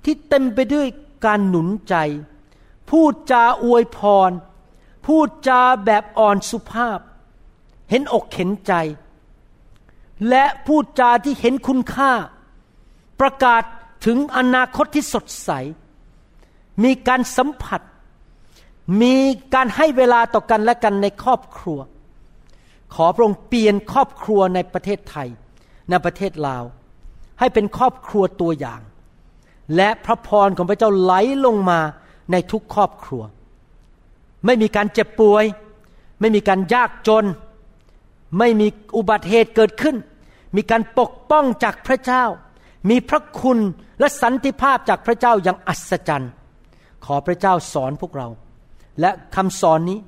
[0.06, 0.88] ที่เต็มไปด้วย
[1.26, 1.96] การหนุนใจ
[2.90, 4.00] พูดจาอวยพ
[4.30, 4.32] ร
[5.06, 7.00] พูดจาแบบอ่อนสุภาพ
[7.90, 8.74] เห็นอกเห็นใจ
[10.30, 12.12] และพูดจาที่เห็นคุณค่า
[13.20, 13.64] ประกาศ
[14.06, 15.50] ถึงอนาคตที่สดใส
[16.84, 17.82] มีการสัมผัส
[19.02, 19.16] มี
[19.54, 21.80] การให้เวลาต่อกันและกันในครอบครัว
[22.96, 25.28] ขอพระองค์เปลี่ยนครอบครัวในประเทศไทย
[25.90, 26.64] ในประเทศลาว
[27.40, 28.82] ให้เป็นครอบครัวตัวอย่าง
[29.76, 31.14] และพระพรของพระเจ้าไหล
[31.46, 31.80] ลงมา
[32.32, 33.24] ในทุกครอบครัว
[34.46, 35.46] ไม่มีการเจ็บป่วย
[36.20, 37.26] ไม่มีการยากจน
[38.40, 38.68] ไม่มี
[38.98, 39.96] อุบัติเหตุเกิดขึ้น
[40.56, 42.24] มีการปกป้องจากพระเจ้า
[42.90, 43.60] มีพระคุณ
[44.00, 46.32] และสันติภาพจากพระเจ้าอย่างอัศจรรย์
[47.06, 48.28] ขอพระเจ้าสอนพวกเรา
[49.02, 50.00] และคำสอนนี้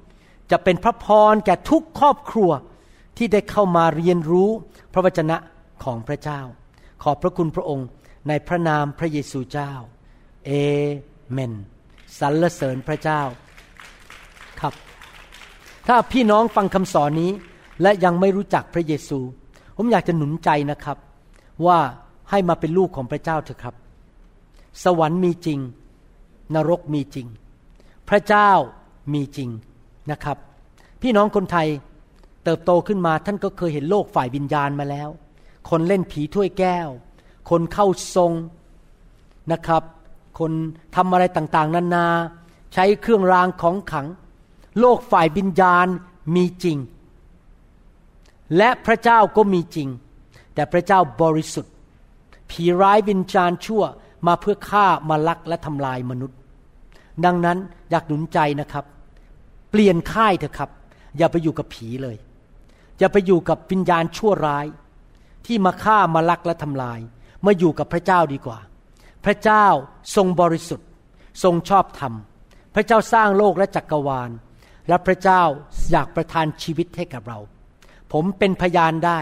[0.51, 2.51] จะเป็นพระพรแก่ทุกครอบครัว
[3.17, 4.49] ที่ได้เข้ามาเรียนรู้
[4.93, 5.37] พระวจนะ
[5.83, 6.41] ของพระเจ้า
[7.03, 7.87] ขอบพระคุณพระองค์
[8.27, 9.71] ในพระนามพระเยซูเจ้า
[10.45, 10.51] เอ
[11.31, 11.53] เมน
[12.19, 13.21] สรรเสริญพระเจ้า
[14.59, 14.73] ครับ
[15.87, 17.31] ถ้าพี่น้องฟังคำสอนนี้
[17.81, 19.19] และยังไม่รู้จักพระเยซู
[19.77, 20.97] ผมอยากจะหนุนใจนะครับ
[21.65, 21.79] ว่า
[22.29, 23.75] ให้มาเป็นลูกของพระเจ้าเถอะครับ
[24.83, 25.59] สวรรค์มีจริง
[26.55, 27.27] นรกมีจริง
[28.09, 28.49] พระเจ้า
[29.13, 29.49] มีจริง
[30.11, 30.37] นะครับ
[31.01, 31.67] พี่น้องคนไทย
[32.45, 35.09] เติบโตขึ้นมาท่านก็เคยเห็นโลกฝ่ายวิญญาณมาแล้ว
[35.69, 36.89] คนเล่นผีถ้วยแก้ว
[37.49, 38.31] คนเข้าทรง
[39.51, 39.83] นะครับ
[40.39, 40.51] คน
[40.95, 42.07] ทำอะไรต่างๆ นานา
[42.73, 44.07] ใช้เครื่องรางของขัง
[44.79, 45.87] โลกฝ่ายวิญญาณ
[46.35, 46.77] มีจริง
[48.57, 49.89] และพระเจ้าก็มีจริง
[50.53, 51.73] แต่พระเจ้าบริสุทธิ์
[52.49, 53.83] ผีร้ายวิญญาณชั่ว
[54.27, 56.37] มาเพื่อฆ่ามาลักและทำลายมนุษย์
[57.25, 57.57] ดังนั้น
[57.89, 58.85] อยากหนุนใจนะครับ
[59.71, 60.69] เปลี่ยนค่ายเถอะครับ
[61.17, 62.15] อย่าไปอยู่กับผีเลย
[62.99, 64.65] อย่าไปอยู่กับวิญญาณชั่วร้าย
[65.45, 66.99] ที่มาฆ่ามาลักและทำลาย
[67.45, 68.59] มาอยู่กับพระเจ้าดีกว่า
[69.25, 69.65] พระเจ้า
[70.15, 70.87] ทรงบริสุทธิ์
[71.43, 72.13] ทรงชอบธรรม
[72.75, 74.29] พระเจ้าสร้างโลกและจักรวาล
[74.87, 75.41] และพระเจ้า
[75.91, 77.39] อยากประทานชีวิตให้กับเรา
[78.13, 79.19] ผมเป็นพยานได้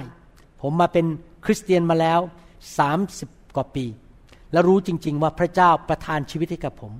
[0.62, 1.06] ผมมาเป็น
[1.46, 2.20] คริสเตียนมาแล้ว
[2.78, 3.86] สามสิบกว่าปี
[4.52, 6.92] และรู้จริง ๆ ว่าพระเจ้าประทานชีวิตให้กับผม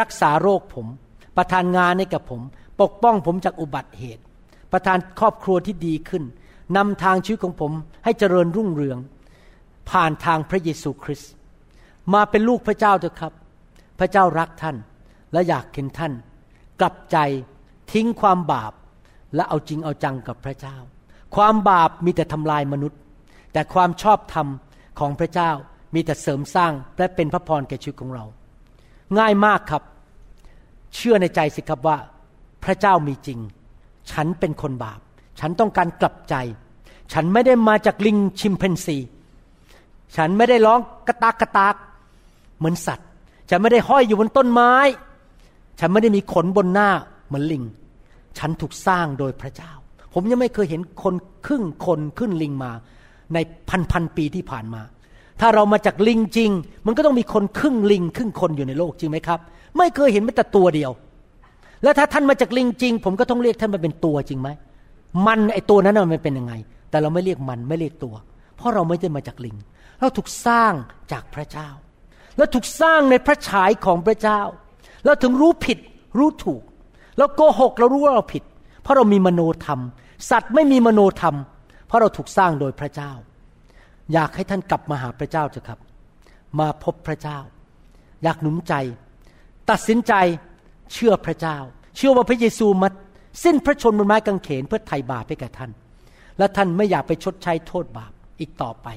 [0.00, 0.86] รักษาโรคผม
[1.36, 2.40] ประทานงานให้กับผม
[2.80, 4.22] ปกป้องผมจากอุบัติเหตุ
[4.72, 6.24] ประทานครอบครัวที่ดีขึ้น
[6.76, 7.72] นำทางชีวิตของผม
[8.04, 8.98] ให้เจริญรุ่งเรือง
[9.90, 11.32] ผ่านทางพระเยซูคริสต์
[12.14, 13.32] มาเป็นลูกพระเจ้าเถอะครับ
[13.98, 14.76] พระเจ้ารักท่าน
[15.32, 16.12] และอยากเห็นท่าน
[16.80, 17.16] กลับใจ
[17.92, 18.72] ทิ้งความบาป
[19.34, 20.76] และเอาจริงเอาจังกับพระเจ้า
[21.36, 22.98] ความบาปมีแต่ทำลายมนุษย์
[23.52, 24.46] แต่ความชอบธรรม
[24.98, 25.50] ของพระเจ้า
[25.94, 28.24] มีแต่เสริมสร้างและเป็นพระพรแก่ชีวิตของเรา
[29.18, 29.82] ง่ายมากครับ
[30.94, 31.98] เชื่อในใจสิครับว่า
[32.64, 33.38] พระเจ้ามีจริง
[34.12, 35.00] ฉันเป็นคนบาป
[35.40, 36.34] ฉันต้องการกลับใจ
[37.12, 38.98] ฉันไม่ได้มาจากลิงชิมเพนซี
[40.16, 41.74] ฉันไม่ได้ร้องกระตากกระตาก
[42.58, 43.08] เหมือนสัตว์
[43.50, 44.72] ฉันไม่ได้ห้อยอยู่บนต้นไม้
[45.80, 46.90] ฉันไม่ได้มีขนบนหน้า
[47.26, 47.64] เหมือนลิง
[48.38, 49.72] ฉันถูกสร้างโดยพระเจ้า
[50.14, 51.14] ผมยังไม่เคยเห็นคน
[51.46, 52.72] ครึ่งคนขึ้นลิงมา
[53.34, 53.38] ใน
[53.68, 54.82] พันพันปีที่ผ่านมา
[55.40, 56.50] ถ้าเรามาจากลิงจริง
[56.86, 59.40] มันก็ต้องมีคนครึ่งลิง ครึ่งคนอยู่ในโลกจริงไหมครับ
[59.78, 60.90] ไม่เคยเห็นแม้แต่ตัวเดียว
[61.86, 64.48] แล้วถ้าท่านมาจากลิงจริง ผมก็ต้องเรียกท่านมาเป็นตัวจริงไหม
[65.26, 66.54] มันไอตัวนั้นมันเป็นยังไง
[66.90, 68.14] แต่เราไม่เรียกมันไม่เรียกตัว
[68.56, 69.56] เพราะเราไม่ได้มาจากลิง
[70.00, 70.72] เราถูกสร้าง
[71.12, 71.68] จากพระเจ้า
[72.36, 74.40] แล้วถูกสร้างในพระฉายของพระเจ้า
[75.04, 75.78] เราถึงรู้ผิด
[76.18, 76.62] รู้ถูก
[77.16, 78.42] แล้วโกหกเรารู้ว่าเราผิด
[78.82, 79.80] เพราะเรามีมโนธรรม
[80.30, 81.36] สัตว์ไม่มีมโนธรรม
[81.86, 83.12] เพราะเราถูกสร้างโดยพระเจ้า
[84.12, 85.80] อยากให้ท่านกลับมาหาพระเจ้าเถอะครับ
[86.58, 87.38] มาพบพระเจ้า
[88.22, 88.74] อยากหนุนใจ
[89.70, 90.14] ตัดสินใจ
[90.92, 91.58] เชื่อพระเจ้า
[91.96, 92.88] เชื่อว่าพระเยซูมา
[93.44, 95.70] สิ้นพระชนบนไม้กางเขนเพื่อไถ่บาปให้แก่ท่าน
[96.38, 98.88] และท่านไม่อยากไปชดใช้โทษบาปอีกต่อไป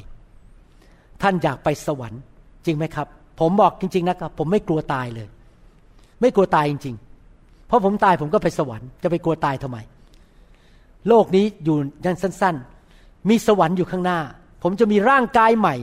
[1.21, 2.21] ท่านอยากไปสวรรค์
[2.65, 3.07] จริงไหมครับ
[3.39, 5.27] ผมบอกจริง ๆ นะครับ ผมไม่กลัวตายเลย
[6.21, 6.95] ไม่กลัวตายจริง
[7.31, 9.77] ๆ เพราะผมตายผมก็ไปสวรรค์จะไปกลัวตายทำไม
[11.07, 12.55] โลกนี้อยู่ยันสั้น
[12.91, 14.19] ๆ มีสวรรค์อยู่ข้างหน้า
[14.63, 15.75] ผมจะมีร่างกายใหม่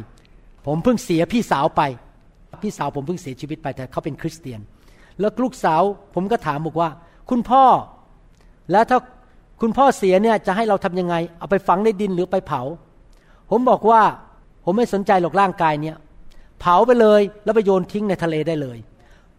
[0.66, 1.82] ผมเพิ่งเสียพี่สาวไป
[2.62, 4.60] พี่สาวผมเพิ่งเสียชีวิตไปแต่เขาเป็นคริสเตียน
[5.20, 5.82] แล้วลูกสาว
[6.14, 6.90] ผมก็ถามบอกว่า
[7.30, 7.64] คุณพ่อ
[8.72, 8.98] แล้วถ้า
[9.60, 12.62] คุณพ่อเสียเนี่ยจะให้เราทํำยังไง เอาไปฝังในดินหรือไปเผา
[13.51, 14.01] ผมบอกว่า
[14.64, 15.97] ผมไม่สนใจหรอกร่างกายเนี่ย
[16.60, 18.78] เผาไปเลยแล้วไปโยนทิ้งในทะเลได้เลย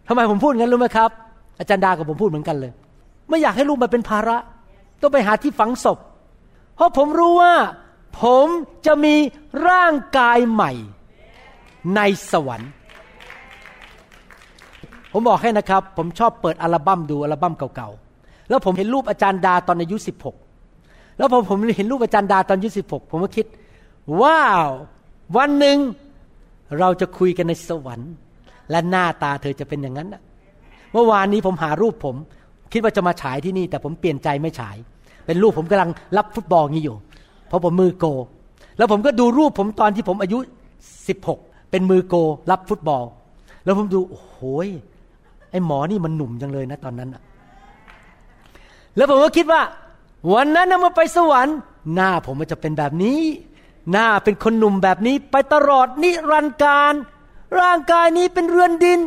[0.08, 1.10] ทำไมผมพูดงั้นรู้ไหมครับ
[1.58, 2.72] อาจารย์ดากับผมพูดเหมือนกันเลย
[3.28, 4.36] ไม่อยากให้ลูกมาเป็นภาระ
[5.00, 5.98] ต้องไปหาที่ฝังศพ
[6.74, 7.54] เพราะผมรู้ว่า
[8.22, 8.46] ผม
[8.86, 9.14] จะมี
[9.68, 10.72] ร่างกายใหม่
[11.96, 12.00] ใน
[12.30, 12.70] สวรรค์
[15.12, 20.36] ผมบอกให้นะครับ ผมชอบเปิดอัลบั้มดูอัลบั้มเก่าๆ แล้วผมเห็นรูปอาจารย์ดาตอนอายุสิบหก
[21.16, 23.46] แล้วพอผมเห็นรูปอาจารย์ดาตอนอายุสิบหกผมก็คิด
[24.20, 24.68] ว้าว
[25.36, 25.78] วันหนึ่ง
[26.78, 28.12] เราจะคุยกันในสวรรค์
[28.70, 30.08] และหน้าตาเธอจะเป็นอย่างนั้น
[30.92, 32.16] เมื่อวานนี้ผมหารูปผม
[32.72, 34.76] คิดว่าจะมาฉายที่นี่ แต่ผมเปลี่ยนใจไม่ฉาย
[35.26, 36.96] เป็นรูปผมกำลังรับฟุตบอลงี้อยู่
[37.48, 38.06] เพราะผมมือโก
[38.78, 40.38] แล้วผมก็ดูรูปผมตอนที่ผมอายุ
[41.08, 41.38] สิบหก
[41.70, 42.14] เป็นมือโก
[42.50, 43.04] รับฟุตบอล
[43.64, 44.38] แล้วผมดูโอ้โห
[45.50, 47.22] ไอ้หมอนี่มันหนุ่มจังเลยนะตอนนั้นอะ
[48.96, 49.62] แล้วผมก็คิดว่า
[50.32, 51.56] วันนั้นนะมาไปสวรรค์
[51.94, 53.20] หน้าผมมันจะเป็นแบบนี้
[53.92, 56.94] หน้าเป็นคนหนุ่มแบบนี้ ไปตลอดนิรันดร์การ
[57.60, 59.00] ร่างกายนี้เป็นเรือนดิน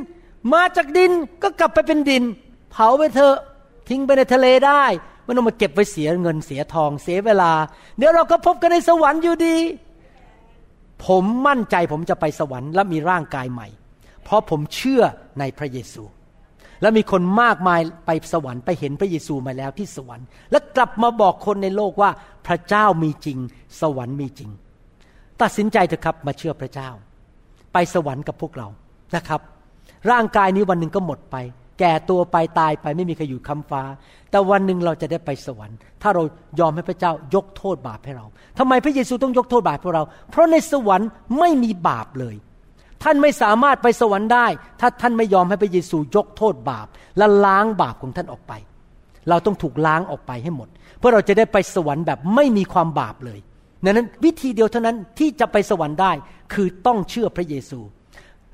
[0.54, 1.12] มาจากดิน
[1.42, 2.24] ก็กลับไปเป็นดิน
[2.72, 3.38] เผาไปเถอะ
[3.90, 4.84] ทิ้งไปในทะเลได้
[5.24, 7.52] ไม่ต้องมาเก็บไว้เสียเงินเสียทองเสียเวลา
[7.98, 9.58] เดี๋ยวเราก็พบกันในสวรรค์อยู่ดี
[11.06, 13.68] ผมมั่นใจผมจะไปสวรรค์และมีร่างกายใหม่
[14.24, 15.02] เพราะผมเชื่อ
[15.40, 16.04] ในพระเยซู
[16.82, 22.10] และมีคนมากมายไปสวรรค์ไปเห็นพระเยซูมาแล้วที่สวรรค์ และกลับมาบอกคนในโลกว่า
[22.48, 23.38] พระเจ้ามีจริง
[23.82, 24.50] สวรรค์มีจริง
[25.42, 26.90] ตัดสินใจเถอะครับมาเชื่อพระเจ้า
[27.74, 28.68] ไปสวรรค์กับพวกเรา
[29.16, 29.42] นะครับ
[30.12, 31.36] ร่างกายนี้วันหนึ่งก็หมดไป
[31.80, 33.84] แก่ตัวไปตายไปไม่มีใครอยู่คำฟ้า
[34.30, 36.24] แต่วันหนึ่งเราจะได้ไปสวรรค์ ถ้าเรา
[36.60, 38.26] ยอมให้พระเจ้ายกโทษบาปให้เรา
[38.58, 41.10] ทำไมพระเยซูต้องยกโทษบาปให้เรา เพราะในสวรรค์
[41.40, 42.36] ไม่มีบาปเลย
[43.04, 44.48] ท่านไม่สามารถไปสวรรค์ได้
[44.80, 46.88] ถ้าท่านไม่ยอมให้พระเยซูยกโทษบาป
[47.18, 48.54] และล้างบาปของท่านออกไป
[49.30, 50.68] เราต้องถูกล้างออกไปให้หมด
[51.00, 53.40] เพื่อเราจะได้ไปสวรรค์แบบไม่มีความบาปเลย
[53.86, 56.12] ดังนั้นวิธีเดียวเท่านั้นที่จะไปสวรรค์ได้
[56.54, 57.80] คือต้องเชื่อพระเยซู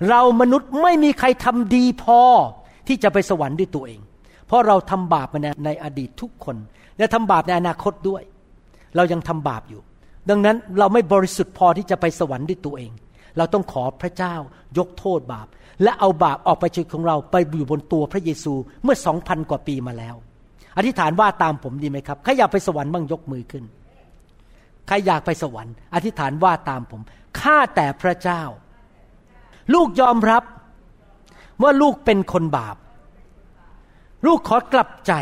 [0.09, 2.21] เรามนุษย์ไม่มีใครทำดีพอ
[2.87, 3.99] ที่จะไปสวรรค์ด้วยตัวเอง
[4.47, 6.57] เพราะเราทำบาปมาในอดีตทุกคน
[6.97, 8.23] และทำบาปในอนาคตด้วย
[8.95, 9.81] เรายังทำบาปอยู่
[10.29, 12.91] ดังนั้นเราไม่บริสุทธิ์พอที่จะไปสวรรค์ด้วยตัวเอง
[13.37, 14.35] เราต้องขอพระเจ้า
[14.77, 15.47] ยกโทษบาป
[15.83, 18.53] และเอาบาปออกไปจากของเราไปอยู่บนตัวพระเยซู
[18.83, 20.15] เมื่อสองพันกว่าปีมาแล้ว
[20.77, 23.63] อธิษฐานว่าตามผมดีไหมครับใครอยากไปสวรรค์บ้างยกมือขึ้น
[24.87, 27.01] ใครอยากไปสวรรค์ อธิษฐานว่าตามผม
[27.39, 28.41] ข้าแต่พระเจ้า
[29.73, 30.43] ลูกยอมรับ
[31.61, 32.77] ว่าลูกเป็นคนบาป
[34.25, 35.13] ลูกขอกลับใจ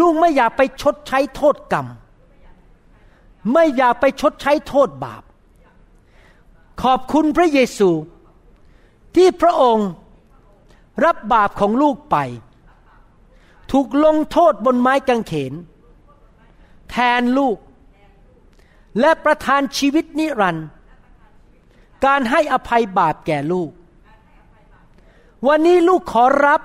[0.00, 1.86] ลูกไม่อยากไปชดใช้โทษกรรม
[3.52, 5.22] ไม่อยากไปชดใช้โทษบาป
[6.82, 7.90] ขอบคุณพระเยซู
[9.14, 9.88] ที่พระองค์
[11.04, 12.16] รับบาปของลูกไป
[13.70, 15.52] ถูกลงโทษบนไม้กางเขน
[16.90, 17.56] แทนลูก
[19.00, 20.68] และประทานชีวิตนิรันดร์
[22.04, 23.70] การให้อภัยบาปแก่ลูก
[25.46, 26.60] วันนี้ลูกขอรับ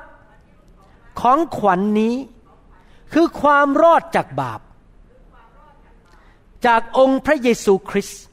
[1.22, 2.16] ของขวัญนนี้
[3.14, 4.62] คือความรอดจากบาป
[6.66, 8.24] จากองค์พระเยซูคริสต์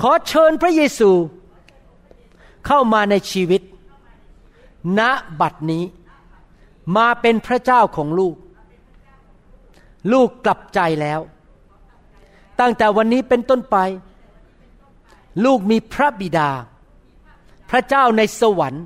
[0.00, 1.10] ขอเชิญพระเยซู
[2.66, 3.62] เข้ามาในชีวิต
[4.98, 5.00] ณ
[5.40, 5.84] บัดนี้
[6.96, 8.36] มาเป็นพระเจ้าของลูก
[10.12, 11.20] ลูกกลับใจแล้ว
[12.60, 13.76] ตั้งแต่วันนี้เป็นต้นไป
[15.44, 16.50] ลูกมีพระบิดา
[17.70, 18.84] พระเจ้าในสวรรค์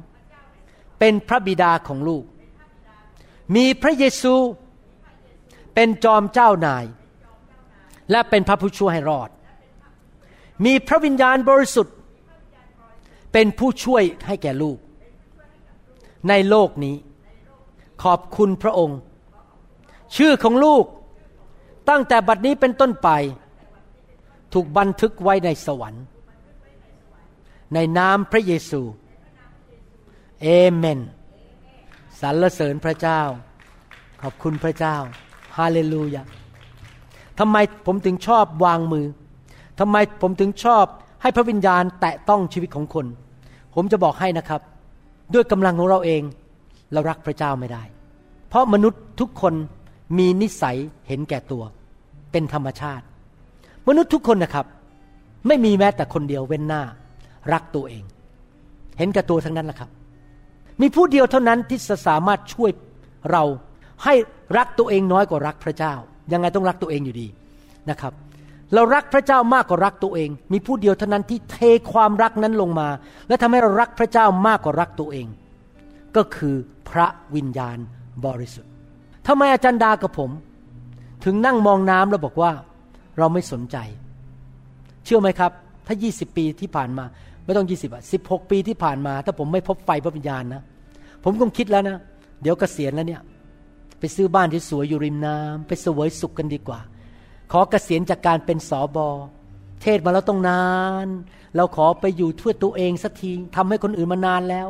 [0.98, 2.24] เป็นพระบิดาของลูก
[3.56, 4.34] มีพระเยซู
[5.74, 6.84] เป็นจอมเจ้านาย
[8.10, 9.30] และเป็นพระผู้ช่วยให้รอด
[10.64, 11.94] มีพระวิญญาณบริสุทธิ์
[13.32, 14.78] เป็นผู้ช่วยให้แก่ลูก
[16.28, 16.96] ในโลกนี้
[18.02, 18.98] ขอบคุณพระองค์
[20.16, 20.84] ชื่อของลูก
[21.88, 23.08] ตั้งแต่บัดนี้เป็นต้นไป
[24.52, 26.04] ถูกบันทึกไว้ในสวรรค์
[27.74, 28.82] ในนามพระเยซู
[30.42, 31.00] เอเมน
[32.20, 33.20] สรรเสริญพระเจ้า
[34.22, 34.96] ขอบคุณพระเจ้า
[35.56, 36.22] ฮาเลลูยา
[37.38, 37.56] ทำไม
[37.86, 39.06] ผมถึงชอบวางมือ
[39.78, 40.84] ทำไมผมถึงชอบ
[41.22, 43.06] ให้พระวิญญาณแตะต้องชีวิตของคน
[43.74, 44.60] ผมจะบอกให้นะครับ
[45.34, 46.22] ด้วยกำลังของเราเอง
[46.92, 47.82] เรารักพระเจ้าไม่ได้
[48.48, 49.54] เพราะมนุษย์ทุกคน
[50.18, 50.76] มีนิสัย
[51.08, 51.62] เห็นแก่ตัว
[52.32, 53.04] เป็นธรรมชาติ
[53.88, 54.66] มนุษย์ทุกคนนะครับ
[55.46, 56.82] ไม่มีแม้แต่คนเดียวเว้นหน้า
[57.52, 58.04] รักตัวเอง
[58.98, 59.90] เห็นแก่ตัวทั้งนั้นแหละครับ
[60.80, 61.78] มีผู้เดียวเท่านั้นที่
[62.08, 62.70] สามารถช่วย
[63.30, 63.42] เรา
[64.04, 64.14] ให้
[64.58, 65.94] รักตัวเองน้อยกว่ารักพระเจ้า
[66.32, 67.26] ยังไงต้องรักตัวเองอยู่ดี
[67.90, 68.12] นะครับ
[68.74, 71.58] เรารักพระเจ้ามากกว่ารักตัวเอง มีผู้เดียวเท่านั้นที่เท
[71.92, 72.88] ความรักนั้นลงมา
[73.28, 75.26] และทำให้เรารักพระเจ้ามากกว่ารักตัวเอง
[76.16, 76.54] ก็คือ
[76.90, 77.78] พระวิญญาณ
[78.24, 78.70] บริสุทธิ์
[79.26, 80.30] ทำไมอาจารย์ดากับผม
[81.24, 82.52] ถึงนั่งมองน้ำแล้วบอกว่า
[83.18, 83.76] เราไม่สนใจ
[85.04, 85.52] เชื่อไหมครับ
[85.86, 87.04] ถ้า 20 ปีที่ผ่านมา
[87.44, 90.62] ไม่ต้อง 20อะ16 ปีที่ผ่านมา ถ้าผมไม่พบไฟพระวิญญาณนะ
[91.24, 91.96] ผมคงคิดแล้วนะ
[92.42, 93.22] เดี๋ยวกเกษียณแล้วเนี่ย
[93.98, 96.80] ไปซื้อบ้านที่สวยอยู่ริมน้ำไปสวยสุขกันดีกว่า
[97.56, 99.08] ขอเกษียณจากการเป็นสอบอ
[99.82, 100.64] เทศมาแล้วต้องนา
[101.04, 101.06] น
[101.56, 104.68] เราขอไปอยู่ทั่วตัวเองสักทีทำให้คนอื่นมานานแล้ว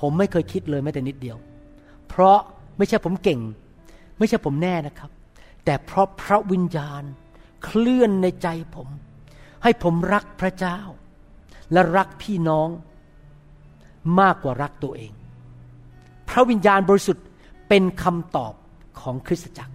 [0.00, 1.36] ผมไม่เคยคิดเลยแม้แต่นิดเดียว
[2.08, 2.38] เพราะ
[2.78, 3.40] ไม่ใช่ผมเก่ง
[4.18, 5.10] ไม่ใช่ผมแน่นะครับ
[5.64, 7.02] แต่เพราะพระวิญญาณ
[7.64, 8.88] เคลื่อนในใจผม
[9.62, 10.78] ให้ผมรักพระเจ้า
[11.72, 12.68] และรักพี่น้อง
[14.20, 15.12] มากกว่ารักตัวเอง
[16.28, 17.24] พระวิญญาณบริสุทธิ์
[17.68, 18.54] เป็นคำตอบ
[19.00, 19.74] ของคริสตจักร